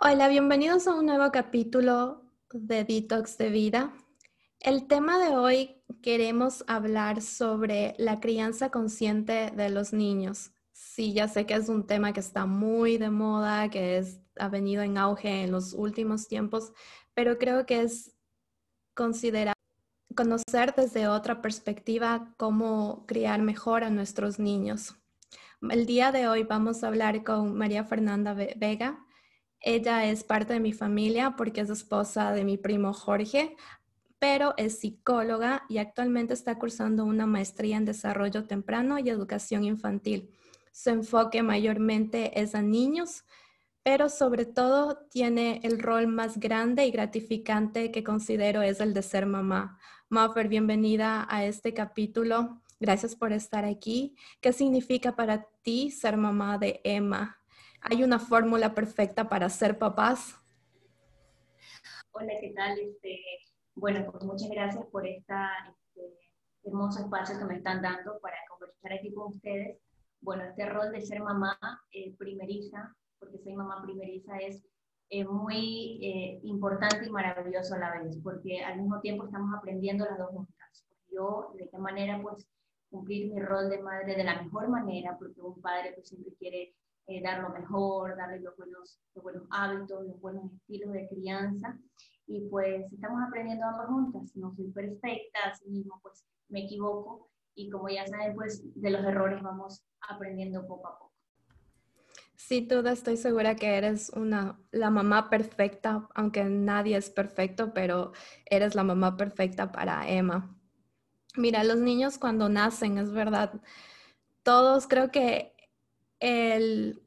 Hola, 0.00 0.28
bienvenidos 0.28 0.86
a 0.86 0.94
un 0.94 1.06
nuevo 1.06 1.32
capítulo 1.32 2.22
de 2.52 2.84
Detox 2.84 3.36
de 3.36 3.50
Vida. 3.50 3.92
El 4.60 4.86
tema 4.86 5.18
de 5.18 5.36
hoy 5.36 5.82
queremos 6.02 6.62
hablar 6.68 7.20
sobre 7.20 7.96
la 7.98 8.20
crianza 8.20 8.70
consciente 8.70 9.50
de 9.50 9.70
los 9.70 9.92
niños. 9.92 10.52
Sí, 10.70 11.14
ya 11.14 11.26
sé 11.26 11.46
que 11.46 11.54
es 11.54 11.68
un 11.68 11.84
tema 11.84 12.12
que 12.12 12.20
está 12.20 12.46
muy 12.46 12.96
de 12.96 13.10
moda, 13.10 13.70
que 13.70 13.98
es, 13.98 14.20
ha 14.38 14.48
venido 14.48 14.84
en 14.84 14.98
auge 14.98 15.42
en 15.42 15.50
los 15.50 15.72
últimos 15.72 16.28
tiempos, 16.28 16.72
pero 17.12 17.36
creo 17.36 17.66
que 17.66 17.82
es 17.82 18.14
considerar 18.94 19.56
conocer 20.14 20.74
desde 20.76 21.08
otra 21.08 21.42
perspectiva 21.42 22.34
cómo 22.36 23.04
criar 23.08 23.42
mejor 23.42 23.82
a 23.82 23.90
nuestros 23.90 24.38
niños. 24.38 24.94
El 25.60 25.86
día 25.86 26.12
de 26.12 26.28
hoy 26.28 26.44
vamos 26.44 26.84
a 26.84 26.86
hablar 26.86 27.24
con 27.24 27.58
María 27.58 27.82
Fernanda 27.82 28.32
Vega. 28.32 29.04
Ella 29.60 30.04
es 30.04 30.24
parte 30.24 30.52
de 30.52 30.60
mi 30.60 30.72
familia 30.72 31.34
porque 31.36 31.60
es 31.60 31.70
esposa 31.70 32.32
de 32.32 32.44
mi 32.44 32.56
primo 32.58 32.92
Jorge, 32.92 33.56
pero 34.18 34.54
es 34.56 34.80
psicóloga 34.80 35.64
y 35.68 35.78
actualmente 35.78 36.34
está 36.34 36.58
cursando 36.58 37.04
una 37.04 37.26
maestría 37.26 37.76
en 37.76 37.84
desarrollo 37.84 38.44
temprano 38.44 38.98
y 38.98 39.08
educación 39.10 39.64
infantil. 39.64 40.30
Su 40.72 40.90
enfoque 40.90 41.42
mayormente 41.42 42.40
es 42.40 42.54
a 42.54 42.62
niños, 42.62 43.24
pero 43.82 44.08
sobre 44.08 44.44
todo 44.44 44.98
tiene 45.10 45.60
el 45.62 45.78
rol 45.80 46.06
más 46.08 46.38
grande 46.38 46.86
y 46.86 46.90
gratificante 46.90 47.90
que 47.90 48.04
considero 48.04 48.62
es 48.62 48.80
el 48.80 48.94
de 48.94 49.02
ser 49.02 49.26
mamá. 49.26 49.78
Maffer, 50.08 50.48
bienvenida 50.48 51.26
a 51.28 51.44
este 51.44 51.74
capítulo. 51.74 52.62
Gracias 52.80 53.16
por 53.16 53.32
estar 53.32 53.64
aquí. 53.64 54.14
¿Qué 54.40 54.52
significa 54.52 55.16
para 55.16 55.48
ti 55.62 55.90
ser 55.90 56.16
mamá 56.16 56.58
de 56.58 56.80
Emma? 56.84 57.37
¿Hay 57.80 58.02
una 58.02 58.18
fórmula 58.18 58.74
perfecta 58.74 59.28
para 59.28 59.48
ser 59.48 59.78
papás? 59.78 60.36
Hola, 62.12 62.32
¿qué 62.40 62.52
tal? 62.54 62.78
Este, 62.78 63.20
bueno, 63.74 64.10
pues 64.10 64.24
muchas 64.24 64.50
gracias 64.50 64.84
por 64.86 65.06
esta 65.06 65.50
este, 65.94 66.18
hermoso 66.64 67.00
espacio 67.00 67.38
que 67.38 67.44
me 67.44 67.56
están 67.56 67.80
dando 67.80 68.18
para 68.20 68.36
conversar 68.48 68.92
aquí 68.92 69.12
con 69.14 69.34
ustedes. 69.34 69.78
Bueno, 70.20 70.44
este 70.44 70.66
rol 70.66 70.90
de 70.90 71.02
ser 71.02 71.20
mamá 71.20 71.56
eh, 71.92 72.14
primeriza, 72.18 72.94
porque 73.20 73.38
soy 73.38 73.54
mamá 73.54 73.80
primeriza, 73.82 74.36
es 74.38 74.60
eh, 75.10 75.24
muy 75.24 76.00
eh, 76.04 76.40
importante 76.42 77.06
y 77.06 77.10
maravilloso 77.10 77.76
a 77.76 77.78
la 77.78 78.02
vez, 78.02 78.18
porque 78.22 78.62
al 78.64 78.80
mismo 78.80 79.00
tiempo 79.00 79.24
estamos 79.24 79.56
aprendiendo 79.56 80.04
las 80.04 80.18
dos 80.18 80.30
juntas. 80.30 80.84
Yo, 81.12 81.52
de 81.56 81.68
qué 81.68 81.78
manera, 81.78 82.20
pues, 82.20 82.46
cumplir 82.90 83.32
mi 83.32 83.40
rol 83.40 83.70
de 83.70 83.80
madre 83.80 84.16
de 84.16 84.24
la 84.24 84.42
mejor 84.42 84.68
manera, 84.68 85.16
porque 85.18 85.40
un 85.40 85.60
padre 85.60 85.92
pues 85.94 86.08
siempre 86.08 86.32
quiere 86.38 86.74
eh, 87.08 87.22
dar 87.22 87.42
lo 87.42 87.48
mejor, 87.48 88.16
darle 88.16 88.40
los 88.40 88.54
buenos, 88.56 89.00
los 89.14 89.24
buenos 89.24 89.42
hábitos, 89.50 90.06
los 90.06 90.20
buenos 90.20 90.52
estilos 90.52 90.92
de 90.92 91.08
crianza. 91.08 91.78
Y 92.26 92.46
pues 92.48 92.92
estamos 92.92 93.22
aprendiendo 93.26 93.64
ambas 93.66 93.88
juntas. 93.88 94.36
No 94.36 94.54
soy 94.54 94.70
perfecta, 94.70 95.38
así 95.50 95.68
mismo 95.70 95.98
pues 96.02 96.24
me 96.48 96.64
equivoco. 96.64 97.30
Y 97.54 97.70
como 97.70 97.88
ya 97.88 98.06
saben, 98.06 98.34
pues 98.34 98.62
de 98.74 98.90
los 98.90 99.02
errores 99.04 99.42
vamos 99.42 99.82
aprendiendo 100.08 100.66
poco 100.66 100.88
a 100.88 100.98
poco. 100.98 101.12
Sí, 102.36 102.60
duda, 102.60 102.92
estoy 102.92 103.16
segura 103.16 103.56
que 103.56 103.76
eres 103.76 104.10
una, 104.10 104.60
la 104.70 104.90
mamá 104.90 105.28
perfecta, 105.28 106.08
aunque 106.14 106.44
nadie 106.44 106.96
es 106.96 107.10
perfecto, 107.10 107.74
pero 107.74 108.12
eres 108.46 108.74
la 108.74 108.84
mamá 108.84 109.16
perfecta 109.16 109.72
para 109.72 110.08
Emma. 110.08 110.56
Mira, 111.36 111.64
los 111.64 111.78
niños 111.78 112.16
cuando 112.16 112.48
nacen, 112.48 112.98
es 112.98 113.10
verdad, 113.10 113.60
todos 114.44 114.86
creo 114.86 115.10
que 115.10 115.57
el, 116.20 117.00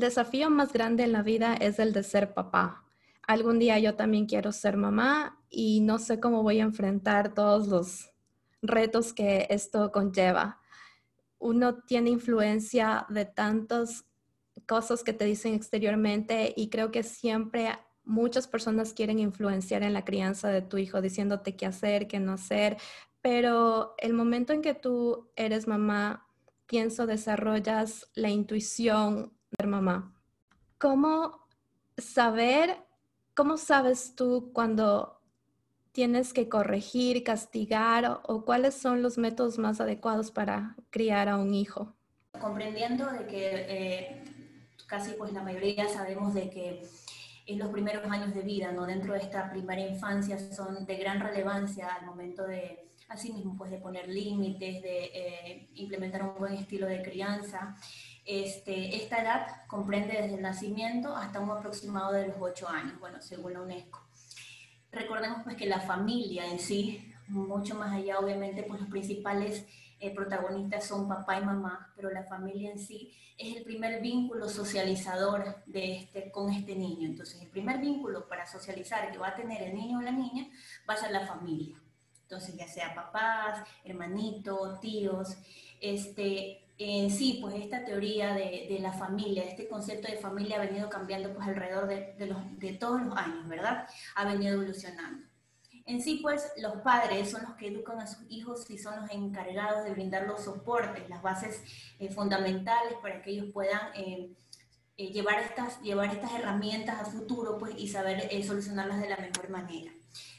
desafío 0.00 0.50
más 0.50 0.72
grande 0.72 1.04
en 1.04 1.12
la 1.12 1.22
vida 1.22 1.54
es 1.54 1.78
el 1.78 1.92
de 1.92 2.02
ser 2.02 2.34
papá. 2.34 2.84
Algún 3.26 3.58
día 3.58 3.78
yo 3.78 3.94
también 3.94 4.26
quiero 4.26 4.52
ser 4.52 4.76
mamá 4.76 5.38
y 5.48 5.80
no 5.80 5.98
sé 5.98 6.20
cómo 6.20 6.42
voy 6.42 6.60
a 6.60 6.64
enfrentar 6.64 7.34
todos 7.34 7.68
los 7.68 8.10
retos 8.62 9.12
que 9.12 9.46
esto 9.50 9.92
conlleva. 9.92 10.58
Uno 11.38 11.76
tiene 11.82 12.10
influencia 12.10 13.06
de 13.08 13.24
tantas 13.24 14.04
cosas 14.66 15.02
que 15.02 15.12
te 15.12 15.24
dicen 15.24 15.54
exteriormente 15.54 16.52
y 16.56 16.68
creo 16.68 16.90
que 16.90 17.02
siempre 17.02 17.78
muchas 18.04 18.46
personas 18.46 18.92
quieren 18.92 19.18
influenciar 19.18 19.82
en 19.82 19.92
la 19.92 20.04
crianza 20.04 20.48
de 20.48 20.62
tu 20.62 20.78
hijo 20.78 21.00
diciéndote 21.00 21.56
qué 21.56 21.66
hacer, 21.66 22.08
qué 22.08 22.18
no 22.18 22.32
hacer, 22.32 22.76
pero 23.22 23.94
el 23.98 24.12
momento 24.12 24.52
en 24.52 24.62
que 24.62 24.74
tú 24.74 25.30
eres 25.36 25.66
mamá 25.66 26.26
pienso, 26.70 27.04
desarrollas 27.04 28.08
la 28.14 28.28
intuición 28.28 29.32
de 29.58 29.66
mamá. 29.66 30.14
¿Cómo 30.78 31.48
saber, 31.98 32.76
cómo 33.34 33.56
sabes 33.56 34.14
tú 34.14 34.52
cuando 34.54 35.20
tienes 35.90 36.32
que 36.32 36.48
corregir, 36.48 37.24
castigar 37.24 38.20
o, 38.22 38.44
cuáles 38.44 38.76
son 38.76 39.02
los 39.02 39.18
métodos 39.18 39.58
más 39.58 39.80
adecuados 39.80 40.30
para 40.30 40.76
criar 40.90 41.28
a 41.28 41.38
un 41.38 41.54
hijo? 41.54 41.96
Comprendiendo 42.40 43.10
de 43.10 43.26
que 43.26 43.50
eh, 43.52 44.24
casi 44.86 45.14
pues 45.14 45.32
la 45.32 45.42
mayoría 45.42 45.88
sabemos 45.88 46.34
de 46.34 46.50
que 46.50 46.82
en 47.46 47.58
los 47.58 47.70
primeros 47.70 48.08
años 48.08 48.32
de 48.32 48.42
vida, 48.42 48.70
¿no? 48.70 48.86
dentro 48.86 49.14
de 49.14 49.18
esta 49.18 49.50
primera 49.50 49.80
infancia, 49.80 50.38
son 50.38 50.86
de 50.86 50.96
gran 50.98 51.18
relevancia 51.18 51.88
al 51.88 52.06
momento 52.06 52.44
de 52.44 52.89
asimismo 53.10 53.56
pues 53.58 53.70
de 53.70 53.78
poner 53.78 54.08
límites, 54.08 54.82
de 54.82 55.04
eh, 55.12 55.68
implementar 55.74 56.22
un 56.22 56.38
buen 56.38 56.54
estilo 56.54 56.86
de 56.86 57.02
crianza. 57.02 57.76
Este, 58.24 58.96
esta 58.96 59.20
edad 59.20 59.66
comprende 59.66 60.14
desde 60.14 60.36
el 60.36 60.42
nacimiento 60.42 61.14
hasta 61.14 61.40
un 61.40 61.50
aproximado 61.50 62.12
de 62.12 62.28
los 62.28 62.36
8 62.38 62.68
años, 62.68 62.98
bueno, 63.00 63.20
según 63.20 63.52
la 63.52 63.62
UNESCO. 63.62 64.00
Recordemos 64.92 65.42
pues 65.44 65.56
que 65.56 65.66
la 65.66 65.80
familia 65.80 66.46
en 66.46 66.58
sí, 66.58 67.12
mucho 67.28 67.74
más 67.74 67.92
allá 67.92 68.18
obviamente 68.18 68.62
pues 68.62 68.80
los 68.80 68.90
principales 68.90 69.64
eh, 69.98 70.14
protagonistas 70.14 70.86
son 70.86 71.08
papá 71.08 71.38
y 71.38 71.44
mamá, 71.44 71.92
pero 71.96 72.10
la 72.10 72.24
familia 72.24 72.70
en 72.70 72.78
sí 72.78 73.12
es 73.36 73.56
el 73.56 73.64
primer 73.64 74.00
vínculo 74.00 74.48
socializador 74.48 75.62
de 75.66 75.96
este, 75.96 76.30
con 76.30 76.52
este 76.52 76.76
niño. 76.76 77.08
Entonces, 77.08 77.40
el 77.40 77.48
primer 77.48 77.78
vínculo 77.78 78.28
para 78.28 78.46
socializar 78.46 79.10
que 79.10 79.18
va 79.18 79.28
a 79.28 79.34
tener 79.34 79.62
el 79.62 79.74
niño 79.74 79.98
o 79.98 80.02
la 80.02 80.12
niña 80.12 80.46
va 80.88 80.94
a 80.94 80.96
ser 80.96 81.10
la 81.10 81.26
familia. 81.26 81.76
Entonces, 82.30 82.54
ya 82.54 82.68
sea 82.68 82.94
papás, 82.94 83.66
hermanitos, 83.84 84.78
tíos, 84.78 85.36
este, 85.80 86.64
en 86.78 87.10
sí, 87.10 87.38
pues 87.42 87.56
esta 87.56 87.84
teoría 87.84 88.34
de, 88.34 88.68
de, 88.70 88.78
la 88.78 88.92
familia, 88.92 89.42
este 89.42 89.66
concepto 89.66 90.06
de 90.06 90.16
familia 90.16 90.56
ha 90.56 90.64
venido 90.64 90.88
cambiando 90.88 91.34
pues 91.34 91.48
alrededor 91.48 91.88
de, 91.88 92.14
de, 92.16 92.26
los, 92.26 92.38
de 92.60 92.74
todos 92.74 93.02
los 93.02 93.16
años, 93.16 93.48
¿verdad? 93.48 93.88
Ha 94.14 94.24
venido 94.26 94.54
evolucionando. 94.54 95.26
En 95.86 96.00
sí, 96.00 96.20
pues 96.22 96.52
los 96.58 96.76
padres 96.82 97.32
son 97.32 97.42
los 97.42 97.54
que 97.54 97.66
educan 97.66 97.98
a 97.98 98.06
sus 98.06 98.24
hijos 98.30 98.70
y 98.70 98.78
son 98.78 99.00
los 99.00 99.10
encargados 99.10 99.82
de 99.82 99.90
brindar 99.90 100.28
los 100.28 100.44
soportes, 100.44 101.08
las 101.08 101.22
bases 101.22 101.64
eh, 101.98 102.12
fundamentales 102.12 102.92
para 103.02 103.22
que 103.22 103.32
ellos 103.32 103.46
puedan 103.52 103.92
eh, 103.96 104.30
eh, 104.96 105.08
llevar, 105.08 105.40
estas, 105.40 105.82
llevar 105.82 106.14
estas 106.14 106.32
herramientas 106.34 106.96
al 106.96 107.06
futuro 107.06 107.58
pues, 107.58 107.74
y 107.76 107.88
saber 107.88 108.30
solucionarlas 108.44 109.00
de 109.00 109.08
la 109.08 109.16
mejor 109.16 109.50
manera. 109.50 109.90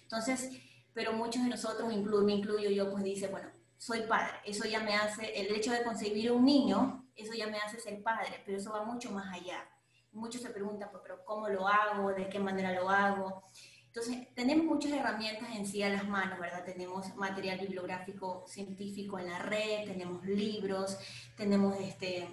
Entonces, 0.03 0.51
pero 0.93 1.13
muchos 1.13 1.43
de 1.43 1.49
nosotros, 1.49 1.91
incluyo, 1.93 2.23
me 2.23 2.33
incluyo 2.33 2.69
yo, 2.69 2.91
pues 2.91 3.03
dice, 3.03 3.27
bueno, 3.27 3.49
soy 3.77 4.01
padre, 4.01 4.33
eso 4.45 4.67
ya 4.67 4.79
me 4.79 4.95
hace, 4.95 5.41
el 5.41 5.55
hecho 5.55 5.71
de 5.71 5.83
concebir 5.83 6.31
un 6.31 6.45
niño, 6.45 7.05
eso 7.15 7.33
ya 7.33 7.47
me 7.47 7.57
hace 7.57 7.79
ser 7.79 8.01
padre, 8.03 8.41
pero 8.45 8.57
eso 8.57 8.71
va 8.71 8.83
mucho 8.83 9.11
más 9.11 9.33
allá. 9.33 9.67
Muchos 10.11 10.41
se 10.41 10.49
preguntan, 10.49 10.89
pues, 10.91 11.01
pero 11.03 11.23
¿cómo 11.23 11.47
lo 11.47 11.67
hago? 11.67 12.11
¿De 12.11 12.27
qué 12.27 12.39
manera 12.39 12.73
lo 12.73 12.89
hago? 12.89 13.43
Entonces, 13.87 14.33
tenemos 14.35 14.65
muchas 14.65 14.91
herramientas 14.91 15.49
en 15.55 15.65
sí 15.65 15.83
a 15.83 15.89
las 15.89 16.07
manos, 16.07 16.39
¿verdad? 16.39 16.63
Tenemos 16.63 17.13
material 17.15 17.59
bibliográfico 17.59 18.45
científico 18.47 19.19
en 19.19 19.29
la 19.29 19.39
red, 19.39 19.85
tenemos 19.85 20.25
libros, 20.25 20.97
tenemos 21.35 21.77
este, 21.79 22.27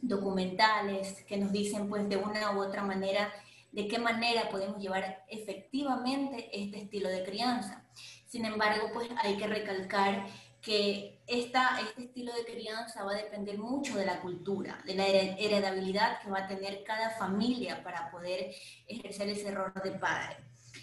documentales 0.00 1.22
que 1.24 1.36
nos 1.36 1.52
dicen, 1.52 1.88
pues, 1.88 2.08
de 2.08 2.16
una 2.16 2.52
u 2.52 2.60
otra 2.60 2.82
manera 2.82 3.32
de 3.74 3.88
qué 3.88 3.98
manera 3.98 4.48
podemos 4.50 4.80
llevar 4.80 5.24
efectivamente 5.28 6.48
este 6.52 6.82
estilo 6.82 7.08
de 7.08 7.24
crianza. 7.24 7.84
Sin 8.28 8.44
embargo, 8.44 8.90
pues 8.94 9.08
hay 9.22 9.36
que 9.36 9.48
recalcar 9.48 10.26
que 10.60 11.20
esta, 11.26 11.80
este 11.80 12.04
estilo 12.04 12.32
de 12.32 12.44
crianza 12.44 13.02
va 13.02 13.12
a 13.12 13.16
depender 13.16 13.58
mucho 13.58 13.96
de 13.96 14.06
la 14.06 14.20
cultura, 14.20 14.80
de 14.86 14.94
la 14.94 15.06
heredabilidad 15.08 16.20
que 16.22 16.30
va 16.30 16.44
a 16.44 16.46
tener 16.46 16.84
cada 16.84 17.10
familia 17.18 17.82
para 17.82 18.12
poder 18.12 18.54
ejercer 18.86 19.28
ese 19.28 19.50
rol 19.50 19.72
de 19.82 19.90
padre. 19.90 20.36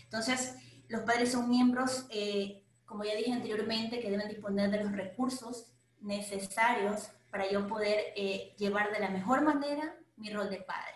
Entonces, 0.04 0.56
los 0.90 1.02
padres 1.02 1.32
son 1.32 1.50
miembros, 1.50 2.08
eh, 2.10 2.62
como 2.86 3.06
ya 3.06 3.16
dije 3.16 3.32
anteriormente, 3.32 4.02
que 4.02 4.12
deben 4.12 4.28
disponer 4.28 4.70
de 4.70 4.84
los 4.84 4.92
recursos 4.92 5.72
necesarios 6.02 7.10
para 7.32 7.50
yo 7.50 7.68
poder 7.68 8.14
eh, 8.18 8.54
llevar 8.58 8.92
de 8.92 9.00
la 9.00 9.10
mejor 9.10 9.44
manera 9.44 9.96
mi 10.18 10.30
rol 10.30 10.50
de 10.50 10.58
padre. 10.58 10.96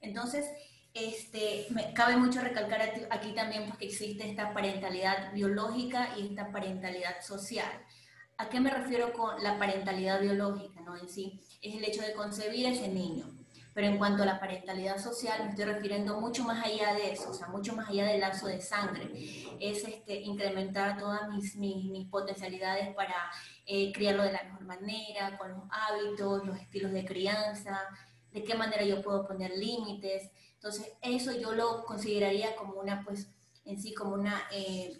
Entonces, 0.00 0.50
este, 0.94 1.66
me, 1.70 1.92
cabe 1.94 2.16
mucho 2.16 2.40
recalcar 2.40 2.82
aquí 3.10 3.32
también 3.32 3.66
porque 3.68 3.86
existe 3.86 4.28
esta 4.28 4.52
parentalidad 4.52 5.32
biológica 5.32 6.10
y 6.18 6.28
esta 6.28 6.52
parentalidad 6.52 7.20
social. 7.22 7.70
¿A 8.36 8.48
qué 8.48 8.60
me 8.60 8.70
refiero 8.70 9.12
con 9.12 9.42
la 9.42 9.58
parentalidad 9.58 10.20
biológica? 10.20 10.80
¿no? 10.80 10.96
En 10.96 11.08
sí, 11.08 11.40
es 11.62 11.76
el 11.76 11.84
hecho 11.84 12.02
de 12.02 12.12
concebir 12.12 12.66
ese 12.66 12.88
niño. 12.88 13.26
Pero 13.74 13.86
en 13.86 13.96
cuanto 13.96 14.22
a 14.22 14.26
la 14.26 14.38
parentalidad 14.38 14.98
social, 14.98 15.44
me 15.44 15.50
estoy 15.50 15.64
refiriendo 15.64 16.20
mucho 16.20 16.44
más 16.44 16.62
allá 16.62 16.92
de 16.92 17.12
eso, 17.12 17.30
o 17.30 17.34
sea, 17.34 17.48
mucho 17.48 17.74
más 17.74 17.88
allá 17.88 18.04
del 18.04 18.20
lazo 18.20 18.46
de 18.46 18.60
sangre. 18.60 19.10
Es 19.60 19.84
este, 19.84 20.20
incrementar 20.20 20.98
todas 20.98 21.26
mis, 21.30 21.56
mis, 21.56 22.06
potencialidades 22.08 22.94
para 22.94 23.14
eh, 23.64 23.90
criarlo 23.92 24.24
de 24.24 24.32
la 24.32 24.42
mejor 24.44 24.64
manera, 24.66 25.38
con 25.38 25.52
los 25.52 25.62
hábitos, 25.70 26.44
los 26.44 26.58
estilos 26.58 26.92
de 26.92 27.06
crianza, 27.06 27.80
de 28.30 28.44
qué 28.44 28.54
manera 28.54 28.84
yo 28.84 29.00
puedo 29.00 29.26
poner 29.26 29.52
límites. 29.56 30.30
Entonces, 30.62 30.92
eso 31.02 31.32
yo 31.32 31.52
lo 31.52 31.84
consideraría 31.84 32.54
como 32.54 32.74
una, 32.74 33.02
pues, 33.02 33.26
en 33.64 33.82
sí, 33.82 33.92
como 33.94 34.14
una 34.14 34.44
eh, 34.52 34.96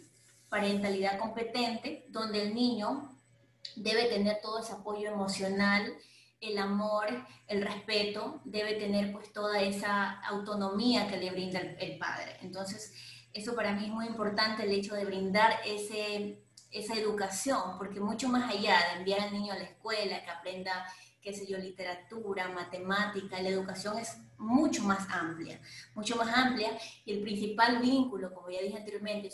parentalidad 0.49 1.21
competente, 1.21 2.05
donde 2.09 2.43
el 2.43 2.53
niño 2.53 3.17
debe 3.77 4.07
tener 4.07 4.41
todo 4.43 4.59
ese 4.59 4.73
apoyo 4.73 5.09
emocional, 5.09 5.95
el 6.41 6.59
amor, 6.59 7.07
el 7.47 7.63
respeto, 7.63 8.41
debe 8.45 8.75
tener 8.75 9.13
pues 9.13 9.33
toda 9.33 9.63
esa 9.63 10.19
autonomía 10.23 11.07
que 11.07 11.19
le 11.19 11.31
brinda 11.31 11.61
el, 11.61 11.97
padre. 11.97 12.39
Entonces, 12.41 12.93
eso 13.33 13.55
para 13.55 13.73
mí 13.73 13.85
es 13.85 13.93
muy 13.93 14.07
importante, 14.07 14.65
el 14.65 14.73
hecho 14.73 14.97
de 14.97 15.05
brindar 15.05 15.61
ese, 15.65 16.43
esa 16.73 16.95
educación, 16.95 17.79
porque 17.79 18.01
mucho 18.01 18.29
más 18.29 18.53
allá 18.53 18.79
de 18.91 18.99
enviar 18.99 19.21
al 19.21 19.33
niño 19.33 19.53
a 19.53 19.59
la 19.59 19.65
escuela, 19.65 20.25
que 20.25 20.31
aprenda 20.31 20.85
qué 21.23 21.33
sé 21.33 21.47
yo, 21.47 21.57
literatura, 21.57 22.49
matemática, 22.49 23.41
la 23.41 23.49
educación 23.49 23.99
es 23.99 24.19
mucho 24.39 24.83
más 24.83 25.09
amplia, 25.09 25.61
mucho 25.95 26.17
más 26.17 26.37
amplia 26.37 26.77
y 27.05 27.13
el 27.13 27.23
principal 27.23 27.79
vínculo, 27.79 28.35
como 28.35 28.51
ya 28.51 28.61
dije 28.61 28.77
anteriormente, 28.77 29.31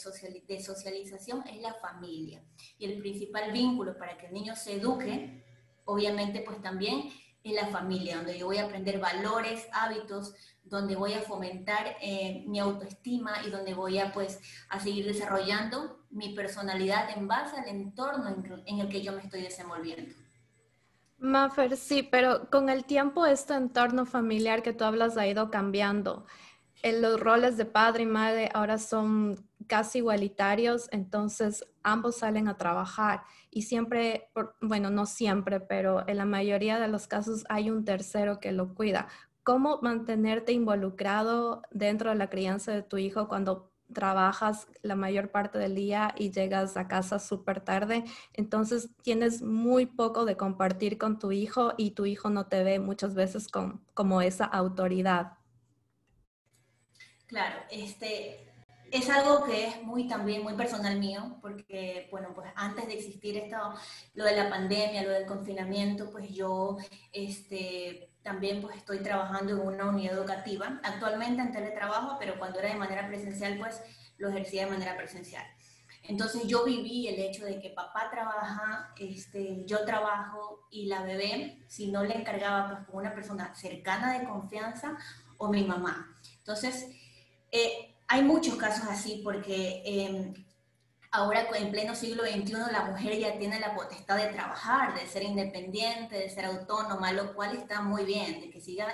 de 0.46 0.61
socialización 0.61 1.44
es 1.49 1.61
la 1.61 1.75
familia. 1.75 2.43
Y 2.79 2.85
el 2.85 2.99
principal 2.99 3.50
vínculo 3.52 3.96
para 3.96 4.19
que 4.19 4.26
el 4.26 4.35
niño 4.35 4.55
se 4.55 4.75
eduque, 4.75 5.43
obviamente, 5.87 6.43
pues 6.43 6.61
también 6.61 7.11
es 7.43 7.52
la 7.55 7.69
familia, 7.69 8.17
donde 8.17 8.38
yo 8.38 8.46
voy 8.46 8.58
a 8.58 8.67
aprender 8.67 8.99
valores, 8.99 9.67
hábitos, 9.73 10.34
donde 10.64 10.94
voy 10.96 11.14
a 11.14 11.23
fomentar 11.23 11.96
eh, 12.02 12.44
mi 12.46 12.58
autoestima 12.58 13.32
y 13.46 13.50
donde 13.50 13.73
voy 13.73 13.99
a 13.99 14.12
pues 14.12 14.38
a 14.69 14.79
seguir 14.79 15.06
desarrollando 15.06 16.05
mi 16.11 16.34
personalidad 16.34 17.17
en 17.17 17.26
base 17.26 17.58
al 17.58 17.69
entorno 17.69 18.44
en 18.67 18.79
el 18.79 18.88
que 18.91 19.00
yo 19.00 19.12
me 19.12 19.23
estoy 19.23 19.41
desenvolviendo. 19.41 20.27
Maffer, 21.19 21.76
sí, 21.76 22.03
pero 22.05 22.49
con 22.50 22.69
el 22.69 22.85
tiempo 22.85 23.26
este 23.26 23.55
entorno 23.55 24.06
familiar 24.06 24.62
que 24.62 24.73
tú 24.73 24.85
hablas 24.85 25.17
ha 25.17 25.26
ido 25.26 25.50
cambiando. 25.50 26.26
Eh, 26.82 27.00
los 27.00 27.19
roles 27.19 27.56
de 27.56 27.65
padre 27.65 28.05
y 28.05 28.06
madre 28.06 28.50
ahora 28.55 28.79
son 28.79 29.37
casi 29.67 29.99
igualitarios, 29.99 30.88
entonces 30.93 31.65
ambos 31.82 32.19
salen 32.19 32.47
a 32.47 32.56
trabajar 32.56 33.23
y 33.50 33.62
siempre, 33.62 34.31
bueno, 34.61 34.91
no 34.91 35.06
siempre, 35.06 35.59
pero 35.59 36.06
en 36.09 36.19
la 36.19 36.25
mayoría 36.25 36.79
de 36.79 36.88
los 36.88 37.09
casos 37.09 37.44
hay 37.49 37.70
un 37.70 37.85
tercero 37.85 38.38
que 38.38 38.53
lo 38.53 38.75
cuida. 38.75 39.09
¿Cómo 39.43 39.81
mantenerte 39.82 40.53
involucrado 40.53 41.62
dentro 41.73 42.11
de 42.11 42.17
la 42.17 42.31
crianza 42.31 42.73
de 42.73 42.82
tu 42.82 42.97
hijo 42.99 43.29
cuando 43.29 43.73
trabajas 43.93 44.69
la 44.82 44.96
mayor 44.96 45.31
parte 45.31 45.58
del 45.58 45.75
día 45.75 46.14
y 46.17 46.31
llegas 46.31 46.76
a 46.76 46.88
casa 46.88 47.19
súper 47.19 47.61
tarde, 47.61 48.05
entonces 48.35 48.90
tienes 49.02 49.43
muy 49.43 49.87
poco 49.87 50.25
de 50.25 50.37
compartir 50.37 50.99
con 50.99 51.19
tu 51.19 51.32
hijo 51.32 51.75
y 51.76 51.93
tu 51.93 52.06
hijo 52.06 52.31
no 52.31 52.46
te 52.46 52.62
ve 52.62 52.79
muchas 52.79 53.14
veces 53.14 53.49
con, 53.49 53.85
como 53.94 54.23
esa 54.23 54.44
autoridad. 54.44 55.32
Claro, 57.26 57.56
este, 57.70 58.49
es 58.90 59.11
algo 59.11 59.44
que 59.44 59.67
es 59.67 59.82
muy 59.82 60.06
también 60.06 60.43
muy 60.43 60.55
personal 60.55 60.99
mío, 60.99 61.37
porque, 61.43 62.08
bueno, 62.11 62.32
pues 62.34 62.50
antes 62.56 62.87
de 62.87 62.94
existir 62.94 63.37
esto, 63.37 63.56
lo 64.14 64.25
de 64.25 64.37
la 64.37 64.49
pandemia, 64.49 65.02
lo 65.02 65.11
del 65.11 65.26
confinamiento, 65.26 66.11
pues 66.11 66.31
yo, 66.31 66.79
este, 67.12 68.07
también 68.23 68.61
pues 68.61 68.76
estoy 68.76 68.99
trabajando 68.99 69.53
en 69.53 69.61
una 69.61 69.87
unidad 69.87 70.15
educativa, 70.15 70.81
actualmente 70.82 71.43
en 71.43 71.53
teletrabajo, 71.53 72.17
pero 72.19 72.38
cuando 72.38 72.59
era 72.59 72.69
de 72.69 72.79
manera 72.79 73.06
presencial, 73.09 73.59
pues 73.59 73.81
lo 74.19 74.29
ejercía 74.29 74.65
de 74.65 74.73
manera 74.73 74.97
presencial. 74.97 75.44
Entonces 76.03 76.47
yo 76.47 76.65
viví 76.65 77.06
el 77.06 77.19
hecho 77.20 77.44
de 77.44 77.61
que 77.61 77.70
papá 77.70 78.09
trabaja, 78.11 78.94
este, 78.99 79.65
yo 79.67 79.85
trabajo 79.85 80.67
y 80.70 80.87
la 80.87 81.03
bebé, 81.03 81.62
si 81.69 81.91
no 81.91 82.03
le 82.03 82.17
encargaba 82.17 82.69
pues 82.69 82.87
con 82.87 82.97
una 83.00 83.15
persona 83.15 83.55
cercana 83.55 84.19
de 84.19 84.26
confianza 84.26 84.97
o 85.37 85.49
mi 85.49 85.65
mamá. 85.65 86.19
Entonces, 86.38 86.88
eh, 87.53 87.94
hay 88.06 88.23
muchos 88.23 88.56
casos 88.56 88.88
así 88.88 89.20
porque 89.23 89.82
eh, 89.85 90.32
ahora 91.10 91.46
en 91.55 91.70
pleno 91.70 91.94
siglo 91.94 92.25
XXI 92.25 92.72
la 92.72 92.84
mujer 92.84 93.19
ya 93.19 93.38
tiene 93.38 93.60
la 93.60 93.75
potestad 93.75 94.16
de 94.16 94.26
trabajar, 94.26 94.94
de 94.94 95.06
ser 95.06 95.22
independiente, 95.22 96.16
de 96.19 96.28
ser 96.28 96.44
autónoma, 96.44 97.12
lo 97.12 97.34
cual 97.34 97.56
está 97.56 97.81
muy 97.81 98.05
bien, 98.05 98.40
de 98.40 98.50
que 98.50 98.60
siga 98.60 98.88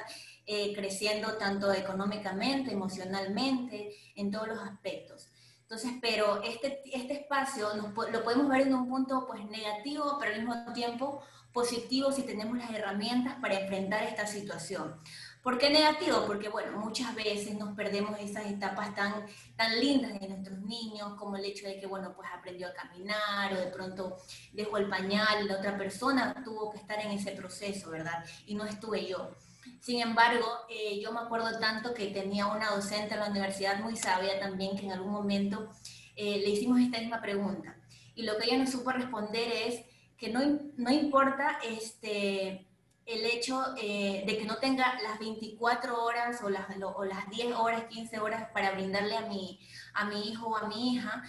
eh, 0.46 0.74
creciendo 0.74 1.36
tanto 1.36 1.72
económicamente, 1.72 2.72
emocionalmente, 2.72 3.96
en 4.14 4.30
todos 4.30 4.48
los 4.48 4.58
aspectos. 4.60 5.28
Entonces, 5.62 5.92
pero 6.00 6.42
este, 6.42 6.82
este 6.92 7.14
espacio 7.14 7.68
lo 7.74 8.22
podemos 8.22 8.48
ver 8.48 8.62
en 8.62 8.74
un 8.74 8.88
punto 8.88 9.26
pues 9.26 9.44
negativo, 9.46 10.18
pero 10.20 10.34
al 10.34 10.40
mismo 10.40 10.72
tiempo 10.72 11.22
positivo 11.54 12.12
si 12.12 12.22
tenemos 12.22 12.58
las 12.58 12.70
herramientas 12.70 13.36
para 13.40 13.60
enfrentar 13.60 14.02
esta 14.02 14.26
situación. 14.26 15.00
¿Por 15.44 15.58
qué 15.58 15.68
negativo? 15.68 16.24
Porque, 16.26 16.48
bueno, 16.48 16.78
muchas 16.78 17.14
veces 17.14 17.54
nos 17.58 17.76
perdemos 17.76 18.18
esas 18.18 18.46
etapas 18.46 18.94
tan, 18.94 19.26
tan 19.56 19.78
lindas 19.78 20.18
de 20.18 20.26
nuestros 20.26 20.58
niños, 20.60 21.16
como 21.18 21.36
el 21.36 21.44
hecho 21.44 21.66
de 21.68 21.78
que, 21.78 21.86
bueno, 21.86 22.14
pues 22.16 22.30
aprendió 22.32 22.66
a 22.66 22.72
caminar 22.72 23.52
o 23.52 23.60
de 23.60 23.66
pronto 23.66 24.16
dejó 24.54 24.78
el 24.78 24.88
pañal 24.88 25.46
la 25.46 25.58
otra 25.58 25.76
persona 25.76 26.34
tuvo 26.42 26.72
que 26.72 26.78
estar 26.78 26.98
en 26.98 27.10
ese 27.10 27.32
proceso, 27.32 27.90
¿verdad? 27.90 28.24
Y 28.46 28.54
no 28.54 28.64
estuve 28.64 29.06
yo. 29.06 29.32
Sin 29.80 30.00
embargo, 30.00 30.46
eh, 30.70 30.98
yo 30.98 31.12
me 31.12 31.20
acuerdo 31.20 31.60
tanto 31.60 31.92
que 31.92 32.06
tenía 32.06 32.46
una 32.46 32.70
docente 32.70 33.12
en 33.12 33.20
la 33.20 33.28
universidad 33.28 33.80
muy 33.80 33.96
sabia 33.96 34.40
también 34.40 34.78
que 34.78 34.86
en 34.86 34.92
algún 34.92 35.12
momento 35.12 35.68
eh, 36.16 36.38
le 36.38 36.48
hicimos 36.48 36.80
esta 36.80 37.00
misma 37.00 37.20
pregunta. 37.20 37.76
Y 38.14 38.22
lo 38.22 38.38
que 38.38 38.46
ella 38.46 38.56
nos 38.56 38.70
supo 38.70 38.92
responder 38.92 39.52
es 39.66 39.84
que 40.16 40.30
no, 40.30 40.40
no 40.78 40.90
importa 40.90 41.58
este, 41.62 42.66
el 43.06 43.24
hecho 43.26 43.62
eh, 43.76 44.24
de 44.26 44.38
que 44.38 44.44
no 44.44 44.56
tenga 44.56 44.98
las 45.02 45.18
24 45.18 46.02
horas 46.02 46.42
o 46.42 46.48
las, 46.48 46.66
o 46.96 47.04
las 47.04 47.28
10 47.30 47.54
horas, 47.56 47.84
15 47.84 48.18
horas 48.20 48.48
para 48.52 48.72
brindarle 48.72 49.16
a 49.16 49.22
mi, 49.22 49.60
a 49.92 50.06
mi 50.06 50.28
hijo 50.28 50.48
o 50.48 50.56
a 50.56 50.66
mi 50.68 50.94
hija, 50.94 51.22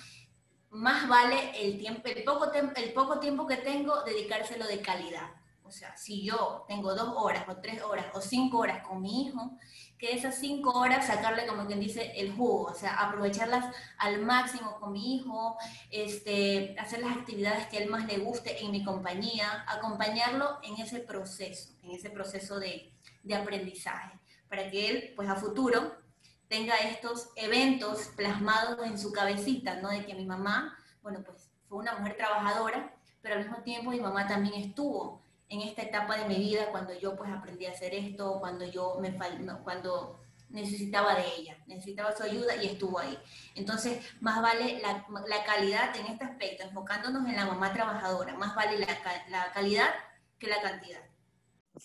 más 0.69 1.07
vale 1.07 1.51
el, 1.61 1.77
tiempo, 1.77 2.01
el, 2.07 2.23
poco, 2.23 2.51
el 2.53 2.93
poco 2.93 3.19
tiempo 3.19 3.47
que 3.47 3.57
tengo 3.57 4.03
dedicárselo 4.03 4.65
de 4.67 4.81
calidad. 4.81 5.31
O 5.63 5.71
sea, 5.71 5.97
si 5.97 6.23
yo 6.23 6.65
tengo 6.67 6.93
dos 6.93 7.13
horas 7.15 7.45
o 7.49 7.57
tres 7.57 7.81
horas 7.81 8.05
o 8.13 8.21
cinco 8.21 8.59
horas 8.59 8.85
con 8.85 9.01
mi 9.01 9.23
hijo, 9.25 9.57
que 9.97 10.13
esas 10.13 10.35
cinco 10.35 10.71
horas 10.71 11.07
sacarle, 11.07 11.47
como 11.47 11.65
quien 11.65 11.79
dice, 11.79 12.11
el 12.15 12.33
jugo, 12.33 12.63
o 12.63 12.73
sea, 12.73 12.95
aprovecharlas 12.95 13.73
al 13.97 14.21
máximo 14.21 14.79
con 14.79 14.91
mi 14.91 15.15
hijo, 15.15 15.57
este, 15.89 16.75
hacer 16.79 17.01
las 17.01 17.15
actividades 17.17 17.67
que 17.67 17.77
a 17.77 17.81
él 17.81 17.89
más 17.89 18.05
le 18.05 18.17
guste 18.17 18.63
en 18.63 18.71
mi 18.71 18.83
compañía, 18.83 19.65
acompañarlo 19.67 20.59
en 20.63 20.81
ese 20.81 20.99
proceso, 20.99 21.73
en 21.83 21.91
ese 21.91 22.09
proceso 22.09 22.59
de, 22.59 22.91
de 23.23 23.35
aprendizaje, 23.35 24.19
para 24.49 24.69
que 24.69 24.89
él, 24.89 25.13
pues 25.15 25.29
a 25.29 25.35
futuro, 25.35 25.95
tenga 26.47 26.75
estos 26.75 27.29
eventos 27.35 28.07
plasmados 28.15 28.85
en 28.85 28.99
su 28.99 29.11
cabecita, 29.11 29.75
¿no? 29.81 29.89
De 29.89 30.05
que 30.05 30.13
mi 30.13 30.25
mamá, 30.25 30.77
bueno, 31.01 31.23
pues 31.23 31.49
fue 31.67 31.79
una 31.79 31.97
mujer 31.97 32.17
trabajadora, 32.17 32.93
pero 33.21 33.35
al 33.35 33.41
mismo 33.41 33.63
tiempo 33.63 33.91
mi 33.91 33.99
mamá 33.99 34.27
también 34.27 34.55
estuvo 34.55 35.24
en 35.49 35.61
esta 35.61 35.83
etapa 35.83 36.17
de 36.17 36.27
mi 36.27 36.35
vida 36.35 36.71
cuando 36.71 36.93
yo 36.97 37.15
pues 37.15 37.31
aprendí 37.31 37.65
a 37.65 37.71
hacer 37.71 37.93
esto, 37.93 38.39
cuando 38.39 38.65
yo 38.65 38.97
me 38.99 39.15
cuando 39.63 40.19
necesitaba 40.49 41.15
de 41.15 41.23
ella, 41.37 41.57
necesitaba 41.67 42.15
su 42.15 42.23
ayuda 42.23 42.55
y 42.61 42.67
estuvo 42.67 42.99
ahí. 42.99 43.17
Entonces, 43.55 43.99
más 44.21 44.41
vale 44.41 44.81
la, 44.81 45.43
calidad 45.43 45.95
en 45.95 46.05
este 46.07 46.23
aspecto, 46.23 46.63
enfocándonos 46.63 47.27
en 47.27 47.35
la 47.35 47.45
mamá 47.45 47.73
trabajadora, 47.73 48.35
más 48.35 48.55
vale 48.55 48.79
la, 48.79 48.87
la 49.29 49.51
calidad 49.53 49.89
que 50.39 50.47
la 50.47 50.61
cantidad. 50.61 51.01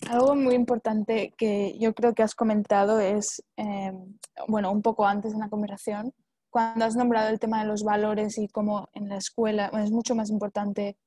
Algo 0.09 0.35
muy 0.35 0.55
importante 0.55 1.33
que 1.37 1.77
yo 1.77 1.93
creo 1.93 2.13
que 2.13 2.23
has 2.23 2.33
comentado 2.33 2.99
es, 2.99 3.43
em, 3.57 4.17
bueno, 4.47 4.71
un 4.71 4.81
poco 4.81 5.05
antes 5.05 5.33
en 5.33 5.39
la 5.39 5.49
conversación, 5.49 6.13
cuando 6.49 6.85
has 6.85 6.95
nombrado 6.95 7.29
el 7.29 7.39
tema 7.39 7.61
de 7.61 7.67
los 7.67 7.83
valores 7.83 8.37
y 8.37 8.47
cómo 8.47 8.89
en 8.93 9.09
la 9.09 9.17
escuela 9.17 9.71
es 9.83 9.91
mucho 9.91 10.15
más 10.15 10.29
importante 10.29 10.97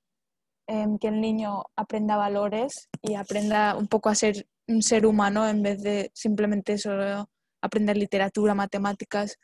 Em, 0.66 0.98
que 0.98 1.08
el 1.08 1.20
niño 1.20 1.64
aprenda 1.76 2.16
valores 2.16 2.88
y 3.02 3.14
aprenda 3.16 3.76
un 3.76 3.86
poco 3.86 4.08
a 4.08 4.14
ser 4.14 4.46
un 4.66 4.82
ser 4.82 5.04
humano 5.04 5.46
en 5.46 5.62
vez 5.62 5.82
de 5.82 6.10
simplemente 6.14 6.78
solo 6.78 7.28
aprender 7.62 7.98
literatura, 7.98 8.54
matemáticas. 8.54 9.36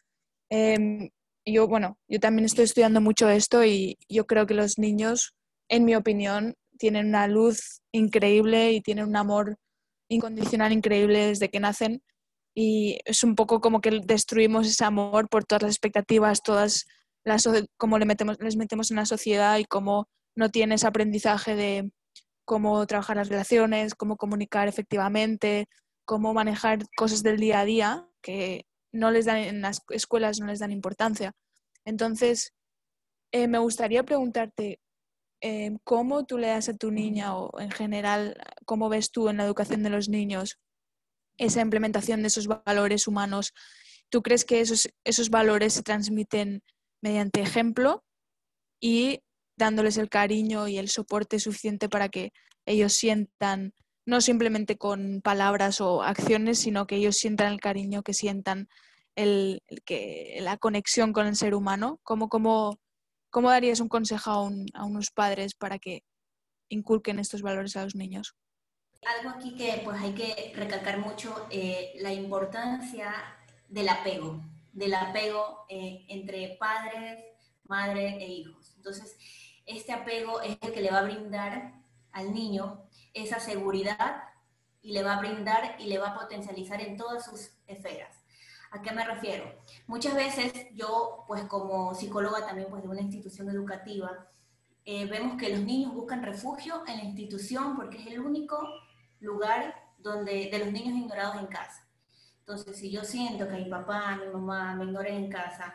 Em, 0.50 1.10
yo, 1.44 1.68
bueno, 1.68 1.98
yo 2.08 2.20
también 2.20 2.46
estoy 2.46 2.64
estudiando 2.64 3.02
mucho 3.02 3.28
esto 3.28 3.64
y 3.64 3.98
yo 4.08 4.26
creo 4.26 4.46
que 4.46 4.54
los 4.54 4.78
niños, 4.78 5.34
en 5.68 5.84
mi 5.84 5.94
opinión, 5.94 6.54
tienen 6.78 7.08
una 7.08 7.28
luz 7.28 7.82
increíble 7.92 8.72
y 8.72 8.80
tienen 8.80 9.04
un 9.04 9.16
amor 9.16 9.58
incondicional 10.08 10.72
increíble 10.72 11.26
desde 11.26 11.50
que 11.50 11.60
nacen 11.60 12.02
y 12.54 12.98
es 13.04 13.22
un 13.24 13.34
poco 13.34 13.60
como 13.60 13.82
que 13.82 14.00
destruimos 14.04 14.66
ese 14.66 14.84
amor 14.84 15.28
por 15.28 15.44
todas 15.44 15.62
las 15.62 15.72
expectativas, 15.72 16.42
todas 16.42 16.86
las 17.24 17.46
cómo 17.76 17.98
le 17.98 18.06
metemos, 18.06 18.38
les 18.40 18.56
metemos 18.56 18.90
en 18.90 18.96
la 18.96 19.06
sociedad 19.06 19.58
y 19.58 19.66
cómo 19.66 20.08
no 20.40 20.48
tienes 20.48 20.84
aprendizaje 20.84 21.54
de 21.54 21.92
cómo 22.46 22.84
trabajar 22.86 23.16
las 23.16 23.28
relaciones, 23.28 23.94
cómo 23.94 24.16
comunicar 24.16 24.68
efectivamente, 24.68 25.68
cómo 26.06 26.32
manejar 26.32 26.78
cosas 26.96 27.22
del 27.22 27.36
día 27.36 27.60
a 27.60 27.64
día 27.64 28.08
que 28.22 28.64
no 28.90 29.10
les 29.10 29.26
dan 29.26 29.36
en 29.36 29.60
las 29.60 29.82
escuelas 29.90 30.40
no 30.40 30.46
les 30.46 30.58
dan 30.58 30.72
importancia. 30.72 31.32
Entonces, 31.84 32.54
eh, 33.32 33.48
me 33.48 33.58
gustaría 33.58 34.02
preguntarte 34.02 34.80
eh, 35.42 35.76
cómo 35.84 36.24
tú 36.24 36.38
le 36.38 36.48
das 36.48 36.70
a 36.70 36.76
tu 36.76 36.90
niña 36.90 37.36
o 37.36 37.60
en 37.60 37.70
general, 37.70 38.36
cómo 38.64 38.88
ves 38.88 39.10
tú 39.10 39.28
en 39.28 39.36
la 39.36 39.44
educación 39.44 39.82
de 39.82 39.90
los 39.90 40.08
niños 40.08 40.58
esa 41.36 41.60
implementación 41.60 42.22
de 42.22 42.28
esos 42.28 42.46
valores 42.46 43.06
humanos. 43.06 43.52
¿Tú 44.08 44.22
crees 44.22 44.44
que 44.44 44.60
esos, 44.60 44.88
esos 45.04 45.28
valores 45.28 45.74
se 45.74 45.82
transmiten 45.82 46.62
mediante 47.02 47.42
ejemplo 47.42 48.04
y 48.80 49.22
dándoles 49.60 49.96
el 49.96 50.08
cariño 50.08 50.66
y 50.66 50.78
el 50.78 50.88
soporte 50.88 51.38
suficiente 51.38 51.88
para 51.88 52.08
que 52.08 52.32
ellos 52.66 52.94
sientan, 52.94 53.72
no 54.04 54.20
simplemente 54.20 54.76
con 54.76 55.20
palabras 55.22 55.80
o 55.80 56.02
acciones, 56.02 56.58
sino 56.58 56.86
que 56.88 56.96
ellos 56.96 57.16
sientan 57.16 57.52
el 57.52 57.60
cariño, 57.60 58.02
que 58.02 58.14
sientan 58.14 58.68
el, 59.14 59.62
que, 59.84 60.38
la 60.40 60.56
conexión 60.56 61.12
con 61.12 61.26
el 61.26 61.36
ser 61.36 61.54
humano? 61.54 62.00
¿Cómo, 62.02 62.28
cómo, 62.28 62.78
cómo 63.30 63.50
darías 63.50 63.80
un 63.80 63.88
consejo 63.88 64.30
a, 64.30 64.50
a 64.80 64.84
unos 64.84 65.10
padres 65.10 65.54
para 65.54 65.78
que 65.78 66.02
inculquen 66.68 67.18
estos 67.18 67.42
valores 67.42 67.76
a 67.76 67.84
los 67.84 67.94
niños? 67.94 68.34
Algo 69.18 69.30
aquí 69.30 69.54
que 69.54 69.80
pues 69.84 69.98
hay 70.00 70.12
que 70.12 70.52
recalcar 70.54 70.98
mucho, 70.98 71.46
eh, 71.50 71.92
la 72.00 72.12
importancia 72.12 73.14
del 73.68 73.88
apego, 73.88 74.42
del 74.72 74.94
apego 74.94 75.64
eh, 75.68 76.04
entre 76.08 76.56
padres, 76.58 77.24
madre 77.64 78.22
e 78.22 78.28
hijos. 78.28 78.74
Entonces, 78.76 79.16
este 79.76 79.92
apego 79.92 80.40
es 80.40 80.58
el 80.60 80.72
que 80.72 80.80
le 80.80 80.90
va 80.90 80.98
a 80.98 81.04
brindar 81.04 81.74
al 82.12 82.32
niño 82.32 82.82
esa 83.14 83.40
seguridad 83.40 84.24
y 84.82 84.92
le 84.92 85.02
va 85.02 85.14
a 85.14 85.20
brindar 85.20 85.76
y 85.78 85.86
le 85.86 85.98
va 85.98 86.08
a 86.08 86.18
potencializar 86.18 86.80
en 86.80 86.96
todas 86.96 87.24
sus 87.24 87.50
esferas. 87.66 88.16
¿A 88.72 88.82
qué 88.82 88.92
me 88.92 89.04
refiero? 89.04 89.52
Muchas 89.86 90.14
veces 90.14 90.52
yo, 90.74 91.24
pues 91.26 91.44
como 91.44 91.94
psicóloga 91.94 92.46
también 92.46 92.68
pues 92.70 92.82
de 92.82 92.88
una 92.88 93.00
institución 93.00 93.50
educativa, 93.50 94.28
eh, 94.84 95.06
vemos 95.06 95.36
que 95.36 95.50
los 95.50 95.60
niños 95.60 95.92
buscan 95.92 96.22
refugio 96.22 96.84
en 96.86 96.98
la 96.98 97.04
institución 97.04 97.76
porque 97.76 97.98
es 97.98 98.06
el 98.06 98.20
único 98.20 98.66
lugar 99.20 99.74
donde, 99.98 100.48
de 100.50 100.58
los 100.58 100.72
niños 100.72 100.96
ignorados 100.96 101.36
en 101.36 101.46
casa. 101.46 101.86
Entonces, 102.40 102.78
si 102.78 102.90
yo 102.90 103.04
siento 103.04 103.46
que 103.46 103.54
mi 103.54 103.66
papá, 103.68 104.16
mi 104.16 104.32
mamá 104.32 104.74
me 104.74 104.84
ignoran 104.84 105.14
en 105.14 105.30
casa, 105.30 105.74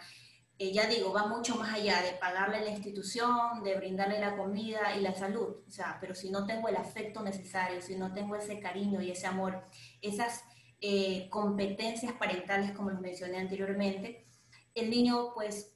eh, 0.58 0.72
ya 0.72 0.88
digo, 0.88 1.12
va 1.12 1.28
mucho 1.28 1.56
más 1.56 1.74
allá 1.74 2.02
de 2.02 2.14
pagarle 2.14 2.62
la 2.62 2.70
institución, 2.70 3.62
de 3.62 3.76
brindarle 3.76 4.20
la 4.20 4.38
comida 4.38 4.96
y 4.98 5.02
la 5.02 5.14
salud. 5.14 5.58
O 5.68 5.72
sea, 5.72 5.98
pero 6.00 6.16
si 6.16 6.30
no 6.30 6.46
tengo 6.46 6.70
el 6.70 6.78
afecto 6.78 7.22
necesario, 7.22 7.82
si 7.82 7.96
no 7.96 8.14
tengo 8.14 8.36
ese 8.36 8.60
cariño 8.62 9.02
y 9.02 9.12
ese 9.12 9.28
amor, 9.28 9.64
esas 10.02 10.46
eh, 10.80 11.28
competencias 11.30 12.14
parentales, 12.14 12.72
como 12.72 12.90
los 12.92 13.02
mencioné 13.02 13.38
anteriormente, 13.38 14.28
el 14.74 14.90
niño, 14.90 15.34
pues, 15.34 15.76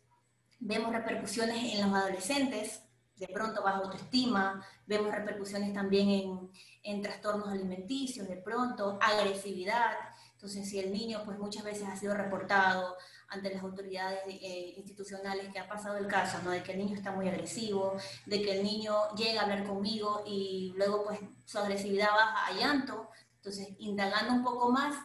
vemos 0.59 0.93
repercusiones 0.93 1.73
en 1.73 1.81
los 1.81 1.93
adolescentes, 1.93 2.83
de 3.17 3.27
pronto 3.27 3.61
baja 3.61 3.79
autoestima, 3.79 4.65
vemos 4.87 5.11
repercusiones 5.11 5.73
también 5.73 6.09
en, 6.09 6.51
en 6.83 7.01
trastornos 7.01 7.49
alimenticios, 7.49 8.29
de 8.29 8.37
pronto 8.37 8.97
agresividad. 9.01 9.91
Entonces, 10.39 10.69
si 10.69 10.79
el 10.79 10.93
niño, 10.93 11.21
pues 11.25 11.37
muchas 11.37 11.65
veces 11.65 11.85
ha 11.85 11.97
sido 11.97 12.13
reportado 12.13 12.95
ante 13.27 13.53
las 13.53 13.61
autoridades 13.61 14.21
eh, 14.25 14.73
institucionales 14.77 15.51
que 15.51 15.59
ha 15.59 15.67
pasado 15.67 15.97
el 15.97 16.07
caso, 16.07 16.37
¿no? 16.45 16.51
De 16.51 16.63
que 16.63 16.71
el 16.71 16.77
niño 16.77 16.95
está 16.95 17.11
muy 17.11 17.27
agresivo, 17.27 17.97
de 18.25 18.41
que 18.41 18.57
el 18.57 18.63
niño 18.63 18.93
llega 19.17 19.41
a 19.41 19.43
hablar 19.43 19.65
conmigo 19.65 20.23
y 20.25 20.71
luego, 20.77 21.03
pues, 21.03 21.19
su 21.43 21.59
agresividad 21.59 22.11
baja 22.11 22.47
a 22.47 22.53
llanto. 22.53 23.09
Entonces, 23.35 23.67
indagando 23.79 24.31
un 24.33 24.41
poco 24.41 24.71
más, 24.71 24.95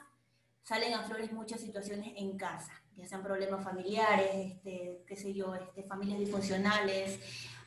salen 0.63 0.95
a 0.95 1.03
flores 1.03 1.33
muchas 1.33 1.61
situaciones 1.61 2.13
en 2.17 2.39
casa, 2.39 2.73
ya 2.95 3.05
sean 3.05 3.25
problemas 3.25 3.65
familiares, 3.65 4.53
este, 4.53 5.03
qué 5.05 5.17
sé 5.17 5.35
yo, 5.35 5.53
este, 5.57 5.83
familias 5.83 6.21
disfuncionales, 6.21 7.19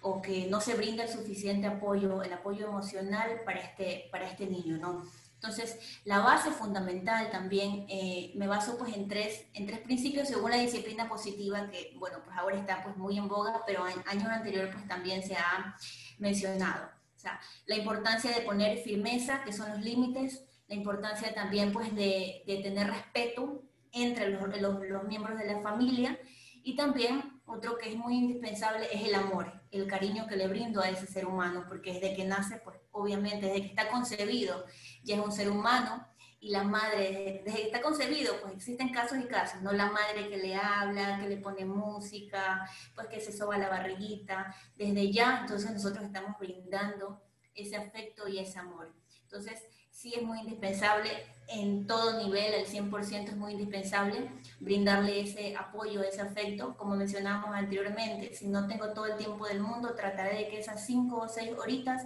o 0.02 0.22
que 0.22 0.48
no 0.48 0.62
se 0.62 0.76
brinda 0.76 1.04
el 1.04 1.10
suficiente 1.10 1.68
apoyo, 1.68 2.24
el 2.24 2.32
apoyo 2.32 2.68
emocional 2.68 3.42
para 3.44 3.60
este, 3.60 4.08
para 4.10 4.26
este 4.26 4.48
niño, 4.48 4.78
¿no? 4.78 5.04
Entonces, 5.40 6.02
la 6.04 6.20
base 6.20 6.50
fundamental 6.50 7.30
también, 7.30 7.86
eh, 7.90 8.32
me 8.36 8.48
baso 8.48 8.76
pues 8.78 8.96
en 8.96 9.08
tres, 9.08 9.46
en 9.54 9.68
tres 9.68 9.80
principios 9.82 10.28
según 10.28 10.50
la 10.50 10.58
disciplina 10.58 11.08
positiva, 11.08 11.70
que 11.70 11.94
bueno, 11.98 12.18
pues 12.26 12.36
ahora 12.38 12.58
está 12.58 12.84
pues 12.84 12.98
muy 12.98 13.18
en 13.20 13.28
boga, 13.28 13.62
pero 13.66 13.88
en 13.88 14.02
años 14.08 14.30
anteriores 14.30 14.74
pues 14.74 14.88
también 14.88 15.22
se 15.22 15.36
ha 15.36 15.78
mencionado. 16.18 16.90
O 17.16 17.20
sea, 17.20 17.40
la 17.68 17.76
importancia 17.76 18.32
de 18.32 18.42
poner 18.42 18.80
firmeza, 18.80 19.44
que 19.44 19.54
son 19.54 19.70
los 19.70 19.82
límites, 19.82 20.44
la 20.68 20.76
importancia 20.76 21.34
también 21.34 21.72
pues 21.72 21.96
de, 21.96 22.44
de 22.48 22.58
tener 22.64 22.88
respeto 22.88 23.64
entre 23.92 24.30
los, 24.30 24.42
los, 24.60 24.80
los 24.84 25.04
miembros 25.04 25.38
de 25.38 25.54
la 25.54 25.62
familia 25.62 26.20
y 26.64 26.76
también 26.76 27.37
otro 27.48 27.78
que 27.78 27.90
es 27.90 27.96
muy 27.96 28.16
indispensable 28.16 28.88
es 28.92 29.08
el 29.08 29.16
amor, 29.16 29.52
el 29.72 29.88
cariño 29.88 30.28
que 30.28 30.36
le 30.36 30.48
brindo 30.48 30.82
a 30.82 30.90
ese 30.90 31.08
ser 31.08 31.26
humano, 31.26 31.66
porque 31.68 31.94
desde 31.94 32.16
que 32.16 32.26
nace, 32.26 32.58
pues 32.58 32.78
obviamente, 32.92 33.48
desde 33.48 33.62
que 33.62 33.68
está 33.68 33.90
concebido, 33.90 34.66
ya 35.04 35.16
es 35.16 35.22
un 35.22 35.32
ser 35.32 35.50
humano, 35.50 36.06
y 36.40 36.50
la 36.50 36.64
madre, 36.64 37.42
desde 37.44 37.58
que 37.58 37.66
está 37.66 37.82
concebido, 37.82 38.40
pues 38.42 38.54
existen 38.54 38.90
casos 38.90 39.18
y 39.18 39.26
casos, 39.26 39.62
¿no? 39.62 39.72
La 39.72 39.90
madre 39.90 40.30
que 40.30 40.38
le 40.38 40.56
habla, 40.56 41.20
que 41.20 41.28
le 41.28 41.38
pone 41.38 41.66
música, 41.66 42.70
pues 42.94 43.08
que 43.08 43.20
se 43.20 43.36
soba 43.36 43.58
la 43.58 43.70
barriguita, 43.70 44.54
desde 44.76 45.12
ya, 45.12 45.40
entonces 45.42 45.72
nosotros 45.72 46.06
estamos 46.06 46.38
brindando 46.38 47.24
ese 47.56 47.76
afecto 47.76 48.28
y 48.28 48.38
ese 48.38 48.60
amor. 48.60 48.94
Entonces, 49.24 49.64
sí 49.98 50.14
es 50.14 50.22
muy 50.22 50.40
indispensable 50.42 51.10
en 51.48 51.88
todo 51.88 52.24
nivel, 52.24 52.54
el 52.54 52.68
100% 52.68 53.30
es 53.30 53.36
muy 53.36 53.54
indispensable 53.54 54.30
brindarle 54.60 55.22
ese 55.22 55.56
apoyo, 55.56 56.04
ese 56.04 56.22
afecto, 56.22 56.78
como 56.78 56.96
mencionamos 56.96 57.50
anteriormente. 57.52 58.36
Si 58.36 58.48
no 58.48 58.68
tengo 58.68 58.94
todo 58.94 59.08
el 59.08 59.18
tiempo 59.18 59.48
del 59.48 59.60
mundo, 59.60 59.96
trataré 59.96 60.38
de 60.38 60.50
que 60.50 60.60
esas 60.60 60.86
cinco 60.86 61.22
o 61.22 61.28
seis 61.28 61.52
horitas 61.58 62.04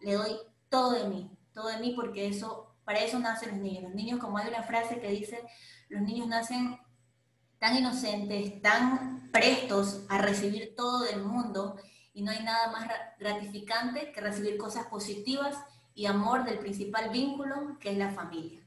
le 0.00 0.14
doy 0.14 0.36
todo 0.68 0.90
de 0.90 1.04
mí, 1.04 1.30
todo 1.54 1.68
de 1.68 1.78
mí, 1.78 1.94
porque 1.96 2.28
eso, 2.28 2.74
para 2.84 2.98
eso 2.98 3.18
nacen 3.18 3.52
los 3.52 3.58
niños. 3.60 3.84
Los 3.84 3.94
niños, 3.94 4.20
como 4.20 4.36
hay 4.36 4.48
una 4.48 4.64
frase 4.64 5.00
que 5.00 5.08
dice, 5.08 5.40
los 5.88 6.02
niños 6.02 6.26
nacen 6.26 6.78
tan 7.58 7.74
inocentes, 7.74 8.60
tan 8.60 9.30
prestos 9.32 10.04
a 10.10 10.18
recibir 10.18 10.74
todo 10.76 11.04
del 11.04 11.22
mundo, 11.22 11.76
y 12.12 12.20
no 12.20 12.32
hay 12.32 12.42
nada 12.42 12.70
más 12.70 12.86
gratificante 13.18 14.12
que 14.12 14.20
recibir 14.20 14.58
cosas 14.58 14.86
positivas 14.88 15.56
y 15.94 16.06
amor 16.06 16.44
del 16.44 16.58
principal 16.58 17.10
vínculo 17.10 17.76
que 17.80 17.90
es 17.90 17.98
la 17.98 18.10
familia. 18.10 18.60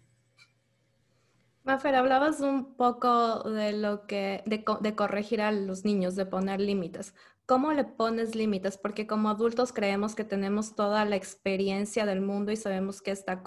Mafer, 1.63 1.95
hablabas 1.95 2.41
un 2.41 2.75
poco 2.75 3.49
de 3.49 3.71
lo 3.71 4.05
que, 4.05 4.43
de, 4.45 4.95
corregir 4.95 5.41
a 5.41 5.51
los 5.53 5.85
niños, 5.85 6.15
de 6.15 6.25
poner 6.25 6.59
límites. 6.59 7.15
¿Cómo 7.45 7.71
le 7.71 7.85
pones 7.85 8.35
límites? 8.35 8.77
Porque 8.77 9.07
como 9.07 9.29
adultos 9.29 9.71
creemos 9.71 10.13
que 10.13 10.25
tenemos 10.25 10.75
toda 10.75 11.05
la 11.05 11.15
experiencia 11.15 12.05
del 12.05 12.19
mundo 12.19 12.51
y 12.51 12.57
sabemos 12.57 13.01
que 13.01 13.11
está, 13.11 13.43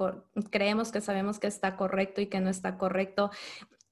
creemos 0.51 0.93
que 0.93 1.03
sabemos 1.03 1.39
que 1.39 1.47
está 1.47 1.77
correcto 1.77 2.23
y 2.23 2.27
que 2.27 2.41
no 2.41 2.49
está 2.49 2.79
correcto 2.79 3.31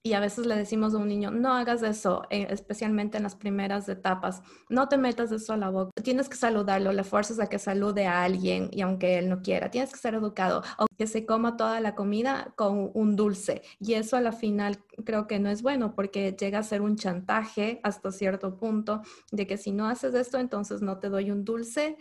y 0.06 0.12
a 0.12 0.20
veces 0.20 0.44
le 0.44 0.54
decimos 0.54 0.94
a 0.94 0.98
un 0.98 1.08
niño, 1.08 1.30
no 1.30 1.54
hagas 1.54 1.82
eso, 1.82 2.24
eh, 2.28 2.46
especialmente 2.50 3.16
en 3.16 3.22
las 3.22 3.34
primeras 3.36 3.88
etapas, 3.88 4.42
no 4.68 4.86
te 4.86 4.98
metas 4.98 5.32
eso 5.32 5.54
a 5.54 5.56
la 5.56 5.70
boca, 5.70 5.90
tienes 6.02 6.28
que 6.28 6.36
saludarlo, 6.36 6.92
le 6.92 7.04
fuerzas 7.04 7.40
a 7.40 7.46
que 7.46 7.58
salude 7.58 8.06
a 8.06 8.22
alguien 8.22 8.68
y 8.70 8.82
aunque 8.82 9.18
él 9.18 9.30
no 9.30 9.40
quiera, 9.40 9.70
tienes 9.70 9.92
que 9.92 9.98
ser 9.98 10.14
educado 10.14 10.62
o 10.76 10.84
que 10.98 11.06
se 11.06 11.24
coma 11.24 11.56
toda 11.56 11.80
la 11.80 11.94
comida 11.94 12.52
con 12.54 12.90
un 12.92 13.16
dulce 13.16 13.62
y 13.80 13.94
eso 13.94 14.18
a 14.18 14.20
la 14.20 14.32
final 14.32 14.84
creo 15.06 15.26
que 15.26 15.38
no 15.38 15.48
es 15.48 15.62
bueno 15.62 15.94
porque 15.94 16.36
llega 16.38 16.58
a 16.58 16.62
ser 16.62 16.82
un 16.82 16.96
chantaje 16.96 17.80
hasta 17.82 18.12
cierto 18.12 18.58
punto 18.58 19.00
de 19.32 19.46
que 19.46 19.56
si 19.56 19.72
no 19.72 19.88
haces 19.88 20.14
esto 20.14 20.38
entonces 20.38 20.82
no 20.82 20.98
te 20.98 21.08
doy 21.08 21.30
un 21.30 21.46
dulce 21.46 21.96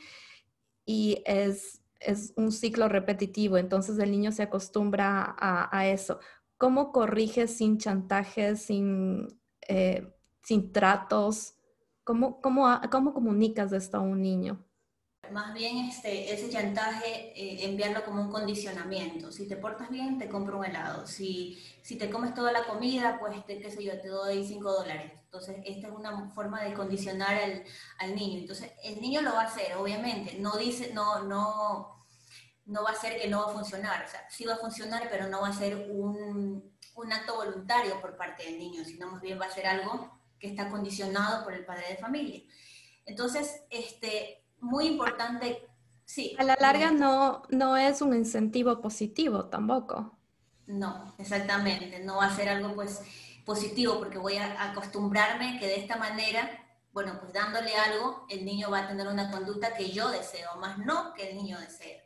y 0.85 1.23
es 1.25 1.79
es 2.05 2.33
un 2.35 2.51
ciclo 2.51 2.89
repetitivo, 2.89 3.57
entonces 3.57 3.97
el 3.99 4.11
niño 4.11 4.31
se 4.31 4.43
acostumbra 4.43 5.35
a, 5.39 5.77
a, 5.77 5.87
eso. 5.87 6.19
¿Cómo 6.63 6.93
corriges 6.93 7.57
sin 7.57 7.77
chantajes, 7.77 8.67
sin, 8.67 9.27
eh, 9.67 10.15
sin 10.43 10.71
tratos? 10.71 11.55
¿Cómo, 12.05 12.39
cómo, 12.39 12.79
¿Cómo 12.89 13.13
comunicas 13.13 13.73
esto 13.73 13.97
a 13.97 13.99
un 13.99 14.21
niño? 14.21 14.65
Más 15.33 15.53
bien 15.53 15.79
este, 15.79 16.33
ese 16.33 16.49
chantaje, 16.49 17.33
eh, 17.35 17.65
enviarlo 17.65 18.05
como 18.05 18.21
un 18.21 18.31
condicionamiento. 18.31 19.29
Si 19.33 19.45
te 19.45 19.57
portas 19.57 19.89
bien, 19.89 20.17
te 20.17 20.29
compro 20.29 20.59
un 20.59 20.63
helado. 20.63 21.05
Si, 21.05 21.61
si 21.81 21.97
te 21.97 22.09
comes 22.09 22.33
toda 22.33 22.53
la 22.53 22.63
comida, 22.63 23.19
pues, 23.19 23.45
te, 23.45 23.59
qué 23.59 23.69
sé 23.69 23.83
yo, 23.83 23.99
te 23.99 24.07
doy 24.07 24.45
5 24.45 24.71
dólares. 24.71 25.11
Entonces, 25.25 25.57
esta 25.65 25.89
es 25.89 25.93
una 25.93 26.29
forma 26.29 26.63
de 26.63 26.73
condicionar 26.73 27.35
al, 27.43 27.65
al, 27.99 28.15
niño. 28.15 28.39
Entonces, 28.39 28.71
el 28.85 29.01
niño 29.01 29.21
lo 29.21 29.33
va 29.33 29.41
a 29.41 29.47
hacer, 29.47 29.75
obviamente. 29.75 30.39
No 30.39 30.55
dice, 30.55 30.93
no, 30.93 31.23
no, 31.23 32.02
no 32.65 32.83
va 32.83 32.91
a 32.91 32.95
ser 32.95 33.19
que 33.19 33.27
no 33.27 33.45
va 33.45 33.51
a 33.51 33.53
funcionar, 33.53 34.05
o 34.05 34.09
sea, 34.09 34.25
sí 34.29 34.45
va 34.45 34.53
a 34.53 34.57
funcionar, 34.57 35.07
pero 35.09 35.27
no 35.27 35.41
va 35.41 35.49
a 35.49 35.53
ser 35.53 35.89
un, 35.91 36.73
un 36.95 37.13
acto 37.13 37.35
voluntario 37.35 37.99
por 37.99 38.15
parte 38.15 38.43
del 38.43 38.57
niño, 38.57 38.83
sino 38.85 39.11
más 39.11 39.21
bien 39.21 39.39
va 39.39 39.45
a 39.45 39.51
ser 39.51 39.67
algo 39.67 40.19
que 40.39 40.47
está 40.47 40.69
condicionado 40.69 41.43
por 41.43 41.53
el 41.53 41.65
padre 41.65 41.89
de 41.89 41.97
familia. 41.97 42.41
Entonces, 43.05 43.63
este, 43.69 44.43
muy 44.59 44.87
importante, 44.87 45.67
sí. 46.05 46.35
A 46.39 46.43
la 46.43 46.57
larga 46.59 46.91
no, 46.91 47.43
no 47.49 47.77
es 47.77 48.01
un 48.01 48.15
incentivo 48.15 48.81
positivo 48.81 49.45
tampoco. 49.45 50.17
No, 50.65 51.13
exactamente, 51.17 51.99
no 51.99 52.17
va 52.17 52.27
a 52.27 52.35
ser 52.35 52.47
algo 52.47 52.73
pues 52.73 53.01
positivo 53.45 53.99
porque 53.99 54.17
voy 54.17 54.37
a 54.37 54.71
acostumbrarme 54.71 55.59
que 55.59 55.67
de 55.67 55.79
esta 55.79 55.97
manera, 55.97 56.49
bueno, 56.93 57.19
pues 57.19 57.33
dándole 57.33 57.75
algo, 57.75 58.25
el 58.29 58.45
niño 58.45 58.71
va 58.71 58.79
a 58.79 58.87
tener 58.87 59.07
una 59.07 59.29
conducta 59.29 59.73
que 59.73 59.91
yo 59.91 60.09
deseo, 60.09 60.55
más 60.57 60.77
no 60.77 61.13
que 61.13 61.29
el 61.29 61.35
niño 61.35 61.59
desee. 61.59 62.02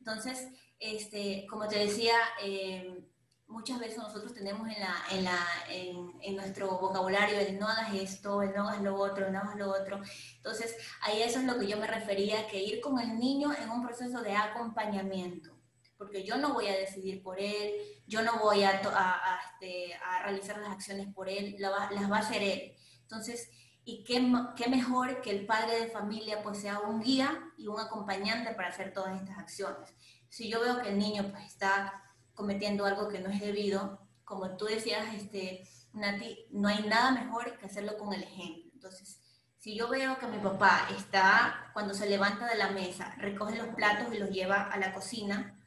Entonces, 0.00 0.48
este, 0.78 1.46
como 1.48 1.68
te 1.68 1.78
decía, 1.78 2.14
eh, 2.42 3.06
muchas 3.46 3.78
veces 3.78 3.98
nosotros 3.98 4.32
tenemos 4.32 4.66
en, 4.68 4.80
la, 4.80 4.96
en, 5.10 5.24
la, 5.24 5.46
en, 5.68 6.36
nuestro 6.36 6.78
vocabulario 6.78 7.38
el 7.38 7.58
no 7.58 7.68
hagas 7.68 7.94
esto, 7.94 8.42
el 8.42 8.54
no 8.54 8.68
hagas 8.68 8.82
lo 8.82 8.94
otro, 8.94 9.26
el 9.26 9.32
no 9.32 9.40
hagas 9.40 9.56
lo 9.56 9.70
otro. 9.70 10.00
Entonces, 10.36 10.74
ahí 11.02 11.22
eso 11.22 11.40
es 11.40 11.44
lo 11.44 11.58
que 11.58 11.66
yo 11.66 11.76
me 11.76 11.86
refería, 11.86 12.46
que 12.48 12.62
ir 12.62 12.80
con 12.80 12.98
el 12.98 13.18
niño 13.18 13.52
en 13.52 13.68
un 13.68 13.84
proceso 13.84 14.22
de 14.22 14.32
acompañamiento, 14.32 15.50
porque 15.98 16.24
yo 16.24 16.38
no 16.38 16.54
voy 16.54 16.68
a 16.68 16.78
decidir 16.78 17.22
por 17.22 17.38
él, 17.40 17.74
yo 18.06 18.22
no 18.22 18.38
voy 18.38 18.62
a, 18.62 18.70
a, 18.70 19.40
este, 19.52 19.94
a 19.94 20.22
realizar 20.22 20.58
las 20.58 20.70
acciones 20.70 21.12
por 21.12 21.28
él, 21.28 21.56
las 21.58 21.72
va 21.72 22.16
a 22.16 22.20
hacer 22.20 22.42
él. 22.42 22.74
Entonces, 23.02 23.50
y 23.90 24.04
qué, 24.04 24.32
qué, 24.56 24.70
mejor 24.70 25.20
que 25.20 25.30
el 25.30 25.46
padre 25.46 25.80
de 25.80 25.90
familia 25.90 26.42
pues 26.44 26.58
sea 26.60 26.78
un 26.78 27.00
guía 27.00 27.52
y 27.56 27.66
un 27.66 27.80
acompañante 27.80 28.54
para 28.54 28.68
hacer 28.68 28.92
todas 28.92 29.20
estas 29.20 29.38
acciones. 29.38 29.92
Si 30.28 30.48
yo 30.48 30.60
veo 30.60 30.80
que 30.80 30.90
el 30.90 30.98
niño 30.98 31.28
pues 31.30 31.44
está 31.46 32.04
cometiendo 32.34 32.86
algo 32.86 33.08
que 33.08 33.18
no 33.18 33.30
es 33.30 33.40
debido, 33.40 33.98
como 34.24 34.56
tú 34.56 34.66
decías, 34.66 35.12
este, 35.14 35.68
Nati, 35.92 36.46
no 36.52 36.68
hay 36.68 36.84
nada 36.86 37.10
mejor 37.10 37.58
que 37.58 37.66
hacerlo 37.66 37.98
con 37.98 38.12
el 38.12 38.22
ejemplo. 38.22 38.70
Entonces, 38.72 39.20
si 39.58 39.76
yo 39.76 39.88
veo 39.88 40.18
que 40.20 40.28
mi 40.28 40.38
papá 40.38 40.86
está, 40.96 41.70
cuando 41.72 41.92
se 41.92 42.08
levanta 42.08 42.46
de 42.46 42.56
la 42.56 42.70
mesa, 42.70 43.14
recoge 43.18 43.56
los 43.56 43.74
platos 43.74 44.14
y 44.14 44.18
los 44.18 44.30
lleva 44.30 44.62
a 44.62 44.78
la 44.78 44.94
cocina, 44.94 45.60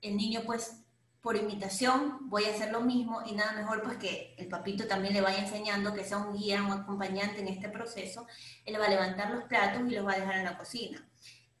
el 0.00 0.16
niño 0.16 0.40
pues 0.46 0.85
por 1.26 1.34
imitación 1.34 2.18
voy 2.30 2.44
a 2.44 2.52
hacer 2.52 2.70
lo 2.70 2.82
mismo 2.82 3.20
y 3.26 3.32
nada 3.32 3.50
mejor 3.50 3.82
pues 3.82 3.96
que 3.96 4.36
el 4.38 4.46
papito 4.46 4.86
también 4.86 5.12
le 5.12 5.20
vaya 5.20 5.40
enseñando 5.40 5.92
que 5.92 6.04
sea 6.04 6.18
un 6.18 6.38
guía, 6.38 6.62
un 6.62 6.70
acompañante 6.70 7.40
en 7.40 7.48
este 7.48 7.68
proceso, 7.68 8.28
él 8.64 8.80
va 8.80 8.86
a 8.86 8.90
levantar 8.90 9.32
los 9.32 9.42
platos 9.42 9.82
y 9.88 9.96
los 9.96 10.06
va 10.06 10.12
a 10.12 10.20
dejar 10.20 10.36
en 10.36 10.44
la 10.44 10.56
cocina. 10.56 11.04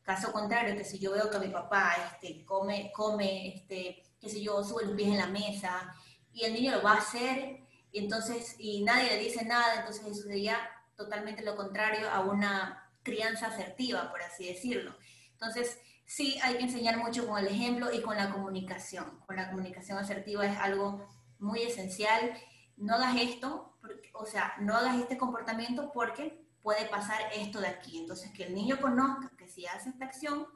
Caso 0.04 0.30
contrario, 0.30 0.76
que 0.76 0.84
si 0.84 1.00
yo 1.00 1.14
veo 1.14 1.28
que 1.28 1.40
mi 1.40 1.48
papá 1.48 1.96
este, 2.12 2.44
come, 2.44 2.92
come 2.94 3.56
este, 3.56 4.04
qué 4.20 4.28
sé 4.28 4.40
yo, 4.40 4.62
sube 4.62 4.84
los 4.84 4.94
pies 4.94 5.08
en 5.08 5.18
la 5.18 5.26
mesa, 5.26 5.92
y 6.32 6.44
el 6.44 6.52
niño 6.52 6.70
lo 6.70 6.82
va 6.84 6.92
a 6.92 6.98
hacer, 6.98 7.58
y 7.90 7.98
entonces, 7.98 8.54
y 8.60 8.84
nadie 8.84 9.08
le 9.08 9.18
dice 9.18 9.44
nada, 9.44 9.80
entonces 9.80 10.06
eso 10.06 10.28
sería 10.28 10.60
totalmente 10.94 11.42
lo 11.42 11.56
contrario 11.56 12.08
a 12.08 12.20
una 12.20 12.88
crianza 13.02 13.48
asertiva, 13.48 14.12
por 14.12 14.22
así 14.22 14.46
decirlo. 14.46 14.94
Entonces, 15.32 15.76
sí 16.06 16.38
hay 16.42 16.56
que 16.56 16.64
enseñar 16.64 16.96
mucho 16.98 17.26
con 17.26 17.38
el 17.38 17.48
ejemplo 17.48 17.92
y 17.92 18.00
con 18.00 18.16
la 18.16 18.32
comunicación. 18.32 19.20
Con 19.26 19.36
la 19.36 19.50
comunicación 19.50 19.98
asertiva 19.98 20.46
es 20.46 20.56
algo 20.58 21.06
muy 21.38 21.62
esencial. 21.62 22.32
No 22.76 22.94
hagas 22.94 23.16
esto, 23.20 23.76
o 24.14 24.26
sea, 24.26 24.54
no 24.60 24.74
hagas 24.74 24.96
este 24.96 25.18
comportamiento 25.18 25.92
porque 25.92 26.46
puede 26.62 26.86
pasar 26.86 27.20
esto 27.34 27.60
de 27.60 27.68
aquí. 27.68 27.98
Entonces, 27.98 28.30
que 28.32 28.44
el 28.44 28.54
niño 28.54 28.80
conozca 28.80 29.30
que 29.36 29.48
si 29.48 29.66
hace 29.66 29.90
esta 29.90 30.04
acción, 30.04 30.46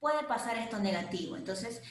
puede 0.00 0.24
pasar 0.24 0.56
esto 0.58 0.78
negativo. 0.78 1.36
Entonces, 1.36 1.82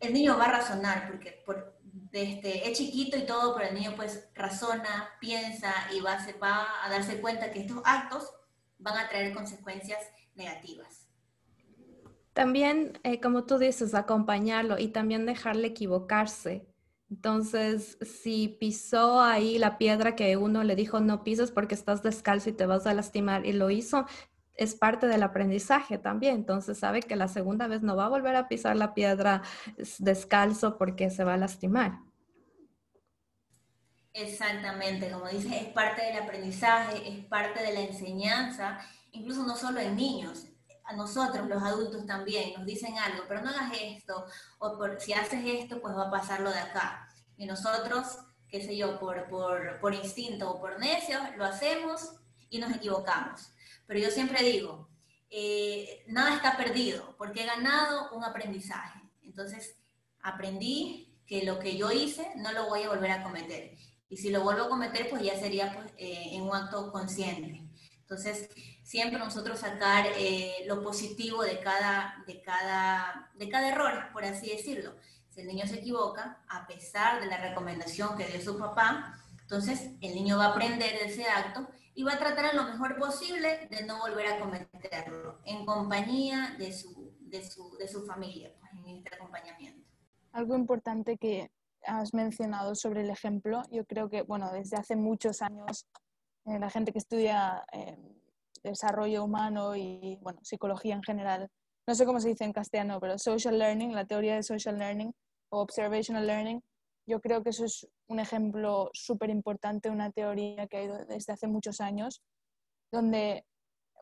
el 0.00 0.12
niño 0.12 0.36
va 0.36 0.46
a 0.46 0.52
razonar, 0.52 1.06
porque 1.08 1.42
por, 1.46 1.78
este, 2.12 2.68
es 2.68 2.76
chiquito 2.76 3.16
y 3.16 3.26
todo, 3.26 3.54
pero 3.54 3.68
el 3.68 3.74
niño 3.74 3.94
pues 3.94 4.28
razona, 4.34 5.10
piensa 5.20 5.72
y 5.92 6.00
va, 6.00 6.18
se 6.24 6.32
va 6.34 6.66
a 6.84 6.90
darse 6.90 7.20
cuenta 7.20 7.52
que 7.52 7.60
estos 7.60 7.80
actos 7.84 8.32
van 8.78 8.98
a 8.98 9.08
traer 9.08 9.32
consecuencias 9.32 10.00
negativas. 10.34 11.01
También, 12.32 12.98
eh, 13.02 13.20
como 13.20 13.44
tú 13.44 13.58
dices, 13.58 13.94
acompañarlo 13.94 14.78
y 14.78 14.88
también 14.88 15.26
dejarle 15.26 15.68
equivocarse. 15.68 16.66
Entonces, 17.10 17.98
si 18.00 18.48
pisó 18.48 19.20
ahí 19.20 19.58
la 19.58 19.76
piedra 19.76 20.16
que 20.16 20.38
uno 20.38 20.64
le 20.64 20.74
dijo 20.76 21.00
no 21.00 21.24
pises 21.24 21.50
porque 21.50 21.74
estás 21.74 22.02
descalzo 22.02 22.48
y 22.48 22.54
te 22.54 22.64
vas 22.64 22.86
a 22.86 22.94
lastimar 22.94 23.44
y 23.44 23.52
lo 23.52 23.68
hizo, 23.68 24.06
es 24.54 24.74
parte 24.74 25.06
del 25.06 25.22
aprendizaje 25.22 25.98
también. 25.98 26.36
Entonces 26.36 26.78
sabe 26.78 27.02
que 27.02 27.16
la 27.16 27.28
segunda 27.28 27.66
vez 27.66 27.82
no 27.82 27.96
va 27.96 28.06
a 28.06 28.08
volver 28.08 28.34
a 28.36 28.48
pisar 28.48 28.76
la 28.76 28.94
piedra 28.94 29.42
descalzo 29.98 30.78
porque 30.78 31.10
se 31.10 31.24
va 31.24 31.34
a 31.34 31.36
lastimar. 31.36 31.98
Exactamente, 34.14 35.10
como 35.10 35.28
dices, 35.28 35.52
es 35.52 35.68
parte 35.68 36.02
del 36.04 36.22
aprendizaje, 36.22 37.08
es 37.08 37.24
parte 37.26 37.62
de 37.62 37.72
la 37.72 37.80
enseñanza, 37.80 38.78
incluso 39.10 39.46
no 39.46 39.56
solo 39.56 39.80
en 39.80 39.96
niños, 39.96 40.51
nosotros 40.96 41.48
los 41.48 41.62
adultos 41.62 42.06
también 42.06 42.54
nos 42.54 42.66
dicen 42.66 42.98
algo, 42.98 43.24
pero 43.28 43.42
no 43.42 43.50
hagas 43.50 43.72
esto, 43.80 44.24
o 44.58 44.76
por, 44.76 45.00
si 45.00 45.12
haces 45.12 45.42
esto, 45.44 45.80
pues 45.80 45.96
va 45.96 46.08
a 46.08 46.10
pasar 46.10 46.40
lo 46.40 46.50
de 46.50 46.58
acá. 46.58 47.08
Y 47.36 47.46
nosotros, 47.46 48.18
qué 48.48 48.62
sé 48.62 48.76
yo, 48.76 48.98
por, 48.98 49.28
por, 49.28 49.80
por 49.80 49.94
instinto 49.94 50.50
o 50.50 50.60
por 50.60 50.78
necio, 50.78 51.18
lo 51.36 51.44
hacemos 51.44 52.12
y 52.50 52.58
nos 52.58 52.74
equivocamos. 52.74 53.52
Pero 53.86 54.00
yo 54.00 54.10
siempre 54.10 54.42
digo, 54.42 54.88
eh, 55.30 56.04
nada 56.08 56.34
está 56.34 56.56
perdido, 56.56 57.14
porque 57.16 57.42
he 57.42 57.46
ganado 57.46 58.10
un 58.12 58.22
aprendizaje. 58.24 59.00
Entonces, 59.22 59.76
aprendí 60.20 61.18
que 61.26 61.44
lo 61.44 61.58
que 61.58 61.76
yo 61.76 61.90
hice 61.90 62.32
no 62.36 62.52
lo 62.52 62.68
voy 62.68 62.82
a 62.82 62.88
volver 62.88 63.10
a 63.10 63.22
cometer. 63.22 63.76
Y 64.08 64.18
si 64.18 64.30
lo 64.30 64.42
vuelvo 64.42 64.64
a 64.64 64.68
cometer, 64.68 65.08
pues 65.08 65.22
ya 65.22 65.38
sería 65.38 65.72
pues, 65.72 65.86
eh, 65.96 66.30
en 66.32 66.42
un 66.42 66.54
acto 66.54 66.92
consciente. 66.92 67.66
Entonces, 68.00 68.50
siempre 68.92 69.18
nosotros 69.18 69.58
sacar 69.58 70.04
eh, 70.18 70.66
lo 70.66 70.82
positivo 70.82 71.42
de 71.42 71.60
cada, 71.60 72.22
de, 72.26 72.42
cada, 72.42 73.30
de 73.38 73.48
cada 73.48 73.70
error, 73.70 74.12
por 74.12 74.22
así 74.22 74.50
decirlo. 74.50 74.96
Si 75.30 75.40
el 75.40 75.46
niño 75.46 75.66
se 75.66 75.76
equivoca, 75.76 76.44
a 76.46 76.66
pesar 76.66 77.22
de 77.22 77.26
la 77.26 77.38
recomendación 77.38 78.18
que 78.18 78.26
dio 78.26 78.38
su 78.38 78.58
papá, 78.58 79.16
entonces 79.40 79.92
el 80.02 80.14
niño 80.14 80.36
va 80.36 80.44
a 80.44 80.50
aprender 80.50 80.90
de 80.98 81.06
ese 81.06 81.24
acto 81.24 81.66
y 81.94 82.02
va 82.02 82.12
a 82.12 82.18
tratar 82.18 82.54
lo 82.54 82.64
mejor 82.64 82.98
posible 82.98 83.66
de 83.70 83.82
no 83.86 83.98
volver 83.98 84.26
a 84.26 84.38
cometerlo 84.38 85.38
en 85.46 85.64
compañía 85.64 86.54
de 86.58 86.70
su, 86.74 87.16
de 87.18 87.42
su, 87.50 87.74
de 87.78 87.88
su 87.88 88.04
familia, 88.04 88.52
pues, 88.60 88.72
en 88.74 88.98
este 88.98 89.14
acompañamiento. 89.14 89.88
Algo 90.32 90.54
importante 90.54 91.16
que 91.16 91.50
has 91.86 92.12
mencionado 92.12 92.74
sobre 92.74 93.00
el 93.00 93.08
ejemplo, 93.08 93.62
yo 93.70 93.86
creo 93.86 94.10
que, 94.10 94.20
bueno, 94.20 94.52
desde 94.52 94.76
hace 94.76 94.96
muchos 94.96 95.40
años 95.40 95.86
eh, 96.44 96.58
la 96.58 96.68
gente 96.68 96.92
que 96.92 96.98
estudia 96.98 97.64
eh, 97.72 97.96
desarrollo 98.62 99.24
humano 99.24 99.76
y, 99.76 100.18
bueno, 100.22 100.40
psicología 100.42 100.94
en 100.94 101.02
general, 101.02 101.48
no 101.86 101.94
sé 101.94 102.06
cómo 102.06 102.20
se 102.20 102.28
dice 102.28 102.44
en 102.44 102.52
castellano, 102.52 103.00
pero 103.00 103.18
social 103.18 103.58
learning, 103.58 103.92
la 103.92 104.04
teoría 104.04 104.36
de 104.36 104.42
social 104.42 104.78
learning 104.78 105.12
o 105.50 105.60
observational 105.60 106.26
learning, 106.26 106.62
yo 107.06 107.20
creo 107.20 107.42
que 107.42 107.50
eso 107.50 107.64
es 107.64 107.88
un 108.08 108.20
ejemplo 108.20 108.90
súper 108.92 109.30
importante, 109.30 109.90
una 109.90 110.10
teoría 110.10 110.66
que 110.68 110.76
ha 110.76 110.82
ido 110.84 111.04
desde 111.06 111.32
hace 111.32 111.48
muchos 111.48 111.80
años, 111.80 112.22
donde 112.92 113.44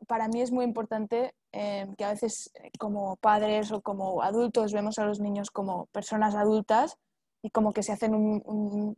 para 0.06 0.28
mí 0.28 0.40
es 0.40 0.52
muy 0.52 0.64
importante 0.64 1.34
eh, 1.52 1.86
que 1.96 2.04
a 2.04 2.10
veces 2.10 2.50
eh, 2.54 2.70
como 2.78 3.16
padres 3.16 3.72
o 3.72 3.80
como 3.80 4.22
adultos 4.22 4.72
vemos 4.72 4.98
a 4.98 5.04
los 5.04 5.20
niños 5.20 5.50
como 5.50 5.86
personas 5.86 6.34
adultas 6.34 6.96
y 7.42 7.50
como 7.50 7.72
que 7.72 7.82
si 7.82 7.92
hacen 7.92 8.14
un, 8.14 8.94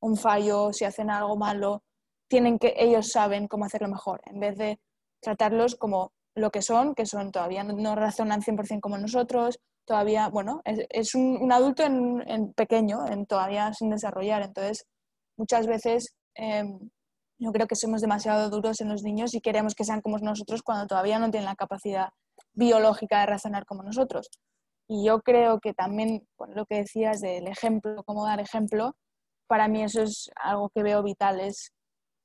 un, 0.00 0.16
fallo, 0.16 0.72
si 0.72 0.84
hacen 0.84 1.10
algo 1.10 1.36
malo, 1.36 1.82
tienen 2.28 2.58
que, 2.58 2.74
ellos 2.76 3.10
saben 3.10 3.48
cómo 3.48 3.64
hacerlo 3.64 3.88
mejor, 3.88 4.20
en 4.26 4.40
vez 4.40 4.58
de 4.58 4.78
tratarlos 5.20 5.76
como 5.76 6.12
lo 6.34 6.50
que 6.50 6.62
son, 6.62 6.94
que 6.94 7.06
son 7.06 7.32
todavía 7.32 7.64
no, 7.64 7.94
razonan 7.94 8.42
100% 8.42 8.80
como 8.80 8.98
nosotros, 8.98 9.58
todavía, 9.84 10.28
bueno, 10.28 10.60
es, 10.64 11.14
un, 11.14 11.50
adulto 11.50 11.82
en, 11.82 12.52
pequeño, 12.54 13.06
en 13.06 13.26
todavía 13.26 13.72
sin 13.72 13.90
desarrollar. 13.90 14.42
Entonces, 14.42 14.86
muchas 15.36 15.66
veces 15.66 16.14
em, 16.34 16.78
yo 17.38 17.52
creo 17.52 17.66
que 17.66 17.76
somos 17.76 18.00
demasiado 18.00 18.50
duros 18.50 18.80
en 18.80 18.88
los 18.88 19.02
niños 19.02 19.34
y 19.34 19.40
queremos 19.40 19.74
que 19.74 19.84
sean 19.84 20.00
como 20.00 20.18
nosotros 20.18 20.62
cuando 20.62 20.86
todavía 20.86 21.18
no 21.18 21.30
tienen 21.30 21.46
la 21.46 21.56
capacidad 21.56 22.08
biológica 22.52 23.20
de 23.20 23.26
razonar 23.26 23.64
como 23.64 23.82
nosotros. 23.82 24.28
Y 24.88 25.06
yo 25.06 25.20
creo 25.20 25.60
que 25.60 25.74
también 25.74 26.26
lo 26.54 26.64
que 26.66 26.76
decías 26.76 27.20
del 27.20 27.46
ejemplo, 27.46 28.02
cómo 28.04 28.24
dar 28.24 28.40
ejemplo, 28.40 28.94
para 29.46 29.68
mí 29.68 29.82
eso 29.82 30.02
es 30.02 30.30
algo 30.36 30.70
que 30.70 30.82
veo 30.82 31.02
vital. 31.02 31.40
Es, 31.40 31.72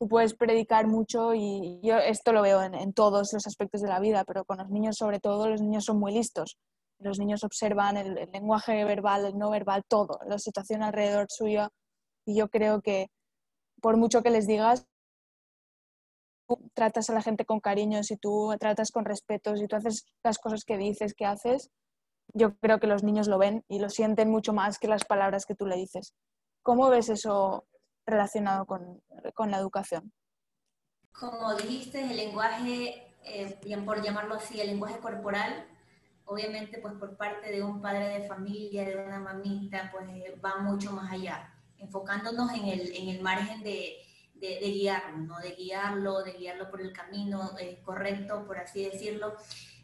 tú 0.04 0.10
puedes 0.10 0.34
predicar 0.34 0.86
mucho 0.86 1.34
y 1.34 1.80
yo 1.82 1.98
esto 1.98 2.34
lo 2.34 2.42
veo 2.42 2.62
en, 2.62 2.92
todos 2.92 3.32
los 3.32 3.48
aspectos 3.48 3.80
de 3.80 3.88
la 3.88 4.02
vida, 4.02 4.26
pero 4.26 4.44
con 4.44 4.58
los 4.58 4.70
niños 4.70 4.98
sobre 4.98 5.22
todo, 5.22 5.48
los 5.48 5.62
niños 5.62 5.86
son 5.86 5.98
muy 5.98 6.12
listos 6.12 6.58
los 7.00 7.20
niños 7.20 7.44
observan 7.44 7.96
el, 7.96 8.30
lenguaje 8.32 8.84
verbal, 8.84 9.26
el 9.26 9.38
no 9.38 9.50
verbal, 9.50 9.84
todo, 9.88 10.20
la 10.26 10.40
situación 10.40 10.84
alrededor 10.84 11.28
suyo. 11.30 11.70
Y 12.26 12.38
yo 12.38 12.48
creo 12.50 12.82
que 12.82 13.08
por 13.82 13.98
mucho 13.98 14.24
que 14.24 14.30
les 14.30 14.48
digas, 14.48 14.86
tú 16.48 16.58
tratas 16.74 17.10
a 17.10 17.14
la 17.14 17.22
gente 17.22 17.46
con 17.46 17.60
cariño, 17.60 18.04
si 18.04 18.16
tú 18.16 18.54
tratas 18.60 18.92
con 18.92 19.04
respeto, 19.04 19.58
si 19.58 19.68
tú 19.68 19.76
haces 19.76 20.06
las 20.24 20.38
cosas 20.38 20.64
que 20.64 20.78
dices, 20.78 21.14
que 21.14 21.26
haces, 21.26 21.72
yo 22.34 22.56
creo 22.58 22.80
que 22.80 22.88
los 22.88 23.04
niños 23.04 23.28
lo 23.28 23.38
ven 23.38 23.66
y 23.68 23.80
lo 23.80 23.90
sienten 23.90 24.30
mucho 24.30 24.54
más 24.54 24.80
que 24.80 24.88
las 24.88 25.04
palabras 25.04 25.46
que 25.46 25.56
tú 25.56 25.66
le 25.66 25.76
dices. 25.76 26.14
¿Cómo 26.62 26.90
ves 26.90 27.10
eso 27.10 27.66
relacionado 28.06 28.66
con, 28.66 29.02
la 29.50 29.58
educación? 29.58 30.12
Como 31.12 31.54
dijiste, 31.56 32.02
el 32.02 32.18
lenguaje, 32.18 33.14
eh, 33.24 33.84
por 33.86 34.02
llamarlo 34.02 34.36
así, 34.36 34.60
el 34.60 34.68
lenguaje 34.68 35.00
corporal 35.00 35.68
obviamente 36.26 36.80
pues 36.80 36.94
por 36.96 37.18
parte 37.18 37.52
de 37.52 37.62
un 37.62 37.82
padre 37.82 38.20
de 38.20 38.28
familia, 38.28 38.86
de 38.86 38.96
una 38.96 39.20
mamita, 39.20 39.92
pues 39.92 40.06
va 40.44 40.58
mucho 40.58 40.92
más 40.92 41.12
allá, 41.12 41.54
enfocándonos 41.78 42.52
en 42.54 42.66
el, 42.66 42.96
en 42.96 43.10
el 43.10 43.22
margen 43.22 43.62
de, 43.64 43.98
de, 44.36 44.60
guiarlo, 44.60 45.18
¿no? 45.18 45.40
de 45.40 45.52
guiarlo, 45.52 46.24
de 46.24 46.34
guiarlo 46.34 46.70
por 46.70 46.82
el 46.82 46.92
camino 46.92 47.58
eh, 47.60 47.82
correcto, 47.84 48.46
por 48.46 48.58
así 48.58 48.84
decirlo, 48.84 49.36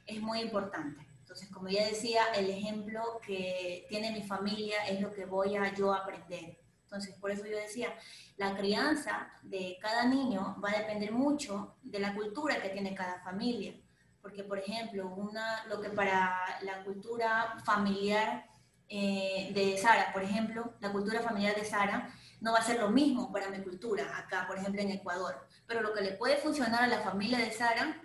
es 0.05 0.21
muy 0.21 0.41
importante. 0.41 1.05
Entonces, 1.21 1.49
como 1.49 1.69
ya 1.69 1.85
decía, 1.85 2.23
el 2.35 2.49
ejemplo 2.49 3.01
que 3.25 3.85
tiene 3.87 4.11
mi 4.11 4.23
familia 4.23 4.85
es 4.87 4.99
lo 4.99 5.13
que 5.13 5.25
voy 5.25 5.55
a 5.55 5.73
yo 5.75 5.93
aprender. 5.93 6.58
Entonces, 6.89 7.15
por 7.19 7.29
eso 7.29 7.45
yo 7.45 7.55
decía, 7.55 7.93
la 8.37 8.57
crianza 8.57 9.31
de 9.43 9.77
cada 9.79 10.05
niño 10.05 10.59
va 10.63 10.71
a 10.71 10.79
depender 10.79 11.11
mucho 11.11 11.75
de 11.83 11.99
la 11.99 12.15
cultura 12.15 12.59
que 12.59 12.69
tiene 12.69 12.95
cada 12.95 13.21
familia. 13.21 13.75
Porque, 14.23 14.43
por 14.43 14.57
ejemplo, 14.57 15.07
una, 15.07 15.65
lo 15.67 15.79
que 15.79 15.89
para 15.91 16.35
la 16.63 16.83
cultura 16.83 17.57
familiar 17.63 18.43
eh, 18.87 19.51
de 19.53 19.77
Sara, 19.77 20.11
por 20.11 20.23
ejemplo, 20.23 20.73
la 20.79 20.91
cultura 20.91 21.21
familiar 21.21 21.55
de 21.55 21.63
Sara 21.63 22.11
no 22.41 22.53
va 22.53 22.57
a 22.57 22.63
ser 22.63 22.79
lo 22.79 22.89
mismo 22.89 23.31
para 23.31 23.49
mi 23.49 23.61
cultura 23.61 24.17
acá, 24.17 24.47
por 24.47 24.57
ejemplo, 24.57 24.81
en 24.81 24.89
Ecuador. 24.89 25.47
Pero 25.67 25.81
lo 25.81 25.93
que 25.93 26.01
le 26.01 26.13
puede 26.13 26.37
funcionar 26.37 26.85
a 26.85 26.87
la 26.87 27.01
familia 27.01 27.37
de 27.37 27.51
Sara, 27.51 28.01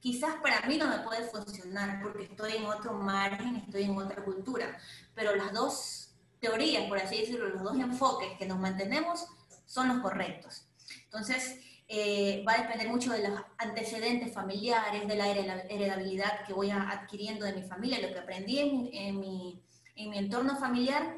quizás 0.00 0.36
para 0.36 0.62
mí 0.62 0.78
no 0.78 0.88
me 0.88 1.00
puede 1.00 1.24
funcionar 1.24 2.00
porque 2.02 2.24
estoy 2.24 2.56
en 2.56 2.64
otro 2.64 2.94
margen, 2.94 3.56
estoy 3.56 3.82
en 3.82 3.98
otra 3.98 4.24
cultura. 4.24 4.78
Pero 5.14 5.36
las 5.36 5.52
dos 5.52 6.01
teorías, 6.42 6.88
por 6.88 6.98
así 6.98 7.20
decirlo, 7.20 7.48
los 7.48 7.62
dos 7.62 7.78
enfoques 7.78 8.36
que 8.36 8.46
nos 8.46 8.58
mantenemos 8.58 9.24
son 9.64 9.88
los 9.88 9.98
correctos. 9.98 10.66
Entonces, 11.04 11.60
eh, 11.86 12.44
va 12.46 12.54
a 12.54 12.62
depender 12.62 12.88
mucho 12.88 13.12
de 13.12 13.28
los 13.28 13.40
antecedentes 13.58 14.34
familiares, 14.34 15.06
de 15.06 15.14
la 15.14 15.30
heredabilidad 15.30 16.44
que 16.44 16.52
voy 16.52 16.70
adquiriendo 16.70 17.46
de 17.46 17.52
mi 17.52 17.62
familia, 17.62 18.00
lo 18.00 18.12
que 18.12 18.18
aprendí 18.18 18.58
en 18.58 19.20
mi, 19.20 19.62
en 19.94 20.10
mi, 20.10 20.18
entorno 20.18 20.56
familiar, 20.56 21.16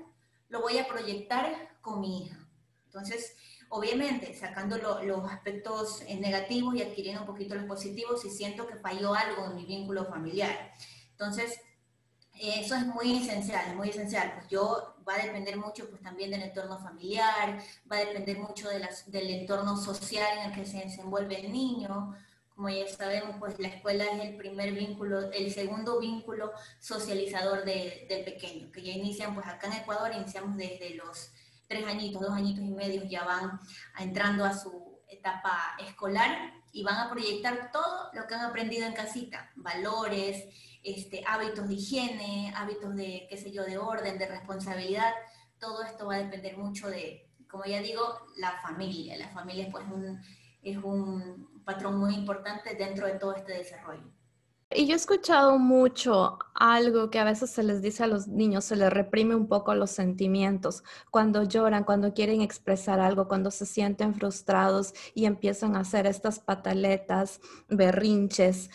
lo 0.51 0.61
voy 0.61 0.77
a 0.77 0.87
proyectar 0.87 1.75
con 1.81 2.01
mi 2.01 2.25
hija. 2.25 2.39
Entonces, 2.85 3.35
obviamente, 3.71 4.35
sacando 4.35 4.77
los 4.77 5.31
aspectos 5.33 6.03
eh, 6.03 6.17
negativos 6.17 6.75
y 6.75 6.83
adquiriendo 6.83 7.23
un 7.23 7.27
poquito 7.27 7.55
los 7.55 7.65
positivos, 7.65 8.21
si 8.21 8.29
siento 8.29 8.67
que 8.67 8.77
falló 8.77 9.15
algo 9.15 9.47
en 9.47 9.57
mi 9.57 9.65
vínculo 9.65 10.05
familiar. 10.05 10.75
Entonces, 11.13 11.61
eso 12.41 12.75
es 12.75 12.87
muy 12.87 13.19
esencial, 13.19 13.69
es 13.69 13.77
muy 13.77 13.91
esencial. 13.91 14.33
Pues 14.35 14.49
yo 14.49 14.97
va 15.07 15.15
a 15.15 15.27
depender 15.27 15.57
mucho 15.57 15.89
pues 15.89 16.03
también 16.03 16.31
del 16.31 16.43
entorno 16.43 16.79
familiar, 16.79 17.59
va 17.91 17.97
a 17.97 18.01
depender 18.01 18.39
mucho 18.39 18.69
de 18.69 18.87
del 19.07 19.31
entorno 19.31 19.77
social 19.77 20.39
en 20.39 20.51
el 20.51 20.59
que 20.59 20.67
se 20.67 20.79
desenvuelve 20.79 21.41
el 21.41 21.53
niño. 21.53 22.15
Como 22.55 22.69
ya 22.69 22.87
sabemos, 22.89 23.37
pues 23.41 23.59
la 23.59 23.69
escuela 23.69 24.05
es 24.05 24.25
el 24.25 24.37
primer 24.37 24.73
vínculo, 24.73 25.33
el 25.33 25.53
segundo 25.53 25.99
vínculo 25.99 26.53
socializador 26.79 27.65
del 27.65 28.25
pequeño, 28.25 28.71
que 28.71 28.83
ya 28.83 28.93
inician, 28.93 29.35
pues 29.35 29.47
acá 29.47 29.67
en 29.67 29.73
Ecuador 29.75 30.13
iniciamos 30.15 30.57
desde 30.57 30.95
los 30.95 31.33
tres 31.67 31.85
añitos, 31.85 32.23
dos 32.23 32.31
añitos 32.31 32.65
y 32.65 32.71
medio, 32.71 33.03
ya 33.05 33.25
van 33.25 33.61
entrando 33.99 34.45
a 34.45 34.57
su 34.57 35.01
etapa 35.09 35.77
escolar 35.81 36.53
y 36.73 36.83
van 36.83 36.97
a 36.97 37.11
proyectar 37.11 37.71
todo 37.73 38.11
lo 38.13 38.27
que 38.27 38.35
han 38.35 38.43
aprendido 38.43 38.87
en 38.87 38.95
casita, 38.95 39.51
valores, 39.57 40.45
este, 40.85 41.25
hábitos 41.27 41.67
de 41.67 41.75
higiene, 41.75 42.53
hábitos 42.55 42.95
de, 42.95 43.27
qué 43.29 43.37
sé 43.37 43.51
yo, 43.51 43.65
de 43.65 43.79
orden, 43.79 44.19
de 44.19 44.27
responsabilidad, 44.27 45.13
todo 45.59 45.83
esto 45.83 46.07
va 46.07 46.17
a 46.17 46.19
depender 46.19 46.57
mucho 46.59 46.89
de, 46.89 47.31
como 47.51 47.65
ya 47.65 47.81
digo, 47.81 48.03
la 48.37 48.61
familia. 48.61 49.17
La 49.17 49.31
familia 49.31 49.69
pues 49.73 49.85
un, 49.91 50.21
es 50.63 50.77
un 50.77 51.63
patrón 51.65 51.99
muy 51.99 52.15
importante 52.15 52.75
dentro 52.75 53.07
de 53.07 53.15
todo 53.15 53.35
este 53.35 53.53
desarrollo. 53.53 54.13
Y 54.71 54.87
yo 54.87 54.95
he 54.95 54.97
escuchado 54.97 55.59
mucho 55.59 56.39
algo 56.55 57.09
que 57.09 57.21
a 57.21 57.25
veces 57.25 57.51
se 57.51 57.63
les 57.63 57.81
dice 57.81 58.03
a 58.03 58.09
los 58.09 58.27
niños, 58.27 58.65
se 58.65 58.75
les 58.77 58.93
reprime 58.93 59.37
un 59.37 59.47
poco 59.47 59.75
los 59.75 59.93
sentimientos 59.93 60.83
cuando 61.11 61.45
lloran, 61.45 61.85
cuando 61.85 62.13
quieren 62.13 62.41
expresar 62.41 62.99
algo, 62.99 63.29
cuando 63.29 63.53
se 63.53 63.67
sienten 63.67 64.15
frustrados 64.15 64.93
y 65.15 65.27
empiezan 65.27 65.77
a 65.77 65.81
hacer 65.81 66.07
estas 66.07 66.41
pataletas, 66.41 67.41
berrinches, 67.69 68.71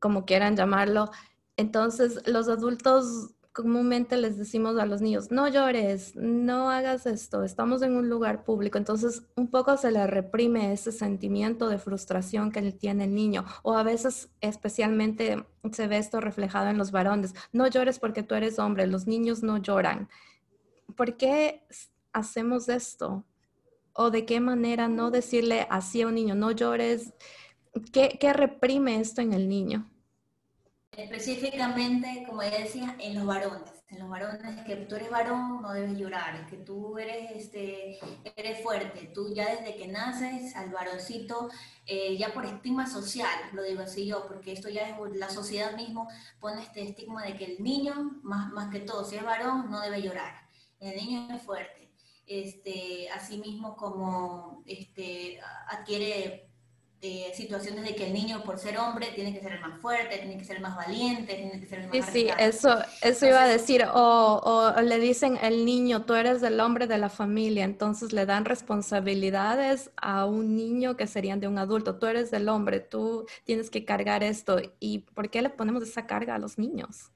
como 0.00 0.24
quieran 0.24 0.56
llamarlo. 0.56 1.10
Entonces, 1.56 2.20
los 2.26 2.48
adultos 2.48 3.34
comúnmente 3.54 4.16
les 4.16 4.36
decimos 4.36 4.76
a 4.78 4.84
los 4.84 5.00
niños, 5.00 5.30
no 5.30 5.46
llores, 5.46 6.16
no 6.16 6.70
hagas 6.70 7.06
esto, 7.06 7.44
estamos 7.44 7.82
en 7.82 7.94
un 7.94 8.08
lugar 8.08 8.42
público. 8.42 8.78
Entonces, 8.78 9.22
un 9.36 9.48
poco 9.48 9.76
se 9.76 9.92
le 9.92 10.04
reprime 10.08 10.72
ese 10.72 10.90
sentimiento 10.90 11.68
de 11.68 11.78
frustración 11.78 12.50
que 12.50 12.72
tiene 12.72 13.04
el 13.04 13.14
niño. 13.14 13.44
O 13.62 13.76
a 13.76 13.84
veces, 13.84 14.28
especialmente, 14.40 15.46
se 15.70 15.86
ve 15.86 15.98
esto 15.98 16.20
reflejado 16.20 16.68
en 16.68 16.78
los 16.78 16.90
varones. 16.90 17.32
No 17.52 17.68
llores 17.68 18.00
porque 18.00 18.24
tú 18.24 18.34
eres 18.34 18.58
hombre, 18.58 18.88
los 18.88 19.06
niños 19.06 19.44
no 19.44 19.58
lloran. 19.58 20.08
¿Por 20.96 21.16
qué 21.16 21.64
hacemos 22.12 22.68
esto? 22.68 23.24
¿O 23.92 24.10
de 24.10 24.26
qué 24.26 24.40
manera 24.40 24.88
no 24.88 25.12
decirle 25.12 25.68
así 25.70 26.02
a 26.02 26.08
un 26.08 26.16
niño, 26.16 26.34
no 26.34 26.50
llores? 26.50 27.14
¿Qué, 27.92 28.18
qué 28.20 28.32
reprime 28.32 28.98
esto 28.98 29.20
en 29.20 29.32
el 29.32 29.48
niño? 29.48 29.88
Específicamente, 30.96 32.24
como 32.26 32.42
ya 32.42 32.58
decía, 32.58 32.96
en 32.98 33.14
los 33.14 33.26
varones. 33.26 33.70
En 33.88 34.00
los 34.00 34.08
varones, 34.08 34.40
que 34.64 34.76
tú 34.76 34.96
eres 34.96 35.10
varón, 35.10 35.62
no 35.62 35.72
debes 35.72 35.96
llorar, 35.96 36.46
que 36.46 36.56
tú 36.56 36.98
eres, 36.98 37.30
este, 37.32 37.98
eres 38.36 38.62
fuerte. 38.62 39.10
Tú 39.14 39.32
ya 39.32 39.54
desde 39.54 39.76
que 39.76 39.86
naces, 39.86 40.56
al 40.56 40.70
varoncito, 40.70 41.50
eh, 41.86 42.16
ya 42.16 42.32
por 42.32 42.44
estigma 42.44 42.88
social, 42.88 43.38
lo 43.52 43.62
digo 43.62 43.82
así 43.82 44.06
yo, 44.06 44.26
porque 44.26 44.52
esto 44.52 44.68
ya 44.68 44.88
es 44.88 44.96
la 45.16 45.30
sociedad 45.30 45.76
mismo, 45.76 46.08
pone 46.40 46.62
este 46.62 46.82
estigma 46.82 47.24
de 47.24 47.36
que 47.36 47.44
el 47.44 47.62
niño, 47.62 48.20
más, 48.22 48.50
más 48.52 48.70
que 48.70 48.80
todo, 48.80 49.04
si 49.04 49.16
es 49.16 49.22
varón, 49.22 49.70
no 49.70 49.80
debe 49.80 50.02
llorar. 50.02 50.48
El 50.80 50.96
niño 50.96 51.28
es 51.34 51.42
fuerte. 51.42 51.92
Este, 52.26 53.08
así 53.10 53.36
mismo 53.38 53.76
como 53.76 54.62
este, 54.66 55.38
adquiere 55.68 56.43
situaciones 57.34 57.84
de 57.84 57.94
que 57.94 58.06
el 58.06 58.12
niño 58.12 58.42
por 58.44 58.58
ser 58.58 58.78
hombre 58.78 59.08
tiene 59.14 59.32
que 59.34 59.40
ser 59.40 59.52
el 59.52 59.60
más 59.60 59.78
fuerte, 59.80 60.18
tiene 60.18 60.38
que 60.38 60.44
ser 60.44 60.56
el 60.56 60.62
más 60.62 60.76
valiente, 60.76 61.34
tiene 61.34 61.60
que 61.60 61.66
ser 61.66 61.80
el 61.80 61.88
más... 61.88 62.06
Sí, 62.06 62.12
sí, 62.12 62.28
eso, 62.38 62.78
eso 63.02 63.26
iba 63.26 63.42
a 63.42 63.48
decir, 63.48 63.84
o, 63.84 64.72
o, 64.76 64.80
le 64.80 64.98
dicen 64.98 65.38
el 65.42 65.64
niño, 65.64 66.04
tú 66.04 66.14
eres 66.14 66.42
el 66.42 66.58
hombre 66.60 66.86
de 66.86 66.98
la 66.98 67.08
familia, 67.08 67.64
entonces 67.64 68.12
le 68.12 68.26
dan 68.26 68.44
responsabilidades 68.44 69.90
a 69.96 70.24
un 70.24 70.56
niño 70.56 70.96
que 70.96 71.06
serían 71.06 71.40
de 71.40 71.48
un 71.48 71.58
adulto, 71.58 71.96
tú 71.96 72.06
eres 72.06 72.32
el 72.32 72.48
hombre, 72.48 72.80
tú 72.80 73.26
tienes 73.44 73.70
que 73.70 73.84
cargar 73.84 74.22
esto, 74.22 74.58
¿y 74.80 75.00
por 75.00 75.30
qué 75.30 75.42
le 75.42 75.50
ponemos 75.50 75.82
esa 75.82 76.06
carga 76.06 76.36
a 76.36 76.38
los 76.38 76.58
niños? 76.58 77.10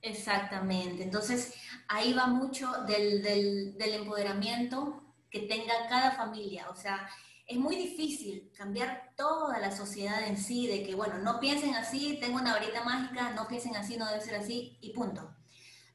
Exactamente, 0.00 1.02
entonces 1.02 1.54
ahí 1.88 2.12
va 2.12 2.26
mucho 2.26 2.70
del, 2.86 3.22
del, 3.22 3.76
del 3.76 3.94
empoderamiento 3.94 5.02
que 5.30 5.40
tenga 5.40 5.88
cada 5.88 6.12
familia, 6.12 6.68
o 6.70 6.76
sea, 6.76 7.08
es 7.46 7.58
muy 7.58 7.76
difícil 7.76 8.50
cambiar 8.56 9.12
toda 9.16 9.58
la 9.58 9.70
sociedad 9.70 10.26
en 10.26 10.38
sí, 10.38 10.66
de 10.66 10.82
que, 10.82 10.94
bueno, 10.94 11.18
no 11.18 11.40
piensen 11.40 11.74
así, 11.74 12.18
tengo 12.20 12.38
una 12.38 12.54
varita 12.54 12.82
mágica, 12.84 13.32
no 13.32 13.46
piensen 13.46 13.76
así, 13.76 13.96
no 13.96 14.06
debe 14.06 14.20
ser 14.20 14.36
así, 14.36 14.78
y 14.80 14.92
punto. 14.92 15.34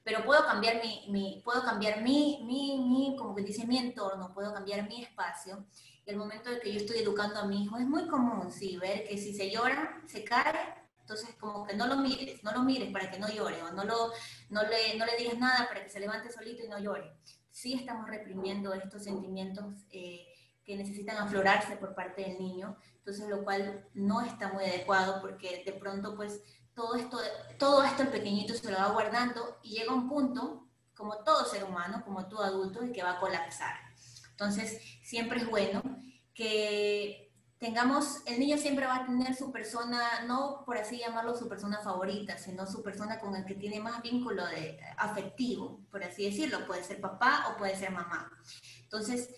Pero 0.04 0.24
puedo 0.26 0.46
cambiar 0.46 0.82
mi, 1.10 1.42
puedo 1.44 1.64
cambiar 1.64 2.02
mi, 2.02 2.42
mi, 2.46 2.78
mi, 2.80 3.16
como 3.18 3.36
que 3.36 3.42
dice, 3.42 3.66
mi 3.66 3.78
entorno, 3.78 4.34
puedo 4.34 4.54
cambiar 4.54 4.88
mi 4.88 5.04
espacio. 5.04 5.66
Y 6.06 6.12
el 6.12 6.18
momento 6.18 6.50
de 6.50 6.60
que 6.60 6.72
yo 6.72 6.80
estoy 6.80 7.00
educando 7.00 7.40
a 7.40 7.46
mi 7.46 7.64
hijo, 7.64 7.78
es 7.78 7.86
muy 7.86 8.08
común, 8.08 8.52
sí, 8.52 8.78
ver 8.78 9.08
que 9.08 9.18
si 9.18 9.34
se 9.34 9.50
llora, 9.50 10.02
se 10.08 10.24
cae, 10.24 10.76
entonces 11.02 11.36
como 11.40 11.66
que 11.66 11.76
no 11.76 11.88
lo 11.88 11.98
mires, 11.98 12.44
no 12.44 12.52
lo 12.52 12.62
mires 12.62 12.92
para 12.92 13.10
que 13.10 13.20
no 13.20 13.28
llore, 13.28 13.62
o 13.64 13.72
no, 13.72 13.84
lo, 13.84 14.12
no, 14.50 14.64
le, 14.64 14.96
no 14.98 15.06
le 15.06 15.18
digas 15.18 15.38
nada 15.40 15.68
para 15.68 15.84
que 15.84 15.90
se 15.90 16.00
levante 16.00 16.32
solito 16.32 16.64
y 16.64 16.68
no 16.68 16.78
llore. 16.78 17.12
Sí 17.50 17.74
estamos 17.74 18.08
reprimiendo 18.08 18.74
estos 18.74 19.04
sentimientos. 19.04 19.66
Eh, 19.92 20.28
que 20.70 20.76
necesitan 20.76 21.18
aflorarse 21.18 21.78
por 21.78 21.96
parte 21.96 22.22
del 22.22 22.38
niño, 22.38 22.78
entonces 22.98 23.28
lo 23.28 23.44
cual 23.44 23.88
no 23.96 24.22
está 24.22 24.54
muy 24.54 24.66
adecuado 24.66 25.20
porque 25.20 25.64
de 25.66 25.72
pronto 25.74 26.16
pues 26.16 26.44
todo 26.76 26.94
esto, 26.94 27.18
todo 27.58 27.84
esto 27.84 28.04
el 28.04 28.10
pequeñito 28.10 28.54
se 28.54 28.70
lo 28.70 28.78
va 28.78 28.92
guardando 28.92 29.58
y 29.64 29.80
llega 29.80 29.92
un 29.92 30.08
punto, 30.08 30.68
como 30.94 31.24
todo 31.24 31.44
ser 31.46 31.64
humano, 31.64 32.04
como 32.06 32.28
todo 32.28 32.44
adulto, 32.44 32.86
y 32.86 32.92
que 32.92 33.02
va 33.02 33.14
a 33.14 33.20
colapsar. 33.20 33.78
Entonces 34.30 34.80
siempre 35.02 35.40
es 35.40 35.50
bueno 35.50 35.82
que 36.36 37.34
tengamos, 37.58 38.22
el 38.28 38.40
niño 38.40 38.60
siempre 38.60 38.86
va 38.86 38.98
a 38.98 39.06
tener 39.08 39.34
su 39.36 39.52
persona, 39.52 40.22
no 40.28 40.62
por 40.68 40.78
así 40.78 41.00
llamarlo 41.00 41.36
su 41.36 41.50
persona 41.50 41.80
favorita, 41.80 42.38
sino 42.38 42.68
su 42.68 42.84
persona 42.84 43.20
con 43.20 43.36
el 43.36 43.44
que 43.44 43.56
tiene 43.56 43.80
más 43.80 44.04
vínculo 44.04 44.44
afectivo, 44.98 45.82
por 45.90 46.04
así 46.04 46.26
decirlo. 46.26 46.68
Puede 46.68 46.84
ser 46.84 47.02
papá 47.02 47.48
o 47.50 47.58
puede 47.58 47.76
ser 47.76 47.90
mamá. 47.90 48.32
Entonces, 48.84 49.30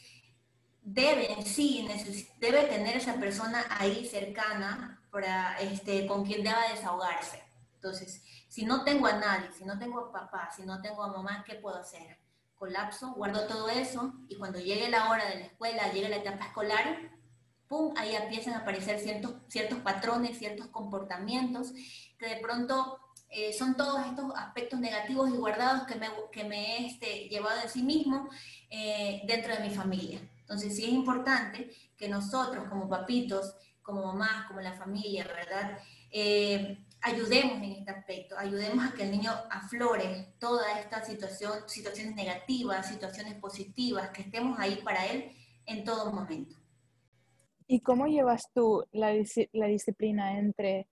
debe, 0.81 1.43
sí, 1.45 1.87
debe 2.39 2.63
tener 2.63 2.97
esa 2.97 3.15
persona 3.15 3.65
ahí 3.69 4.05
cercana 4.05 5.01
para, 5.11 5.59
este, 5.59 6.07
con 6.07 6.25
quien 6.25 6.43
deba 6.43 6.69
desahogarse. 6.69 7.43
Entonces, 7.75 8.23
si 8.47 8.65
no 8.65 8.83
tengo 8.83 9.07
a 9.07 9.13
nadie, 9.13 9.51
si 9.57 9.63
no 9.63 9.77
tengo 9.77 9.99
a 9.99 10.11
papá, 10.11 10.49
si 10.55 10.63
no 10.63 10.81
tengo 10.81 11.03
a 11.03 11.11
mamá, 11.11 11.43
¿qué 11.45 11.55
puedo 11.55 11.77
hacer? 11.77 12.19
Colapso, 12.55 13.13
guardo 13.13 13.47
todo 13.47 13.69
eso 13.69 14.13
y 14.27 14.37
cuando 14.37 14.59
llegue 14.59 14.89
la 14.89 15.09
hora 15.09 15.25
de 15.29 15.35
la 15.35 15.45
escuela, 15.45 15.91
llegue 15.91 16.09
la 16.09 16.17
etapa 16.17 16.45
escolar, 16.45 17.11
¡pum! 17.67 17.93
Ahí 17.97 18.15
empiezan 18.15 18.53
a 18.53 18.59
aparecer 18.59 18.99
ciertos, 18.99 19.35
ciertos 19.47 19.79
patrones, 19.79 20.37
ciertos 20.37 20.67
comportamientos 20.67 21.73
que 22.19 22.27
de 22.27 22.37
pronto 22.37 22.99
eh, 23.29 23.53
son 23.53 23.75
todos 23.75 24.05
estos 24.05 24.31
aspectos 24.35 24.79
negativos 24.79 25.29
y 25.29 25.37
guardados 25.37 25.83
que 25.83 25.95
me, 25.95 26.07
que 26.31 26.43
me 26.43 26.77
he 26.77 26.87
este, 26.87 27.29
llevado 27.29 27.61
en 27.61 27.69
sí 27.69 27.81
mismo 27.81 28.29
eh, 28.69 29.21
dentro 29.25 29.55
de 29.55 29.61
mi 29.61 29.73
familia. 29.73 30.19
Entonces 30.51 30.75
sí 30.75 30.83
es 30.83 30.91
importante 30.91 31.71
que 31.95 32.09
nosotros 32.09 32.67
como 32.67 32.89
papitos, 32.89 33.55
como 33.81 34.03
mamás, 34.03 34.47
como 34.49 34.59
la 34.59 34.73
familia, 34.73 35.25
¿verdad? 35.25 35.79
Eh, 36.11 36.85
ayudemos 36.99 37.63
en 37.63 37.71
este 37.71 37.89
aspecto, 37.89 38.37
ayudemos 38.37 38.85
a 38.85 38.93
que 38.93 39.03
el 39.03 39.11
niño 39.11 39.31
aflore 39.49 40.35
toda 40.39 40.77
esta 40.77 41.05
situación, 41.05 41.53
situaciones 41.67 42.15
negativas, 42.15 42.89
situaciones 42.89 43.35
positivas, 43.35 44.09
que 44.09 44.23
estemos 44.23 44.59
ahí 44.59 44.81
para 44.83 45.05
él 45.05 45.31
en 45.65 45.85
todo 45.85 46.11
momento. 46.11 46.57
¿Y 47.65 47.79
cómo 47.79 48.07
llevas 48.07 48.43
tú 48.53 48.83
la, 48.91 49.13
la 49.53 49.67
disciplina 49.67 50.37
entre 50.37 50.89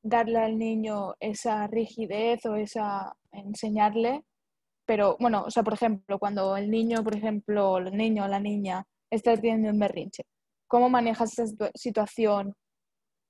darle 0.00 0.38
al 0.38 0.56
niño 0.56 1.12
esa 1.20 1.66
rigidez 1.66 2.46
o 2.46 2.56
esa 2.56 3.14
enseñarle, 3.32 4.24
pero 4.92 5.16
bueno, 5.18 5.44
o 5.46 5.50
sea, 5.50 5.62
por 5.62 5.72
ejemplo, 5.72 6.18
cuando 6.18 6.54
el 6.54 6.70
niño, 6.70 7.02
por 7.02 7.16
ejemplo, 7.16 7.78
el 7.78 7.96
niño 7.96 8.24
o 8.24 8.28
la 8.28 8.38
niña 8.38 8.84
está 9.08 9.34
teniendo 9.34 9.70
un 9.70 9.78
berrinche, 9.78 10.22
¿cómo 10.66 10.90
manejas 10.90 11.38
esa 11.38 11.70
situación 11.74 12.54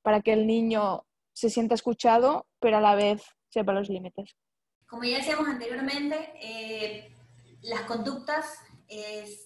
para 0.02 0.22
que 0.22 0.32
el 0.32 0.44
niño 0.44 1.04
se 1.32 1.50
sienta 1.50 1.76
escuchado, 1.76 2.48
pero 2.58 2.78
a 2.78 2.80
la 2.80 2.96
vez 2.96 3.22
sepa 3.48 3.72
los 3.72 3.88
límites? 3.88 4.34
Como 4.88 5.04
ya 5.04 5.18
decíamos 5.18 5.46
anteriormente, 5.46 6.32
eh, 6.40 7.14
las 7.60 7.82
conductas 7.82 8.58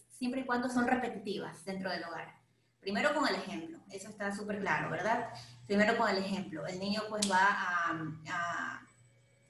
siempre 0.09 0.41
y 0.41 0.47
cuando 0.47 0.71
son 0.71 0.87
repetitivas 0.87 1.67
dentro 1.67 1.91
del 1.91 2.03
hogar. 2.03 2.35
Primero 2.81 3.15
con 3.15 3.29
el 3.29 3.35
ejemplo, 3.35 3.79
eso 3.91 4.09
está 4.09 4.35
súper 4.35 4.61
claro, 4.61 4.89
¿verdad? 4.89 5.29
Primero 5.67 5.99
con 5.99 6.09
el 6.09 6.17
ejemplo, 6.17 6.67
el 6.67 6.79
niño 6.79 7.03
pues 7.11 7.31
va 7.31 7.47
a, 7.47 8.81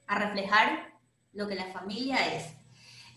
a, 0.07 0.19
reflejar 0.19 0.93
lo 1.31 1.47
que 1.47 1.55
la 1.55 1.71
familia 1.71 2.35
es. 2.35 2.56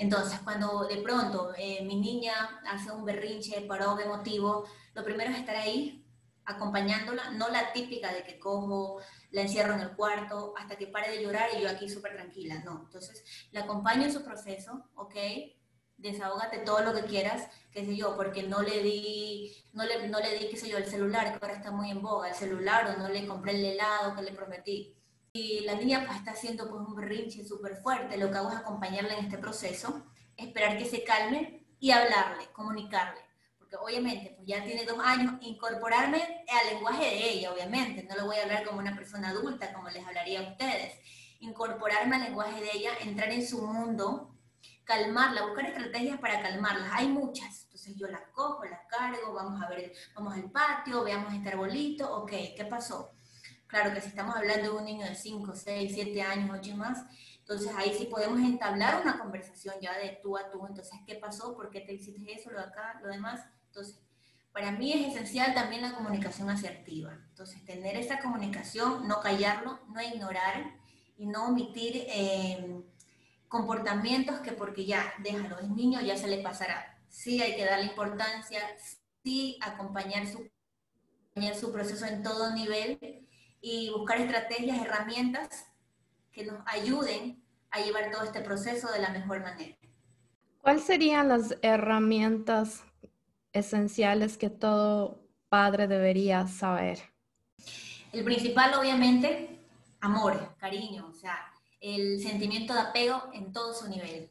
Entonces, 0.00 0.40
cuando 0.40 0.86
de 0.86 0.96
pronto 0.96 1.52
eh, 1.58 1.84
mi 1.84 1.94
niña 1.96 2.32
hace 2.66 2.90
un 2.90 3.04
berrinche 3.04 3.60
por 3.60 3.78
de 3.98 4.06
motivo, 4.06 4.64
lo 4.94 5.04
primero 5.04 5.30
es 5.30 5.38
estar 5.38 5.56
ahí 5.56 6.06
acompañándola, 6.46 7.32
no 7.32 7.50
la 7.50 7.70
típica 7.74 8.10
de 8.10 8.24
que 8.24 8.38
cojo, 8.38 9.00
la 9.30 9.42
encierro 9.42 9.74
en 9.74 9.80
el 9.80 9.94
cuarto 9.94 10.54
hasta 10.56 10.76
que 10.76 10.86
pare 10.86 11.10
de 11.10 11.22
llorar 11.22 11.50
y 11.54 11.60
yo 11.60 11.68
aquí 11.68 11.86
súper 11.86 12.14
tranquila, 12.14 12.62
no. 12.64 12.84
Entonces, 12.86 13.22
la 13.52 13.60
acompaño 13.60 14.04
en 14.04 14.12
su 14.12 14.24
proceso, 14.24 14.88
¿ok? 14.94 15.16
desahógate 15.98 16.60
todo 16.60 16.80
lo 16.80 16.94
que 16.94 17.02
quieras, 17.02 17.46
qué 17.72 17.84
sé 17.84 17.94
yo, 17.94 18.16
porque 18.16 18.42
no 18.42 18.62
le 18.62 18.82
di, 18.82 19.54
no 19.74 19.84
le, 19.84 20.08
no 20.08 20.18
le 20.18 20.38
di, 20.38 20.48
qué 20.48 20.56
sé 20.56 20.70
yo, 20.70 20.78
el 20.78 20.86
celular, 20.86 21.26
que 21.38 21.44
ahora 21.44 21.58
está 21.58 21.70
muy 21.70 21.90
en 21.90 22.00
boga, 22.00 22.30
el 22.30 22.34
celular, 22.34 22.86
o 22.86 22.98
no 22.98 23.10
le 23.10 23.26
compré 23.26 23.52
el 23.52 23.64
helado 23.64 24.16
que 24.16 24.22
le 24.22 24.32
prometí. 24.32 24.96
Y 25.32 25.60
la 25.60 25.74
niña 25.74 26.04
pues 26.04 26.18
está 26.18 26.32
haciendo 26.32 26.68
pues 26.68 26.82
un 26.82 26.96
berrinche 26.96 27.44
súper 27.44 27.76
fuerte, 27.76 28.16
lo 28.16 28.30
que 28.30 28.36
hago 28.36 28.50
es 28.50 28.56
acompañarla 28.56 29.14
en 29.14 29.26
este 29.26 29.38
proceso, 29.38 30.06
esperar 30.36 30.76
que 30.76 30.84
se 30.84 31.04
calme 31.04 31.68
y 31.78 31.92
hablarle, 31.92 32.50
comunicarle. 32.52 33.20
Porque 33.56 33.76
obviamente, 33.76 34.34
pues 34.34 34.48
ya 34.48 34.64
tiene 34.64 34.84
dos 34.84 34.98
años, 34.98 35.34
incorporarme 35.42 36.44
al 36.48 36.74
lenguaje 36.74 37.04
de 37.04 37.30
ella, 37.30 37.52
obviamente. 37.52 38.02
No 38.02 38.16
le 38.16 38.22
voy 38.22 38.36
a 38.38 38.42
hablar 38.42 38.64
como 38.64 38.80
una 38.80 38.96
persona 38.96 39.28
adulta, 39.28 39.72
como 39.72 39.88
les 39.88 40.04
hablaría 40.04 40.40
a 40.40 40.50
ustedes. 40.50 40.94
Incorporarme 41.38 42.16
al 42.16 42.22
lenguaje 42.22 42.60
de 42.60 42.70
ella, 42.74 42.90
entrar 43.00 43.30
en 43.30 43.46
su 43.46 43.62
mundo, 43.64 44.36
calmarla, 44.82 45.46
buscar 45.46 45.66
estrategias 45.66 46.18
para 46.18 46.42
calmarlas. 46.42 46.90
Hay 46.92 47.06
muchas. 47.06 47.62
Entonces 47.66 47.94
yo 47.96 48.08
las 48.08 48.22
cojo, 48.32 48.64
las 48.64 48.80
cargo, 48.88 49.32
vamos 49.32 49.62
a 49.62 49.68
ver, 49.68 49.92
vamos 50.16 50.34
al 50.34 50.50
patio, 50.50 51.04
veamos 51.04 51.32
este 51.32 51.50
arbolito, 51.50 52.12
ok, 52.16 52.32
¿qué 52.56 52.66
pasó? 52.68 53.12
Claro 53.70 53.94
que 53.94 54.00
si 54.00 54.08
estamos 54.08 54.34
hablando 54.34 54.72
de 54.72 54.78
un 54.78 54.84
niño 54.84 55.06
de 55.06 55.14
5, 55.14 55.54
6, 55.54 55.92
7 55.94 56.22
años, 56.22 56.50
8 56.58 56.70
y 56.70 56.74
más, 56.74 57.04
entonces 57.38 57.70
ahí 57.76 57.94
sí 57.96 58.06
podemos 58.06 58.40
entablar 58.40 59.00
una 59.00 59.16
conversación 59.16 59.76
ya 59.80 59.96
de 59.96 60.18
tú 60.20 60.36
a 60.36 60.50
tú. 60.50 60.66
Entonces, 60.66 60.98
¿qué 61.06 61.14
pasó? 61.14 61.54
¿Por 61.54 61.70
qué 61.70 61.80
te 61.80 61.92
hiciste 61.92 62.32
eso, 62.32 62.50
lo 62.50 62.58
de 62.58 62.64
acá, 62.64 63.00
lo 63.00 63.08
demás? 63.08 63.40
Entonces, 63.66 64.00
para 64.52 64.72
mí 64.72 64.92
es 64.92 65.14
esencial 65.14 65.54
también 65.54 65.82
la 65.82 65.94
comunicación 65.94 66.50
asertiva. 66.50 67.12
Entonces, 67.28 67.64
tener 67.64 67.96
esa 67.96 68.18
comunicación, 68.18 69.06
no 69.06 69.20
callarlo, 69.20 69.78
no 69.88 70.02
ignorar 70.02 70.76
y 71.16 71.26
no 71.26 71.46
omitir 71.46 72.06
eh, 72.08 72.82
comportamientos 73.46 74.40
que 74.40 74.50
porque 74.50 74.84
ya, 74.84 75.14
déjalo, 75.22 75.60
es 75.60 75.68
niño, 75.68 76.00
ya 76.00 76.16
se 76.16 76.26
le 76.26 76.42
pasará. 76.42 76.98
Sí 77.08 77.40
hay 77.40 77.54
que 77.54 77.64
darle 77.64 77.86
importancia, 77.86 78.62
sí 79.22 79.58
acompañar 79.62 80.26
su, 80.26 80.50
acompañar 81.28 81.54
su 81.54 81.72
proceso 81.72 82.06
en 82.06 82.24
todo 82.24 82.52
nivel 82.52 83.28
y 83.60 83.90
buscar 83.90 84.20
estrategias, 84.20 84.80
herramientas 84.80 85.66
que 86.32 86.44
nos 86.44 86.60
ayuden 86.66 87.42
a 87.70 87.80
llevar 87.80 88.10
todo 88.10 88.24
este 88.24 88.40
proceso 88.40 88.90
de 88.92 89.00
la 89.00 89.10
mejor 89.10 89.40
manera. 89.40 89.76
¿Cuáles 90.60 90.84
serían 90.84 91.28
las 91.28 91.56
herramientas 91.62 92.82
esenciales 93.52 94.36
que 94.36 94.50
todo 94.50 95.22
padre 95.48 95.88
debería 95.88 96.46
saber? 96.46 97.00
El 98.12 98.24
principal, 98.24 98.74
obviamente, 98.74 99.58
amor, 100.00 100.54
cariño, 100.58 101.08
o 101.08 101.14
sea, 101.14 101.50
el 101.80 102.20
sentimiento 102.20 102.74
de 102.74 102.80
apego 102.80 103.30
en 103.32 103.52
todo 103.52 103.72
su 103.74 103.88
nivel. 103.88 104.30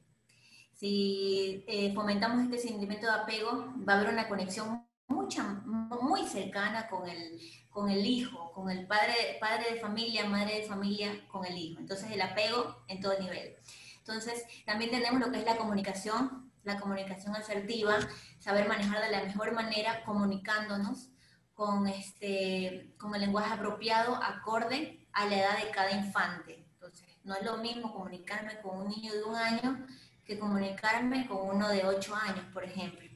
Si 0.73 1.63
eh, 1.67 1.93
fomentamos 1.93 2.43
este 2.43 2.57
sentimiento 2.57 3.07
de 3.07 3.13
apego, 3.13 3.73
va 3.87 3.93
a 3.93 3.99
haber 3.99 4.13
una 4.13 4.27
conexión 4.27 4.85
mucha, 5.29 5.43
muy 6.01 6.25
cercana 6.25 6.87
con 6.87 7.07
el, 7.07 7.39
con 7.69 7.87
el 7.87 8.03
hijo, 8.03 8.51
con 8.51 8.71
el 8.71 8.87
padre, 8.87 9.37
padre 9.39 9.75
de 9.75 9.79
familia, 9.79 10.25
madre 10.25 10.61
de 10.61 10.63
familia, 10.63 11.27
con 11.27 11.45
el 11.45 11.55
hijo. 11.55 11.79
Entonces, 11.79 12.09
el 12.09 12.21
apego 12.21 12.83
en 12.87 12.99
todo 12.99 13.19
nivel. 13.19 13.55
Entonces, 13.99 14.43
también 14.65 14.89
tenemos 14.89 15.19
lo 15.19 15.31
que 15.31 15.37
es 15.37 15.45
la 15.45 15.57
comunicación, 15.57 16.51
la 16.63 16.79
comunicación 16.79 17.35
asertiva, 17.35 17.99
saber 18.39 18.67
manejar 18.67 19.03
de 19.03 19.11
la 19.11 19.23
mejor 19.23 19.51
manera, 19.51 20.03
comunicándonos 20.03 21.11
con, 21.53 21.87
este, 21.87 22.95
con 22.97 23.13
el 23.13 23.21
lenguaje 23.21 23.53
apropiado, 23.53 24.15
acorde 24.15 25.05
a 25.13 25.27
la 25.27 25.37
edad 25.37 25.63
de 25.63 25.69
cada 25.69 25.91
infante. 25.91 26.65
No 27.23 27.35
es 27.35 27.45
lo 27.45 27.57
mismo 27.57 27.93
comunicarme 27.93 28.59
con 28.61 28.79
un 28.79 28.89
niño 28.89 29.13
de 29.13 29.23
un 29.25 29.35
año 29.35 29.85
que 30.25 30.39
comunicarme 30.39 31.27
con 31.27 31.55
uno 31.55 31.69
de 31.69 31.85
ocho 31.85 32.15
años, 32.15 32.45
por 32.51 32.63
ejemplo. 32.63 33.07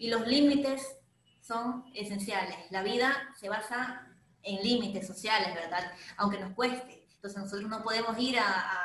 Y 0.00 0.08
los 0.08 0.26
límites 0.26 0.98
son 1.46 1.84
esenciales. 1.94 2.56
La 2.70 2.82
vida 2.82 3.12
se 3.38 3.48
basa 3.48 4.08
en 4.42 4.62
límites 4.62 5.06
sociales, 5.06 5.54
¿verdad? 5.54 5.92
Aunque 6.16 6.38
nos 6.38 6.54
cueste. 6.54 7.06
Entonces 7.16 7.40
nosotros 7.40 7.68
no 7.68 7.82
podemos 7.82 8.18
ir 8.18 8.38
a, 8.38 8.80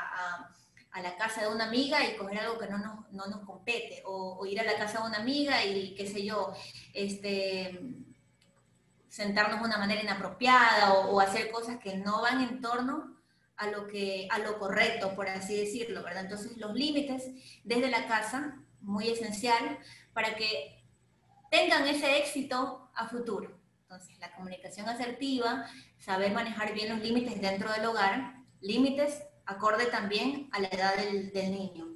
la 1.01 1.15
casa 1.15 1.41
de 1.41 1.47
una 1.47 1.65
amiga 1.65 2.05
y 2.05 2.17
coger 2.17 2.39
algo 2.39 2.59
que 2.59 2.67
no 2.67 2.77
nos, 2.77 3.09
no 3.11 3.25
nos 3.27 3.45
compete, 3.45 4.03
o, 4.05 4.45
ir 4.45 4.59
a 4.59 4.65
la 4.65 4.77
casa 4.77 4.99
de 4.99 5.07
una 5.07 5.19
amiga 5.19 5.63
y, 5.63 5.95
qué 5.95 6.05
sé 6.05 6.25
yo, 6.25 6.53
este, 6.93 7.79
sentarnos 9.07 9.61
de 9.61 9.65
una 9.65 9.77
manera 9.77 10.01
inapropiada 10.01 10.93
o, 10.93 11.11
o 11.11 11.21
hacer 11.21 11.51
cosas 11.51 11.77
que 11.77 11.95
no 11.95 12.21
van 12.21 12.41
en 12.41 12.59
torno 12.59 13.17
a 13.55 13.67
lo, 13.67 13.87
que, 13.87 14.27
a 14.29 14.39
lo 14.39 14.59
correcto, 14.59 15.15
por 15.15 15.29
así 15.29 15.55
decirlo, 15.55 16.03
¿verdad? 16.03 16.23
Entonces 16.23 16.57
los 16.57 16.73
límites 16.73 17.23
desde 17.63 17.89
la 17.89 18.07
casa, 18.07 18.59
muy 18.81 19.09
esencial, 19.09 19.79
para 20.11 20.35
que 20.35 20.78
tengan 21.49 21.87
ese 21.87 22.17
éxito 22.17 22.89
a 22.93 23.07
futuro. 23.07 23.59
Entonces, 23.81 24.17
la 24.19 24.31
comunicación 24.33 24.87
asertiva, 24.87 25.65
saber 25.97 26.31
manejar 26.31 26.73
bien 26.73 26.89
los 26.89 26.99
límites 26.99 27.41
dentro 27.41 27.71
del 27.71 27.85
hogar, 27.85 28.35
límites 28.61 29.23
acorde 29.45 29.87
también 29.87 30.49
a 30.51 30.59
la 30.59 30.67
edad 30.67 30.95
del, 30.95 31.31
del 31.31 31.51
niño. 31.51 31.87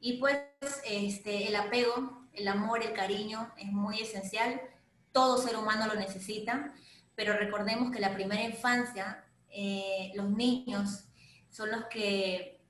Y 0.00 0.18
pues 0.18 0.38
este, 0.86 1.48
el 1.48 1.56
apego, 1.56 2.26
el 2.32 2.48
amor, 2.48 2.82
el 2.82 2.92
cariño 2.92 3.52
es 3.58 3.66
muy 3.66 4.00
esencial, 4.00 4.60
todo 5.12 5.38
ser 5.38 5.56
humano 5.56 5.86
lo 5.86 5.94
necesita, 5.94 6.72
pero 7.14 7.34
recordemos 7.34 7.90
que 7.90 8.00
la 8.00 8.14
primera 8.14 8.42
infancia 8.42 9.24
eh, 9.50 10.12
los 10.14 10.30
niños 10.30 11.04
son 11.50 11.70
los 11.70 11.86
que 11.86 12.60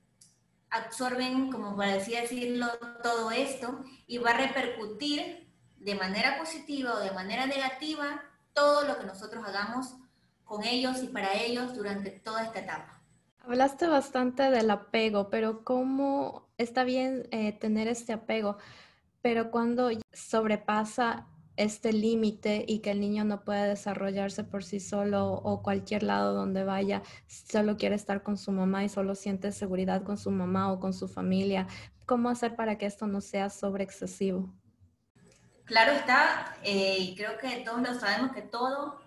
absorben, 0.69 1.51
como 1.51 1.75
para 1.75 1.93
decirlo, 1.93 2.67
todo 3.03 3.31
esto 3.31 3.83
y 4.07 4.17
va 4.17 4.31
a 4.31 4.37
repercutir 4.37 5.48
de 5.79 5.95
manera 5.95 6.37
positiva 6.37 6.93
o 6.93 6.99
de 6.99 7.11
manera 7.11 7.45
negativa 7.45 8.21
todo 8.53 8.85
lo 8.85 8.97
que 8.99 9.05
nosotros 9.05 9.43
hagamos 9.45 9.95
con 10.43 10.63
ellos 10.63 11.01
y 11.03 11.07
para 11.07 11.33
ellos 11.33 11.75
durante 11.75 12.09
toda 12.09 12.43
esta 12.43 12.59
etapa. 12.59 13.01
Hablaste 13.39 13.87
bastante 13.87 14.43
del 14.51 14.69
apego, 14.69 15.29
pero 15.29 15.63
¿cómo 15.63 16.49
está 16.57 16.83
bien 16.83 17.27
eh, 17.31 17.53
tener 17.53 17.87
este 17.87 18.13
apego? 18.13 18.57
Pero 19.21 19.51
cuando 19.51 19.89
sobrepasa 20.11 21.27
este 21.55 21.91
límite 21.91 22.63
y 22.67 22.79
que 22.79 22.91
el 22.91 23.01
niño 23.01 23.25
no 23.25 23.43
puede 23.43 23.67
desarrollarse 23.67 24.43
por 24.43 24.63
sí 24.63 24.79
solo 24.79 25.33
o 25.33 25.61
cualquier 25.61 26.03
lado 26.03 26.33
donde 26.33 26.63
vaya, 26.63 27.03
solo 27.27 27.75
quiere 27.75 27.95
estar 27.95 28.23
con 28.23 28.37
su 28.37 28.51
mamá 28.51 28.85
y 28.85 28.89
solo 28.89 29.13
siente 29.13 29.51
seguridad 29.51 30.03
con 30.03 30.17
su 30.17 30.31
mamá 30.31 30.71
o 30.71 30.79
con 30.79 30.93
su 30.93 31.07
familia. 31.07 31.67
¿Cómo 32.05 32.29
hacer 32.29 32.55
para 32.55 32.77
que 32.77 32.85
esto 32.85 33.07
no 33.07 33.19
sea 33.19 33.49
sobre 33.49 33.83
excesivo? 33.83 34.53
Claro 35.69 35.91
está, 35.93 36.57
eh, 36.63 36.97
y 36.99 37.15
creo 37.15 37.37
que 37.37 37.57
todos 37.57 37.81
lo 37.81 37.99
sabemos 37.99 38.31
que 38.33 38.41
todo 38.41 38.99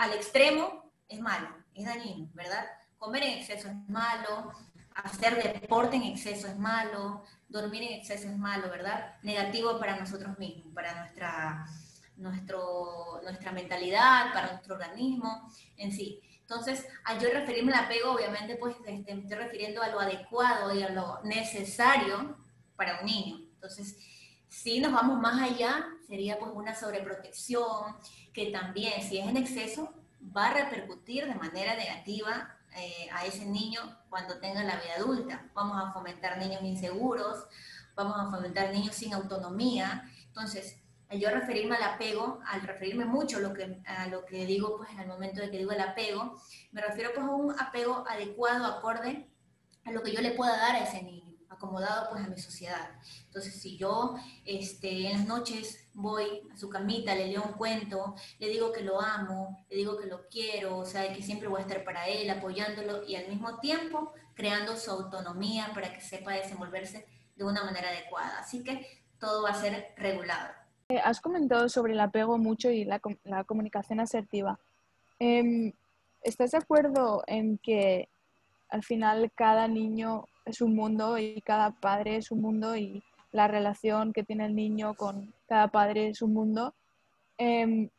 al 0.00 0.12
extremo 0.12 0.90
es 1.08 1.20
malo, 1.20 1.48
es 1.74 1.86
dañino, 1.86 2.28
¿verdad? 2.34 2.66
comer 2.98 3.22
en 3.22 3.38
exceso 3.38 3.68
es 3.68 3.88
malo, 3.88 4.52
hacer 4.94 5.40
deporte 5.40 5.94
en 5.94 6.02
exceso 6.02 6.48
es 6.48 6.58
malo, 6.58 7.22
dormir 7.48 7.84
en 7.84 8.00
exceso 8.00 8.28
es 8.28 8.36
malo, 8.36 8.68
¿verdad? 8.68 9.14
Negativo 9.22 9.78
para 9.78 9.96
nosotros 9.96 10.36
mismos, 10.40 10.74
para 10.74 10.98
nuestra, 10.98 11.66
nuestra 12.16 13.52
mentalidad, 13.52 14.32
para 14.32 14.50
nuestro 14.50 14.74
organismo 14.74 15.48
en 15.76 15.92
sí. 15.92 16.20
Entonces, 16.40 16.84
al 17.04 17.20
yo 17.20 17.28
referirme 17.30 17.72
al 17.72 17.84
apego, 17.84 18.10
obviamente, 18.10 18.56
pues 18.56 18.74
este, 18.84 19.14
me 19.14 19.22
estoy 19.22 19.38
refiriendo 19.38 19.82
a 19.82 19.88
lo 19.88 20.00
adecuado 20.00 20.74
y 20.74 20.82
a 20.82 20.90
lo 20.90 21.20
necesario 21.22 22.36
para 22.74 22.98
un 22.98 23.06
niño. 23.06 23.36
Entonces, 23.54 23.96
si 24.56 24.80
nos 24.80 24.90
vamos 24.90 25.20
más 25.20 25.40
allá, 25.42 25.86
sería 26.08 26.38
pues 26.38 26.50
una 26.54 26.74
sobreprotección 26.74 27.94
que 28.32 28.46
también, 28.46 29.02
si 29.02 29.18
es 29.18 29.28
en 29.28 29.36
exceso, 29.36 29.92
va 30.34 30.46
a 30.46 30.54
repercutir 30.54 31.26
de 31.26 31.34
manera 31.34 31.76
negativa 31.76 32.56
eh, 32.74 33.06
a 33.12 33.26
ese 33.26 33.44
niño 33.44 33.80
cuando 34.08 34.38
tenga 34.38 34.64
la 34.64 34.76
vida 34.76 34.94
adulta. 34.96 35.44
Vamos 35.54 35.76
a 35.78 35.92
fomentar 35.92 36.38
niños 36.38 36.62
inseguros, 36.62 37.44
vamos 37.94 38.16
a 38.18 38.30
fomentar 38.30 38.72
niños 38.72 38.94
sin 38.94 39.12
autonomía. 39.12 40.10
Entonces, 40.28 40.78
al 41.10 41.20
yo 41.20 41.28
referirme 41.30 41.76
al 41.76 41.94
apego, 41.94 42.40
al 42.46 42.62
referirme 42.62 43.04
mucho 43.04 43.36
a 43.36 43.40
lo 43.40 43.52
que, 43.52 43.82
a 43.86 44.06
lo 44.08 44.24
que 44.24 44.46
digo, 44.46 44.78
pues 44.78 44.88
en 44.90 45.00
el 45.00 45.06
momento 45.06 45.42
de 45.42 45.50
que 45.50 45.58
digo 45.58 45.72
el 45.72 45.82
apego, 45.82 46.40
me 46.72 46.80
refiero 46.80 47.10
pues 47.14 47.26
a 47.26 47.30
un 47.30 47.60
apego 47.60 48.06
adecuado, 48.08 48.64
acorde 48.64 49.28
a 49.84 49.92
lo 49.92 50.02
que 50.02 50.12
yo 50.12 50.22
le 50.22 50.30
pueda 50.30 50.56
dar 50.56 50.76
a 50.76 50.80
ese 50.80 51.02
niño 51.02 51.25
acomodado 51.56 52.10
pues 52.10 52.24
a 52.24 52.28
mi 52.28 52.38
sociedad. 52.38 52.90
Entonces, 53.26 53.60
si 53.60 53.76
yo 53.76 54.16
este, 54.44 55.08
en 55.08 55.12
las 55.12 55.26
noches 55.26 55.88
voy 55.94 56.42
a 56.52 56.56
su 56.56 56.68
camita, 56.68 57.14
le 57.14 57.28
leo 57.28 57.42
un 57.42 57.52
cuento, 57.54 58.14
le 58.38 58.48
digo 58.48 58.72
que 58.72 58.82
lo 58.82 59.00
amo, 59.00 59.64
le 59.68 59.76
digo 59.76 59.98
que 59.98 60.06
lo 60.06 60.28
quiero, 60.28 60.78
o 60.78 60.84
sea, 60.84 61.12
que 61.12 61.22
siempre 61.22 61.48
voy 61.48 61.58
a 61.58 61.62
estar 61.62 61.84
para 61.84 62.08
él, 62.08 62.30
apoyándolo 62.30 63.04
y 63.04 63.16
al 63.16 63.28
mismo 63.28 63.58
tiempo 63.58 64.12
creando 64.34 64.76
su 64.76 64.90
autonomía 64.90 65.70
para 65.74 65.92
que 65.92 66.00
sepa 66.00 66.32
desenvolverse 66.32 67.06
de 67.34 67.44
una 67.44 67.64
manera 67.64 67.88
adecuada. 67.88 68.38
Así 68.38 68.62
que 68.62 68.86
todo 69.18 69.42
va 69.42 69.50
a 69.50 69.54
ser 69.54 69.94
regulado. 69.96 70.50
Eh, 70.88 71.00
has 71.02 71.20
comentado 71.20 71.68
sobre 71.68 71.94
el 71.94 72.00
apego 72.00 72.38
mucho 72.38 72.70
y 72.70 72.84
la, 72.84 73.00
la 73.24 73.44
comunicación 73.44 73.98
asertiva. 73.98 74.58
Em, 75.18 75.72
¿Estás 76.22 76.50
de 76.50 76.58
acuerdo 76.58 77.22
en 77.26 77.58
que 77.58 78.08
al 78.68 78.82
final 78.82 79.30
cada 79.34 79.68
niño 79.68 80.26
es 80.46 80.60
un 80.60 80.74
mundo 80.74 81.18
y 81.18 81.42
cada 81.42 81.72
padre 81.72 82.16
es 82.16 82.30
un 82.30 82.40
mundo 82.40 82.76
y 82.76 83.02
la 83.32 83.48
relación 83.48 84.12
que 84.12 84.22
tiene 84.22 84.46
el 84.46 84.54
niño 84.54 84.94
con 84.94 85.34
cada 85.46 85.68
padre 85.68 86.08
es 86.08 86.22
un 86.22 86.32
mundo. 86.32 86.74
Em, 87.36 87.90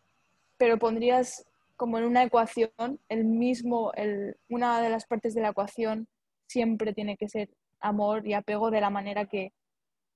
pero 0.57 0.79
pondrías 0.79 1.45
como 1.75 1.99
en 1.99 2.05
una 2.05 2.23
ecuación, 2.23 2.99
el 3.09 3.25
mismo, 3.25 3.91
el, 3.93 4.35
una 4.49 4.81
de 4.81 4.89
las 4.89 5.05
partes 5.05 5.35
de 5.35 5.41
la 5.41 5.49
ecuación 5.49 6.07
siempre 6.47 6.93
tiene 6.93 7.17
que 7.17 7.29
ser 7.29 7.49
amor 7.79 8.27
y 8.27 8.33
apego 8.33 8.71
de 8.71 8.81
la 8.81 8.89
manera 8.89 9.25
que 9.25 9.53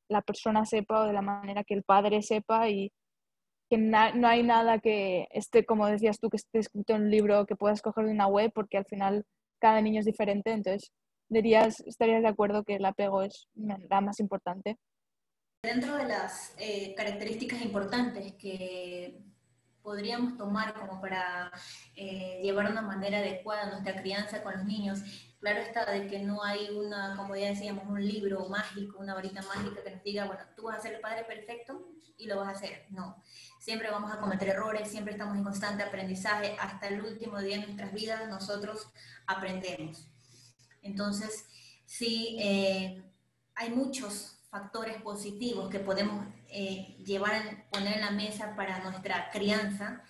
la 0.10 0.22
persona 0.22 0.66
sepa 0.66 1.02
o 1.02 1.06
de 1.06 1.14
la 1.14 1.22
manera 1.22 1.64
que 1.64 1.76
el 1.76 1.84
padre 1.84 2.22
sepa 2.24 2.70
y 2.70 2.92
que 3.70 3.78
no 3.78 4.28
hay 4.28 4.44
nada 4.44 4.80
que 4.80 5.28
esté, 5.32 5.66
como 5.66 5.88
decías 5.88 6.20
tú, 6.20 6.30
que 6.30 6.38
esté 6.38 6.60
escrito 6.60 6.94
en 6.94 7.04
un 7.04 7.12
libro 7.12 7.46
que 7.46 7.56
puedas 7.56 7.82
coger 7.82 8.06
de 8.06 8.12
una 8.12 8.28
web 8.28 8.52
porque 8.54 8.78
al 8.78 8.86
final 8.86 9.26
cada 9.60 9.80
niño 9.82 10.00
es 10.00 10.06
diferente, 10.06 10.52
entonces 10.52 10.92
dirías, 11.32 11.80
estarías 11.82 12.22
de 12.22 12.28
acuerdo 12.28 12.64
que 12.64 12.76
el 12.76 12.86
apego 12.86 13.24
es 13.24 13.48
la 13.56 14.02
más 14.02 14.20
importante. 14.20 14.78
Dentro 15.64 15.96
de 15.96 16.06
las 16.06 16.54
eh, 16.58 16.94
características 16.96 17.62
importantes 17.62 18.34
que 18.34 19.22
podríamos 19.82 20.38
tomar 20.38 20.74
como 20.74 21.00
para 21.00 21.52
eh, 21.96 22.40
llevar 22.44 22.70
una 22.70 22.82
manera 22.82 23.20
adecuada 23.20 23.70
nuestra 23.70 24.00
crianza 24.02 24.44
con 24.44 24.54
los 24.54 24.66
niños, 24.66 25.00
claro 25.40 25.60
está 25.60 25.90
de 25.90 26.08
que 26.08 26.20
no 26.20 26.44
hay 26.44 26.70
una, 26.70 27.16
como 27.16 27.36
ya 27.36 27.48
decíamos, 27.48 27.86
un 27.88 28.06
libro 28.06 28.48
mágico, 28.50 29.00
una 29.00 29.14
varita 29.14 29.42
mágica 29.44 29.84
que 29.84 29.92
nos 29.92 30.04
diga, 30.04 30.26
bueno, 30.26 30.42
tú 30.56 30.64
vas 30.64 30.78
a 30.78 30.82
ser 30.82 30.96
el 30.96 31.02
padre 31.02 31.24
perfecto 31.24 31.88
y 32.18 32.28
lo 32.28 32.38
vas 32.38 32.50
a 32.50 32.52
hacer. 32.52 32.86
No, 32.90 33.24
siempre 33.60 33.90
vamos 33.90 34.12
a 34.12 34.20
cometer 34.20 34.50
errores, 34.50 34.90
siempre 34.90 35.14
estamos 35.14 35.38
en 35.38 35.44
constante 35.44 35.84
aprendizaje, 35.84 36.56
hasta 36.60 36.88
el 36.88 37.02
último 37.02 37.40
día 37.40 37.58
de 37.58 37.66
nuestras 37.68 37.94
vidas 37.94 38.28
nosotros 38.28 38.92
aprendemos. 39.26 40.11
Entonces, 40.82 41.46
sí, 41.86 42.38
eh, 42.40 43.04
hay 43.56 43.70
muchos 43.70 44.38
factores 44.50 45.02
positivos 45.02 45.70
que 45.70 45.80
podemos 45.80 46.26
eh, 46.50 46.98
llevar, 47.06 47.70
poner 47.72 47.96
en 47.96 48.02
la 48.02 48.12
mesa 48.12 48.56
para 48.56 48.80
nuestra 48.84 49.30
crianza 49.32 50.04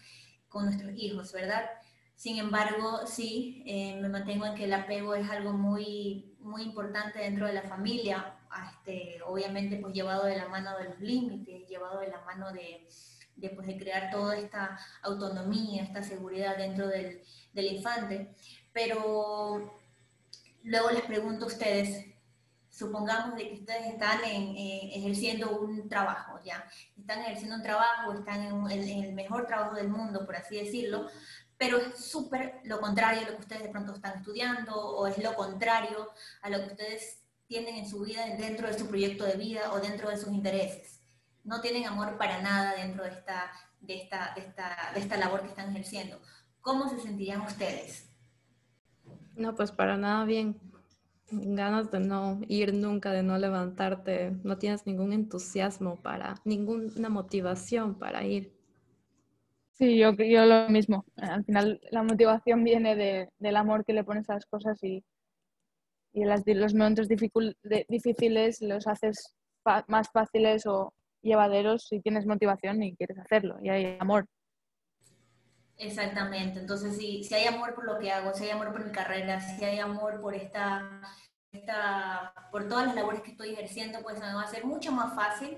con 0.49 0.65
nuestros 0.65 0.91
hijos, 0.95 1.31
¿verdad? 1.31 1.69
Sin 2.15 2.37
embargo, 2.37 3.07
sí, 3.07 3.63
eh, 3.65 3.99
me 4.01 4.09
mantengo 4.09 4.45
en 4.45 4.55
que 4.55 4.65
el 4.65 4.73
apego 4.73 5.15
es 5.15 5.29
algo 5.29 5.53
muy, 5.53 6.35
muy 6.39 6.63
importante 6.63 7.19
dentro 7.19 7.47
de 7.47 7.53
la 7.53 7.63
familia, 7.63 8.35
este, 8.67 9.21
obviamente 9.23 9.77
pues 9.77 9.93
llevado 9.93 10.25
de 10.25 10.37
la 10.37 10.47
mano 10.47 10.77
de 10.77 10.85
los 10.85 10.99
límites, 10.99 11.67
llevado 11.67 11.99
de 11.99 12.09
la 12.09 12.21
mano 12.21 12.51
de, 12.51 12.87
de, 13.35 13.49
pues, 13.49 13.65
de 13.67 13.77
crear 13.77 14.11
toda 14.11 14.37
esta 14.37 14.77
autonomía, 15.01 15.83
esta 15.83 16.03
seguridad 16.03 16.57
dentro 16.57 16.87
del, 16.87 17.21
del 17.53 17.65
infante. 17.65 18.35
Pero 18.73 19.80
luego 20.63 20.91
les 20.91 21.03
pregunto 21.03 21.45
a 21.45 21.47
ustedes, 21.47 22.05
supongamos 22.69 23.35
de 23.35 23.49
que 23.49 23.55
ustedes 23.55 23.93
están 23.93 24.23
eh, 24.23 24.91
ejerciendo 24.93 25.59
un 25.59 25.89
trabajo, 25.89 26.39
¿ya? 26.43 26.65
Están 26.97 27.19
ejerciendo 27.19 27.57
un 27.57 27.63
trabajo, 27.63 28.13
están 28.13 28.41
en, 28.41 28.71
en 28.71 29.03
el 29.03 29.13
mejor 29.13 29.45
trabajo 29.45 29.75
del 29.75 29.89
mundo, 29.89 30.25
por 30.25 30.35
así 30.35 30.57
decirlo, 30.57 31.07
pero 31.57 31.77
es 31.77 32.03
súper 32.03 32.59
lo 32.63 32.79
contrario 32.79 33.21
a 33.21 33.29
lo 33.29 33.35
que 33.35 33.41
ustedes 33.41 33.63
de 33.63 33.69
pronto 33.69 33.93
están 33.93 34.17
estudiando 34.17 34.73
o 34.75 35.05
es 35.05 35.17
lo 35.19 35.35
contrario 35.35 36.09
a 36.41 36.49
lo 36.49 36.59
que 36.59 36.71
ustedes 36.71 37.21
tienen 37.45 37.75
en 37.75 37.87
su 37.87 38.01
vida 38.01 38.25
dentro 38.37 38.67
de 38.67 38.79
su 38.79 38.87
proyecto 38.87 39.25
de 39.25 39.35
vida 39.35 39.71
o 39.73 39.79
dentro 39.79 40.09
de 40.09 40.17
sus 40.17 40.29
intereses. 40.29 41.01
No 41.43 41.61
tienen 41.61 41.85
amor 41.85 42.17
para 42.17 42.41
nada 42.41 42.75
dentro 42.75 43.03
de 43.03 43.11
esta, 43.11 43.51
de 43.79 44.01
esta, 44.01 44.31
de 44.33 44.41
esta, 44.41 44.91
de 44.93 44.99
esta 45.01 45.17
labor 45.17 45.41
que 45.41 45.49
están 45.49 45.69
ejerciendo. 45.69 46.19
¿Cómo 46.61 46.89
se 46.89 46.99
sentirían 46.99 47.41
ustedes? 47.41 48.10
No, 49.35 49.55
pues 49.55 49.71
para 49.71 49.97
nada 49.97 50.25
bien. 50.25 50.59
Ganas 51.31 51.91
de 51.91 51.99
no 51.99 52.41
ir 52.47 52.73
nunca, 52.73 53.11
de 53.13 53.23
no 53.23 53.37
levantarte, 53.37 54.31
no 54.43 54.57
tienes 54.57 54.85
ningún 54.85 55.13
entusiasmo 55.13 56.01
para, 56.01 56.35
ninguna 56.43 57.07
motivación 57.09 57.97
para 57.97 58.25
ir. 58.25 58.53
Sí, 59.71 59.97
yo, 59.97 60.11
yo 60.13 60.45
lo 60.45 60.69
mismo. 60.69 61.05
Al 61.15 61.45
final 61.45 61.79
la 61.89 62.03
motivación 62.03 62.63
viene 62.63 62.95
de, 62.95 63.29
del 63.39 63.55
amor 63.55 63.85
que 63.85 63.93
le 63.93 64.03
pones 64.03 64.29
a 64.29 64.33
las 64.33 64.45
cosas 64.45 64.77
y, 64.83 65.03
y 66.13 66.25
los 66.25 66.75
momentos 66.75 67.07
difíciles 67.07 68.61
los 68.61 68.85
haces 68.87 69.33
más 69.87 70.09
fáciles 70.11 70.65
o 70.65 70.93
llevaderos 71.21 71.87
si 71.87 72.01
tienes 72.01 72.25
motivación 72.25 72.83
y 72.83 72.95
quieres 72.95 73.17
hacerlo 73.19 73.57
y 73.61 73.69
hay 73.69 73.97
amor. 73.99 74.25
Exactamente, 75.83 76.59
entonces 76.59 76.95
si, 76.95 77.23
si 77.23 77.33
hay 77.33 77.47
amor 77.47 77.73
por 77.73 77.85
lo 77.85 77.97
que 77.97 78.11
hago, 78.11 78.35
si 78.35 78.43
hay 78.43 78.51
amor 78.51 78.71
por 78.71 78.85
mi 78.85 78.91
carrera, 78.91 79.41
si 79.41 79.65
hay 79.65 79.79
amor 79.79 80.21
por 80.21 80.35
esta, 80.35 81.01
esta, 81.51 82.33
por 82.51 82.67
todas 82.69 82.85
las 82.85 82.95
labores 82.95 83.21
que 83.21 83.31
estoy 83.31 83.49
ejerciendo, 83.53 83.99
pues 84.03 84.19
me 84.19 84.31
va 84.31 84.43
a 84.43 84.47
ser 84.47 84.63
mucho 84.63 84.91
más 84.91 85.15
fácil. 85.15 85.57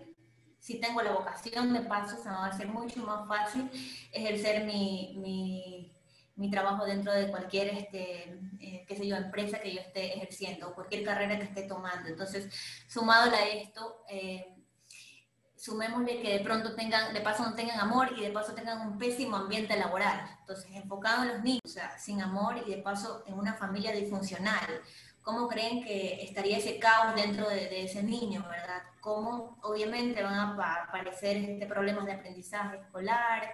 Si 0.59 0.79
tengo 0.79 1.01
la 1.01 1.12
vocación 1.12 1.73
de 1.73 1.81
paso, 1.81 2.15
se 2.15 2.29
me 2.29 2.36
va 2.36 2.45
a 2.45 2.49
hacer 2.51 2.67
mucho 2.69 3.01
más 3.01 3.27
fácil 3.27 3.69
ejercer 4.13 4.63
mi, 4.63 5.17
mi, 5.17 5.93
mi 6.36 6.49
trabajo 6.49 6.86
dentro 6.86 7.12
de 7.12 7.27
cualquier, 7.29 7.67
este, 7.77 8.39
eh, 8.62 8.86
qué 8.88 8.95
sé 8.95 9.05
yo, 9.05 9.17
empresa 9.17 9.59
que 9.59 9.73
yo 9.73 9.81
esté 9.81 10.15
ejerciendo 10.15 10.73
cualquier 10.73 11.03
carrera 11.03 11.38
que 11.38 11.45
esté 11.45 11.63
tomando. 11.63 12.07
Entonces, 12.07 12.47
sumado 12.88 13.29
a 13.36 13.43
esto, 13.43 14.05
eh, 14.09 14.52
sumémosle 15.63 16.21
que 16.21 16.38
de 16.38 16.43
pronto 16.43 16.76
tengan, 16.76 17.13
de 17.13 17.21
paso 17.21 17.43
no 17.43 17.56
tengan 17.56 17.80
amor 17.80 18.10
y 18.17 18.21
de 18.21 18.32
paso 18.32 18.54
tengan 18.54 18.86
un 18.86 18.97
pésimo 18.97 19.38
ambiente 19.38 19.78
laboral. 19.78 20.19
Entonces, 20.41 20.69
enfocado 20.73 21.23
en 21.23 21.30
los 21.30 21.41
niños, 21.41 21.62
o 21.65 21.69
sea, 21.69 21.97
sin 21.97 22.21
amor 22.21 22.62
y 22.65 22.69
de 22.69 22.82
paso 22.82 23.23
en 23.28 23.36
una 23.36 23.54
familia 23.54 23.93
disfuncional. 23.93 24.82
¿Cómo 25.21 25.47
creen 25.47 25.82
que 25.82 26.21
estaría 26.21 26.58
ese 26.58 26.80
caos 26.80 27.15
dentro 27.15 27.47
de, 27.47 27.86
ese 27.86 28.03
niño, 28.03 28.43
verdad? 28.49 28.84
¿Cómo 28.99 29.57
obviamente 29.61 30.22
van 30.22 30.34
a 30.34 30.84
aparecer 30.84 31.38
este, 31.38 31.66
problemas 31.66 32.07
de 32.07 32.11
aprendizaje 32.11 32.80
escolar, 32.80 33.53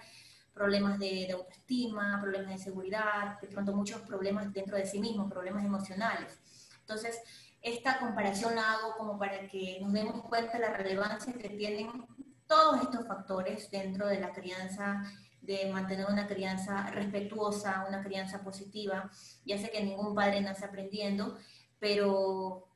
problemas 0.51 0.97
de, 0.97 1.27
de 1.27 1.33
autoestima, 1.33 2.19
problemas 2.19 2.49
de 2.49 2.57
seguridad, 2.57 3.39
de 3.39 3.49
pronto 3.49 3.71
muchos 3.71 4.01
problemas 4.01 4.51
dentro 4.51 4.77
de 4.77 4.87
sí 4.87 4.99
mismo, 4.99 5.29
problemas 5.29 5.63
emocionales? 5.63 6.39
Entonces, 6.79 7.21
esta 7.61 7.99
comparación 7.99 8.55
la 8.55 8.73
hago 8.73 8.95
como 8.97 9.17
para 9.17 9.47
que 9.47 9.79
nos 9.81 9.91
demos 9.93 10.23
cuenta 10.23 10.53
de 10.53 10.59
la 10.59 10.73
relevancia 10.73 11.33
que 11.33 11.49
tienen 11.49 12.05
todos 12.47 12.81
estos 12.81 13.07
factores 13.07 13.69
dentro 13.69 14.07
de 14.07 14.19
la 14.19 14.31
crianza, 14.31 15.03
de 15.41 15.71
mantener 15.71 16.07
una 16.07 16.27
crianza 16.27 16.89
respetuosa, 16.91 17.85
una 17.87 18.03
crianza 18.03 18.43
positiva. 18.43 19.09
Ya 19.45 19.57
sé 19.57 19.69
que 19.69 19.83
ningún 19.83 20.15
padre 20.15 20.41
nace 20.41 20.65
aprendiendo, 20.65 21.37
pero 21.79 22.69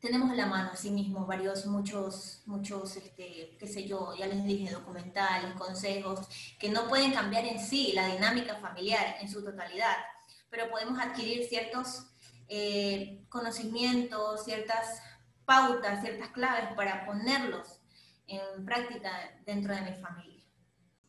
tenemos 0.00 0.30
en 0.30 0.36
la 0.36 0.46
mano 0.46 0.70
así 0.72 0.90
mismo 0.90 1.24
varios, 1.26 1.66
muchos, 1.66 2.42
muchos, 2.46 2.96
este, 2.96 3.56
qué 3.58 3.66
sé 3.66 3.88
yo, 3.88 4.14
ya 4.16 4.26
les 4.26 4.44
dije, 4.44 4.72
documentales, 4.72 5.54
consejos, 5.54 6.28
que 6.58 6.68
no 6.68 6.86
pueden 6.88 7.12
cambiar 7.12 7.44
en 7.44 7.58
sí 7.58 7.92
la 7.94 8.06
dinámica 8.08 8.56
familiar 8.56 9.16
en 9.20 9.28
su 9.28 9.42
totalidad, 9.42 9.96
pero 10.50 10.70
podemos 10.70 10.98
adquirir 10.98 11.44
ciertos 11.48 12.06
eh, 12.48 13.24
conocimientos, 13.28 14.44
ciertas 14.44 15.02
pautas, 15.44 16.02
ciertas 16.02 16.28
claves 16.30 16.74
para 16.76 17.06
ponerlos 17.06 17.80
en 18.26 18.64
práctica 18.64 19.10
dentro 19.44 19.74
de 19.74 19.82
mi 19.82 19.92
familia. 19.94 20.36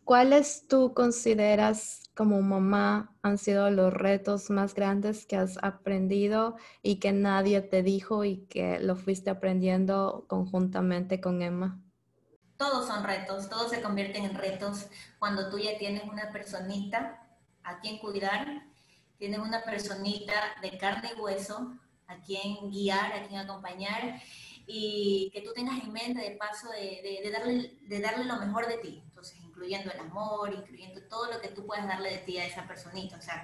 ¿Cuáles 0.08 0.68
tú 0.70 0.94
consideras 0.94 2.02
como 2.16 2.42
mamá 2.42 3.14
han 3.24 3.38
sido 3.38 3.70
los 3.70 3.94
retos 3.94 4.50
más 4.50 4.74
grandes 4.74 5.26
que 5.26 5.36
has 5.36 5.58
aprendido 5.62 6.56
y 6.82 7.00
que 7.02 7.12
nadie 7.12 7.60
te 7.60 7.84
dijo 7.84 8.24
y 8.24 8.46
que 8.46 8.80
lo 8.80 8.96
fuiste 8.96 9.30
aprendiendo 9.30 10.24
conjuntamente 10.30 11.20
con 11.20 11.42
Emma? 11.42 11.82
Todos 12.56 12.88
son 12.88 13.04
retos, 13.04 13.50
todos 13.50 13.70
se 13.70 13.82
convierten 13.82 14.24
en 14.24 14.36
retos 14.36 14.88
cuando 15.20 15.50
tú 15.50 15.60
ya 15.60 15.78
tienes 15.78 16.06
una 16.06 16.32
personita 16.32 17.28
a 17.64 17.82
quien 17.82 18.00
cuidar, 18.00 18.64
tienes 19.18 19.40
una 19.40 19.64
personita 19.64 20.56
de 20.62 20.78
carne 20.78 21.12
y 21.16 21.20
hueso 21.20 21.78
a 22.08 22.18
quien 22.18 22.70
guiar, 22.70 23.14
a 23.14 23.28
quien 23.28 23.40
acompañar 23.40 24.22
y 24.66 25.30
que 25.34 25.42
tú 25.42 25.54
tengas 25.54 25.82
en 25.82 25.94
mente 25.94 26.22
de 26.22 26.32
paso 26.36 26.70
de, 26.70 27.30
darle, 27.32 27.78
de 27.82 28.02
darle 28.02 28.26
lo 28.26 28.38
mejor 28.38 28.68
de 28.68 28.78
ti, 28.78 29.02
entonces 29.04 29.38
incluyendo 29.42 29.92
el 29.92 30.00
amor, 30.00 30.54
incluyendo 30.54 31.02
todo 31.04 31.32
lo 31.32 31.40
que 31.40 31.48
tú 31.48 31.66
puedas 31.66 31.88
darle 31.88 32.12
de 32.12 32.18
ti 32.20 32.38
a 32.38 32.46
esa 32.46 32.68
personita, 32.68 33.18
o 33.18 33.22
sea, 33.22 33.44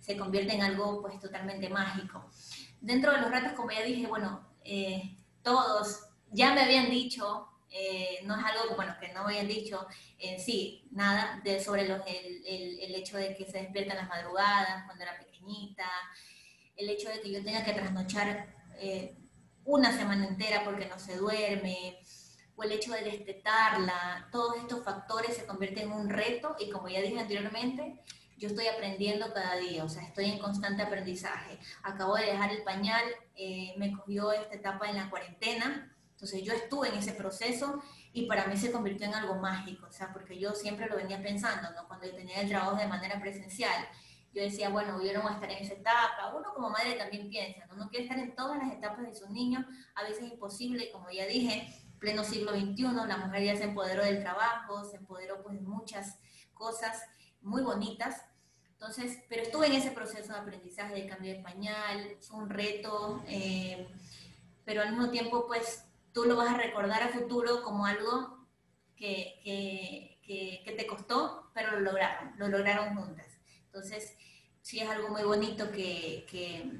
se 0.00 0.16
convierte 0.16 0.54
en 0.54 0.62
algo 0.62 1.00
pues 1.02 1.18
totalmente 1.20 1.68
mágico. 1.68 2.28
Dentro 2.80 3.12
de 3.12 3.20
los 3.20 3.30
retos, 3.30 3.52
como 3.52 3.70
ya 3.70 3.82
dije, 3.82 4.06
bueno, 4.06 4.46
eh, 4.64 5.16
todos 5.42 6.00
ya 6.30 6.52
me 6.52 6.62
habían 6.62 6.90
dicho, 6.90 7.48
eh, 7.70 8.20
no 8.24 8.38
es 8.38 8.44
algo 8.44 8.74
bueno, 8.76 8.94
que 9.00 9.12
no 9.12 9.24
me 9.24 9.32
habían 9.32 9.48
dicho 9.48 9.86
en 10.18 10.40
sí, 10.40 10.88
nada 10.92 11.40
de, 11.44 11.62
sobre 11.62 11.86
los, 11.86 12.00
el, 12.06 12.78
el, 12.80 12.94
hecho 12.94 13.16
de 13.16 13.36
que 13.36 13.44
se 13.44 13.58
despiertan 13.58 13.96
las 13.96 14.08
madrugadas 14.08 14.84
cuando 14.86 15.04
era 15.04 15.18
pequeñita, 15.18 15.88
el 16.76 16.88
hecho 16.90 17.08
de 17.08 17.20
que 17.20 17.32
yo 17.32 17.44
tenga 17.44 17.64
que 17.64 17.72
trasnochar 17.72 18.54
eh, 18.78 19.16
una 19.64 19.96
semana 19.96 20.26
entera 20.26 20.64
porque 20.64 20.86
no 20.86 20.98
se 20.98 21.16
duerme, 21.16 21.98
o 22.54 22.62
el 22.62 22.72
hecho 22.72 22.92
de 22.92 23.02
destetarla, 23.02 24.28
todos 24.32 24.56
estos 24.56 24.82
factores 24.84 25.36
se 25.36 25.46
convierten 25.46 25.90
en 25.90 25.92
un 25.92 26.08
reto 26.08 26.56
y 26.58 26.70
como 26.70 26.88
ya 26.88 27.00
dije 27.00 27.18
anteriormente, 27.18 28.00
yo 28.38 28.48
estoy 28.48 28.66
aprendiendo 28.66 29.32
cada 29.32 29.56
día, 29.56 29.84
o 29.84 29.88
sea, 29.88 30.02
estoy 30.02 30.26
en 30.26 30.38
constante 30.38 30.82
aprendizaje. 30.82 31.58
Acabo 31.82 32.16
de 32.16 32.26
dejar 32.26 32.52
el 32.52 32.62
pañal, 32.62 33.04
eh, 33.34 33.74
me 33.78 33.92
cogió 33.92 34.32
esta 34.32 34.54
etapa 34.54 34.88
en 34.88 34.96
la 34.96 35.10
cuarentena, 35.10 35.95
entonces 36.16 36.42
yo 36.42 36.54
estuve 36.54 36.88
en 36.88 36.94
ese 36.94 37.12
proceso 37.12 37.82
y 38.14 38.24
para 38.26 38.46
mí 38.46 38.56
se 38.56 38.72
convirtió 38.72 39.06
en 39.06 39.14
algo 39.14 39.34
mágico, 39.34 39.86
o 39.86 39.92
sea, 39.92 40.14
porque 40.14 40.38
yo 40.38 40.54
siempre 40.54 40.88
lo 40.88 40.96
venía 40.96 41.22
pensando, 41.22 41.70
¿no? 41.72 41.86
Cuando 41.86 42.06
yo 42.06 42.14
tenía 42.14 42.40
el 42.40 42.48
trabajo 42.48 42.76
de 42.76 42.86
manera 42.86 43.20
presencial, 43.20 43.86
yo 44.32 44.42
decía, 44.42 44.70
bueno, 44.70 44.98
yo 45.02 45.12
no 45.12 45.20
voy 45.20 45.32
a 45.32 45.34
estar 45.34 45.50
en 45.50 45.58
esa 45.58 45.74
etapa. 45.74 46.34
Uno 46.34 46.54
como 46.54 46.70
madre 46.70 46.94
también 46.94 47.28
piensa, 47.28 47.66
¿no? 47.66 47.74
Uno 47.74 47.90
quiere 47.90 48.06
estar 48.06 48.18
en 48.18 48.34
todas 48.34 48.56
las 48.56 48.72
etapas 48.72 49.06
de 49.06 49.14
sus 49.14 49.28
niños, 49.28 49.66
a 49.94 50.04
veces 50.04 50.24
es 50.24 50.32
imposible, 50.32 50.90
como 50.90 51.10
ya 51.10 51.26
dije, 51.26 51.70
pleno 51.98 52.24
siglo 52.24 52.52
XXI, 52.52 52.82
la 53.06 53.18
mujer 53.18 53.44
ya 53.44 53.56
se 53.56 53.64
empoderó 53.64 54.02
del 54.02 54.20
trabajo, 54.20 54.86
se 54.86 54.96
empoderó 54.96 55.42
pues 55.42 55.56
de 55.56 55.66
muchas 55.66 56.18
cosas 56.54 57.02
muy 57.42 57.62
bonitas. 57.62 58.22
Entonces, 58.72 59.18
pero 59.28 59.42
estuve 59.42 59.66
en 59.66 59.74
ese 59.74 59.90
proceso 59.90 60.32
de 60.32 60.38
aprendizaje, 60.38 60.94
de 60.94 61.06
cambio 61.06 61.34
de 61.34 61.42
pañal, 61.42 62.16
fue 62.22 62.38
un 62.38 62.48
reto, 62.48 63.22
eh, 63.28 63.86
pero 64.64 64.80
al 64.80 64.92
mismo 64.92 65.10
tiempo 65.10 65.46
pues 65.46 65.86
tú 66.16 66.24
lo 66.24 66.34
vas 66.34 66.54
a 66.54 66.56
recordar 66.56 67.02
a 67.02 67.10
futuro 67.10 67.62
como 67.62 67.84
algo 67.84 68.38
que, 68.96 69.38
que, 69.44 70.62
que, 70.64 70.72
te 70.72 70.86
costó, 70.86 71.50
pero 71.52 71.72
lo 71.72 71.80
lograron, 71.80 72.32
lo 72.38 72.48
lograron 72.48 72.96
juntas. 72.96 73.26
Entonces, 73.66 74.16
sí 74.62 74.80
es 74.80 74.88
algo 74.88 75.10
muy 75.10 75.24
bonito 75.24 75.70
que, 75.70 76.24
que, 76.30 76.72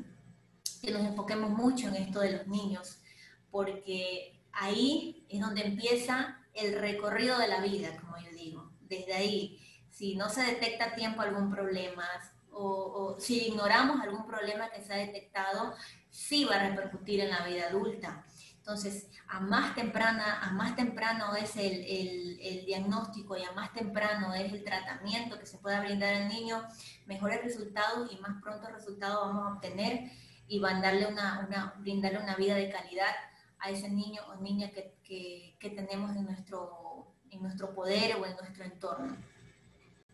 que, 0.81 0.91
nos 0.91 1.03
enfoquemos 1.03 1.51
mucho 1.51 1.89
en 1.89 1.97
esto 1.97 2.21
de 2.21 2.33
los 2.33 2.47
niños, 2.47 3.03
porque 3.51 4.43
ahí 4.53 5.27
es 5.29 5.39
donde 5.43 5.67
empieza 5.67 6.43
el 6.55 6.81
recorrido 6.81 7.39
de 7.39 7.49
la 7.49 7.61
vida, 7.61 7.95
como 8.01 8.17
yo 8.17 8.31
digo. 8.35 8.73
Desde 8.89 9.13
ahí, 9.13 9.61
si 9.91 10.17
no 10.17 10.31
se 10.31 10.45
detecta 10.45 10.87
a 10.87 10.95
tiempo 10.95 11.21
algún 11.21 11.51
problema 11.51 12.09
o, 12.53 12.65
o 12.65 13.21
si 13.21 13.49
ignoramos 13.49 14.01
algún 14.01 14.27
problema 14.27 14.71
que 14.71 14.81
se 14.81 14.95
ha 14.95 14.97
detectado, 14.97 15.75
sí 16.09 16.47
va 16.47 16.55
a 16.55 16.71
repercutir 16.71 17.21
en 17.21 17.29
la 17.29 17.45
vida 17.45 17.69
adulta. 17.69 18.25
Entonces, 18.67 19.09
a 19.29 19.39
más 19.39 19.77
temprana, 19.77 20.41
a 20.43 20.51
más 20.51 20.75
temprano 20.75 21.37
es 21.37 21.55
el, 21.55 21.85
el, 21.85 22.41
el, 22.41 22.65
diagnóstico 22.67 23.37
y 23.37 23.45
a 23.45 23.53
más 23.53 23.73
temprano 23.73 24.35
es 24.35 24.53
el 24.53 24.65
tratamiento 24.65 25.39
que 25.39 25.47
se 25.47 25.59
pueda 25.59 25.79
brindar 25.83 26.13
al 26.15 26.27
niño, 26.27 26.65
mejores 27.07 27.45
resultados 27.45 28.13
y 28.13 28.17
más 28.17 28.43
pronto 28.43 28.69
resultados 28.69 29.29
vamos 29.29 29.47
a 29.47 29.55
obtener 29.55 30.11
y 30.49 30.59
van 30.59 30.79
a 30.79 30.81
darle 30.81 31.07
una, 31.07 31.47
una, 31.47 31.75
brindarle 31.79 32.19
una 32.19 32.35
vida 32.35 32.57
de 32.57 32.69
calidad 32.69 33.15
a 33.61 33.71
ese 33.71 33.89
niño 33.89 34.21
o 34.27 34.43
niña 34.43 34.73
que, 34.73 34.99
que, 35.05 35.57
que 35.61 35.71
tenemos 35.71 36.17
en 36.17 36.25
nuestro, 36.25 37.15
en 37.31 37.43
nuestro 37.43 37.73
poder 37.73 38.17
o 38.17 38.27
en 38.27 38.35
nuestro 38.35 38.65
entorno. 38.65 39.17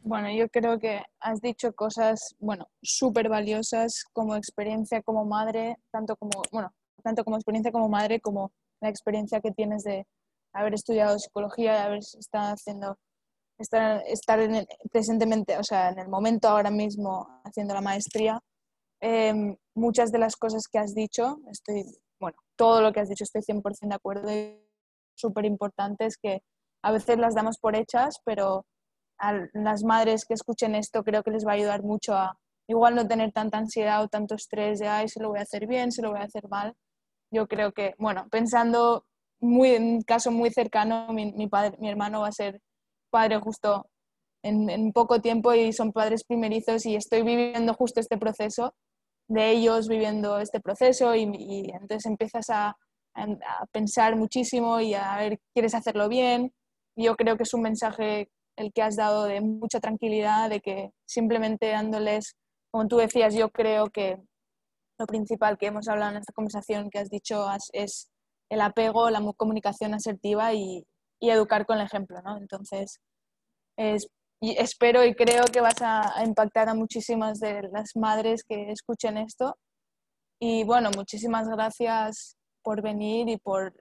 Bueno, 0.02 0.30
yo 0.30 0.46
creo 0.50 0.78
que 0.78 1.02
has 1.20 1.40
dicho 1.40 1.72
cosas, 1.72 2.36
bueno, 2.38 2.68
súper 2.82 3.30
valiosas 3.30 4.04
como 4.12 4.36
experiencia 4.36 5.00
como 5.00 5.24
madre, 5.24 5.78
tanto 5.90 6.16
como, 6.16 6.42
bueno, 6.52 6.70
tanto 7.02 7.24
como 7.24 7.36
experiencia 7.36 7.72
como 7.72 7.88
madre, 7.88 8.20
como 8.20 8.52
la 8.80 8.88
experiencia 8.88 9.40
que 9.40 9.52
tienes 9.52 9.82
de 9.84 10.06
haber 10.52 10.74
estudiado 10.74 11.18
psicología, 11.18 11.74
de 11.74 11.78
haber 11.80 11.98
estado 11.98 12.52
haciendo, 12.54 12.98
estar, 13.58 14.02
estar 14.06 14.40
en 14.40 14.66
presentemente, 14.90 15.58
o 15.58 15.64
sea, 15.64 15.90
en 15.90 15.98
el 15.98 16.08
momento 16.08 16.48
ahora 16.48 16.70
mismo 16.70 17.28
haciendo 17.44 17.74
la 17.74 17.80
maestría. 17.80 18.40
Eh, 19.00 19.56
muchas 19.74 20.12
de 20.12 20.18
las 20.18 20.36
cosas 20.36 20.68
que 20.70 20.78
has 20.78 20.94
dicho, 20.94 21.38
estoy, 21.50 21.84
bueno, 22.20 22.36
todo 22.56 22.82
lo 22.82 22.92
que 22.92 23.00
has 23.00 23.08
dicho 23.08 23.24
estoy 23.24 23.42
100% 23.42 23.88
de 23.88 23.94
acuerdo 23.94 24.32
y 24.32 24.62
súper 25.14 25.44
importantes 25.44 26.16
que 26.16 26.42
a 26.82 26.92
veces 26.92 27.18
las 27.18 27.34
damos 27.34 27.58
por 27.58 27.76
hechas, 27.76 28.16
pero 28.24 28.64
a 29.18 29.34
las 29.54 29.84
madres 29.84 30.24
que 30.24 30.34
escuchen 30.34 30.74
esto 30.74 31.02
creo 31.04 31.22
que 31.22 31.30
les 31.30 31.46
va 31.46 31.52
a 31.52 31.54
ayudar 31.54 31.82
mucho 31.82 32.14
a 32.14 32.36
igual 32.68 32.94
no 32.94 33.06
tener 33.06 33.32
tanta 33.32 33.58
ansiedad 33.58 34.02
o 34.02 34.08
tanto 34.08 34.34
estrés 34.34 34.78
de, 34.78 34.88
ay, 34.88 35.08
se 35.08 35.20
lo 35.20 35.28
voy 35.30 35.38
a 35.38 35.42
hacer 35.42 35.66
bien, 35.66 35.92
se 35.92 36.02
lo 36.02 36.10
voy 36.10 36.20
a 36.20 36.24
hacer 36.24 36.48
mal, 36.48 36.74
yo 37.32 37.48
creo 37.48 37.72
que, 37.72 37.94
bueno, 37.98 38.28
pensando 38.30 39.04
muy, 39.40 39.70
en 39.70 39.84
un 39.84 40.02
caso 40.02 40.30
muy 40.30 40.50
cercano, 40.50 41.12
mi, 41.12 41.32
mi, 41.32 41.48
padre, 41.48 41.76
mi 41.80 41.88
hermano 41.88 42.20
va 42.20 42.28
a 42.28 42.32
ser 42.32 42.60
padre 43.10 43.40
justo 43.40 43.86
en, 44.42 44.92
poco 44.92 45.20
tiempo 45.20 45.52
y 45.54 45.72
son 45.72 45.92
padres 45.92 46.24
primerizos 46.24 46.86
y 46.86 46.96
estoy 46.96 47.22
viviendo 47.22 47.74
justo 47.74 48.00
este 48.00 48.18
proceso 48.18 48.74
de 49.28 49.50
ellos 49.50 49.88
viviendo 49.88 50.38
este 50.38 50.60
proceso 50.60 51.14
y, 51.14 51.22
y 51.22 51.70
entonces 51.70 52.06
empiezas 52.06 52.50
a, 52.50 52.76
a, 53.14 53.66
pensar 53.72 54.16
muchísimo 54.16 54.80
y 54.80 54.94
a 54.94 55.16
ver, 55.16 55.40
quieres 55.54 55.74
hacerlo 55.74 56.08
bien. 56.08 56.52
Yo 56.96 57.16
creo 57.16 57.36
que 57.36 57.44
es 57.44 57.54
un 57.54 57.62
mensaje 57.62 58.28
el 58.56 58.72
que 58.72 58.82
has 58.82 58.96
dado 58.96 59.24
de 59.24 59.40
mucha 59.40 59.80
tranquilidad, 59.80 60.50
de 60.50 60.60
que 60.60 60.90
simplemente 61.06 61.68
dándoles, 61.68 62.36
como 62.70 62.88
tú 62.88 62.98
decías, 62.98 63.34
yo 63.34 63.50
creo 63.50 63.88
que 63.88 64.18
lo 65.02 65.06
principal 65.06 65.58
que 65.58 65.66
hemos 65.66 65.88
hablado 65.88 66.12
en 66.12 66.18
esta 66.18 66.32
conversación 66.32 66.88
que 66.88 67.00
has 67.00 67.10
dicho 67.10 67.44
es 67.72 68.08
el 68.48 68.60
apego, 68.60 69.10
la 69.10 69.20
comunicación 69.36 69.94
asertiva 69.94 70.54
y, 70.54 70.86
y 71.20 71.30
educar 71.30 71.66
con 71.66 71.78
el 71.78 71.86
ejemplo, 71.86 72.22
¿no? 72.22 72.36
Entonces, 72.36 73.00
espero 74.40 75.04
y 75.04 75.14
creo 75.14 75.44
que 75.52 75.60
vas 75.60 75.82
a, 75.82 76.16
a, 76.16 76.24
impactar 76.24 76.68
a 76.68 76.74
muchísimas 76.74 77.40
de 77.40 77.62
las 77.72 77.96
madres 77.96 78.44
que 78.44 78.70
escuchen 78.70 79.16
esto. 79.16 79.56
Y 80.40 80.62
bueno, 80.62 80.90
muchísimas 80.94 81.48
gracias 81.48 82.36
por 82.62 82.80
venir 82.80 83.28
y 83.28 83.38
por 83.38 83.74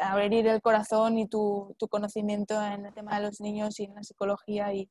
abrir 0.00 0.46
el 0.46 0.62
corazón 0.62 1.18
y 1.18 1.28
tu, 1.28 1.74
tu 1.78 1.88
conocimiento 1.88 2.54
en 2.62 2.86
el 2.86 2.94
tema 2.94 3.16
de 3.16 3.26
los 3.26 3.40
niños 3.40 3.78
y 3.80 3.84
en 3.84 3.96
la 3.96 4.02
psicología 4.02 4.72
y 4.72 4.88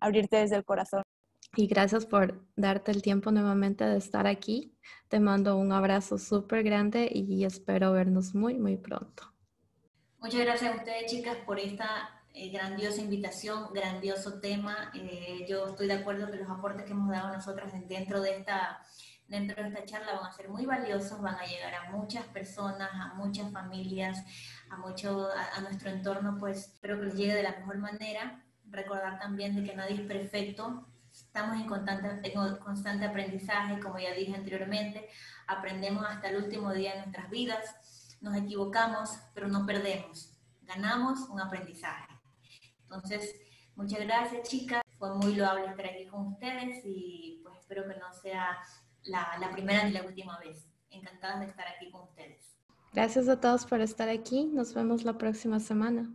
abrirte 0.00 0.38
desde 0.38 0.56
el 0.56 0.64
corazón. 0.64 1.02
Y 1.56 1.66
gracias 1.66 2.06
por 2.06 2.40
darte 2.56 2.92
el 2.92 3.02
tiempo 3.02 3.30
nuevamente 3.30 3.84
de 3.84 3.98
estar 3.98 4.26
aquí. 4.26 4.74
Te 5.08 5.20
mando 5.20 5.56
un 5.56 5.72
abrazo 5.72 6.16
súper 6.16 6.62
grande 6.62 7.10
y 7.12 7.44
espero 7.44 7.92
vernos 7.92 8.34
muy, 8.34 8.54
muy 8.54 8.78
pronto. 8.78 9.32
Muchas 10.18 10.40
gracias 10.40 10.72
a 10.72 10.76
ustedes, 10.78 11.10
chicas, 11.10 11.36
por 11.44 11.58
esta 11.58 12.22
eh, 12.32 12.50
grandiosa 12.50 13.02
invitación, 13.02 13.72
grandioso 13.74 14.40
tema. 14.40 14.90
Eh, 14.94 15.44
yo 15.46 15.66
estoy 15.66 15.88
de 15.88 15.94
acuerdo 15.94 16.30
que 16.30 16.38
los 16.38 16.48
aportes 16.48 16.86
que 16.86 16.92
hemos 16.92 17.10
dado 17.10 17.34
nosotras 17.34 17.72
dentro 17.86 18.20
de 18.22 18.38
esta 18.38 18.80
dentro 19.28 19.62
de 19.62 19.68
esta 19.68 19.84
charla 19.84 20.14
van 20.14 20.26
a 20.26 20.32
ser 20.32 20.48
muy 20.48 20.66
valiosos, 20.66 21.20
van 21.20 21.36
a 21.36 21.46
llegar 21.46 21.74
a 21.74 21.90
muchas 21.90 22.24
personas, 22.26 22.90
a 22.92 23.14
muchas 23.14 23.50
familias, 23.50 24.22
a, 24.70 24.76
mucho, 24.76 25.26
a, 25.26 25.56
a 25.56 25.60
nuestro 25.62 25.88
entorno, 25.90 26.36
pues 26.38 26.68
espero 26.74 26.98
que 26.98 27.06
les 27.06 27.14
llegue 27.14 27.34
de 27.34 27.42
la 27.42 27.52
mejor 27.52 27.78
manera. 27.78 28.44
Recordar 28.68 29.18
también 29.18 29.56
de 29.56 29.64
que 29.64 29.74
nadie 29.74 29.94
es 29.96 30.00
perfecto, 30.02 30.86
Estamos 31.34 31.56
en 31.56 31.66
constante, 31.66 32.30
en 32.30 32.56
constante 32.56 33.06
aprendizaje, 33.06 33.80
como 33.80 33.98
ya 33.98 34.12
dije 34.12 34.34
anteriormente, 34.34 35.08
aprendemos 35.46 36.04
hasta 36.04 36.28
el 36.28 36.44
último 36.44 36.74
día 36.74 36.92
de 36.92 36.98
nuestras 36.98 37.30
vidas, 37.30 38.18
nos 38.20 38.36
equivocamos, 38.36 39.18
pero 39.32 39.48
no 39.48 39.64
perdemos, 39.64 40.38
ganamos 40.60 41.20
un 41.30 41.40
aprendizaje. 41.40 42.06
Entonces, 42.82 43.34
muchas 43.76 44.00
gracias 44.00 44.46
chicas, 44.46 44.82
fue 44.98 45.14
muy 45.14 45.34
loable 45.34 45.70
estar 45.70 45.86
aquí 45.86 46.06
con 46.06 46.34
ustedes 46.34 46.82
y 46.84 47.40
pues 47.42 47.60
espero 47.60 47.88
que 47.88 47.98
no 47.98 48.12
sea 48.12 48.58
la, 49.04 49.38
la 49.40 49.50
primera 49.52 49.84
ni 49.84 49.92
la 49.92 50.02
última 50.02 50.38
vez. 50.38 50.68
Encantadas 50.90 51.40
de 51.40 51.46
estar 51.46 51.66
aquí 51.66 51.90
con 51.90 52.02
ustedes. 52.02 52.58
Gracias 52.92 53.26
a 53.28 53.40
todos 53.40 53.64
por 53.64 53.80
estar 53.80 54.10
aquí. 54.10 54.44
Nos 54.44 54.74
vemos 54.74 55.02
la 55.04 55.16
próxima 55.16 55.60
semana. 55.60 56.12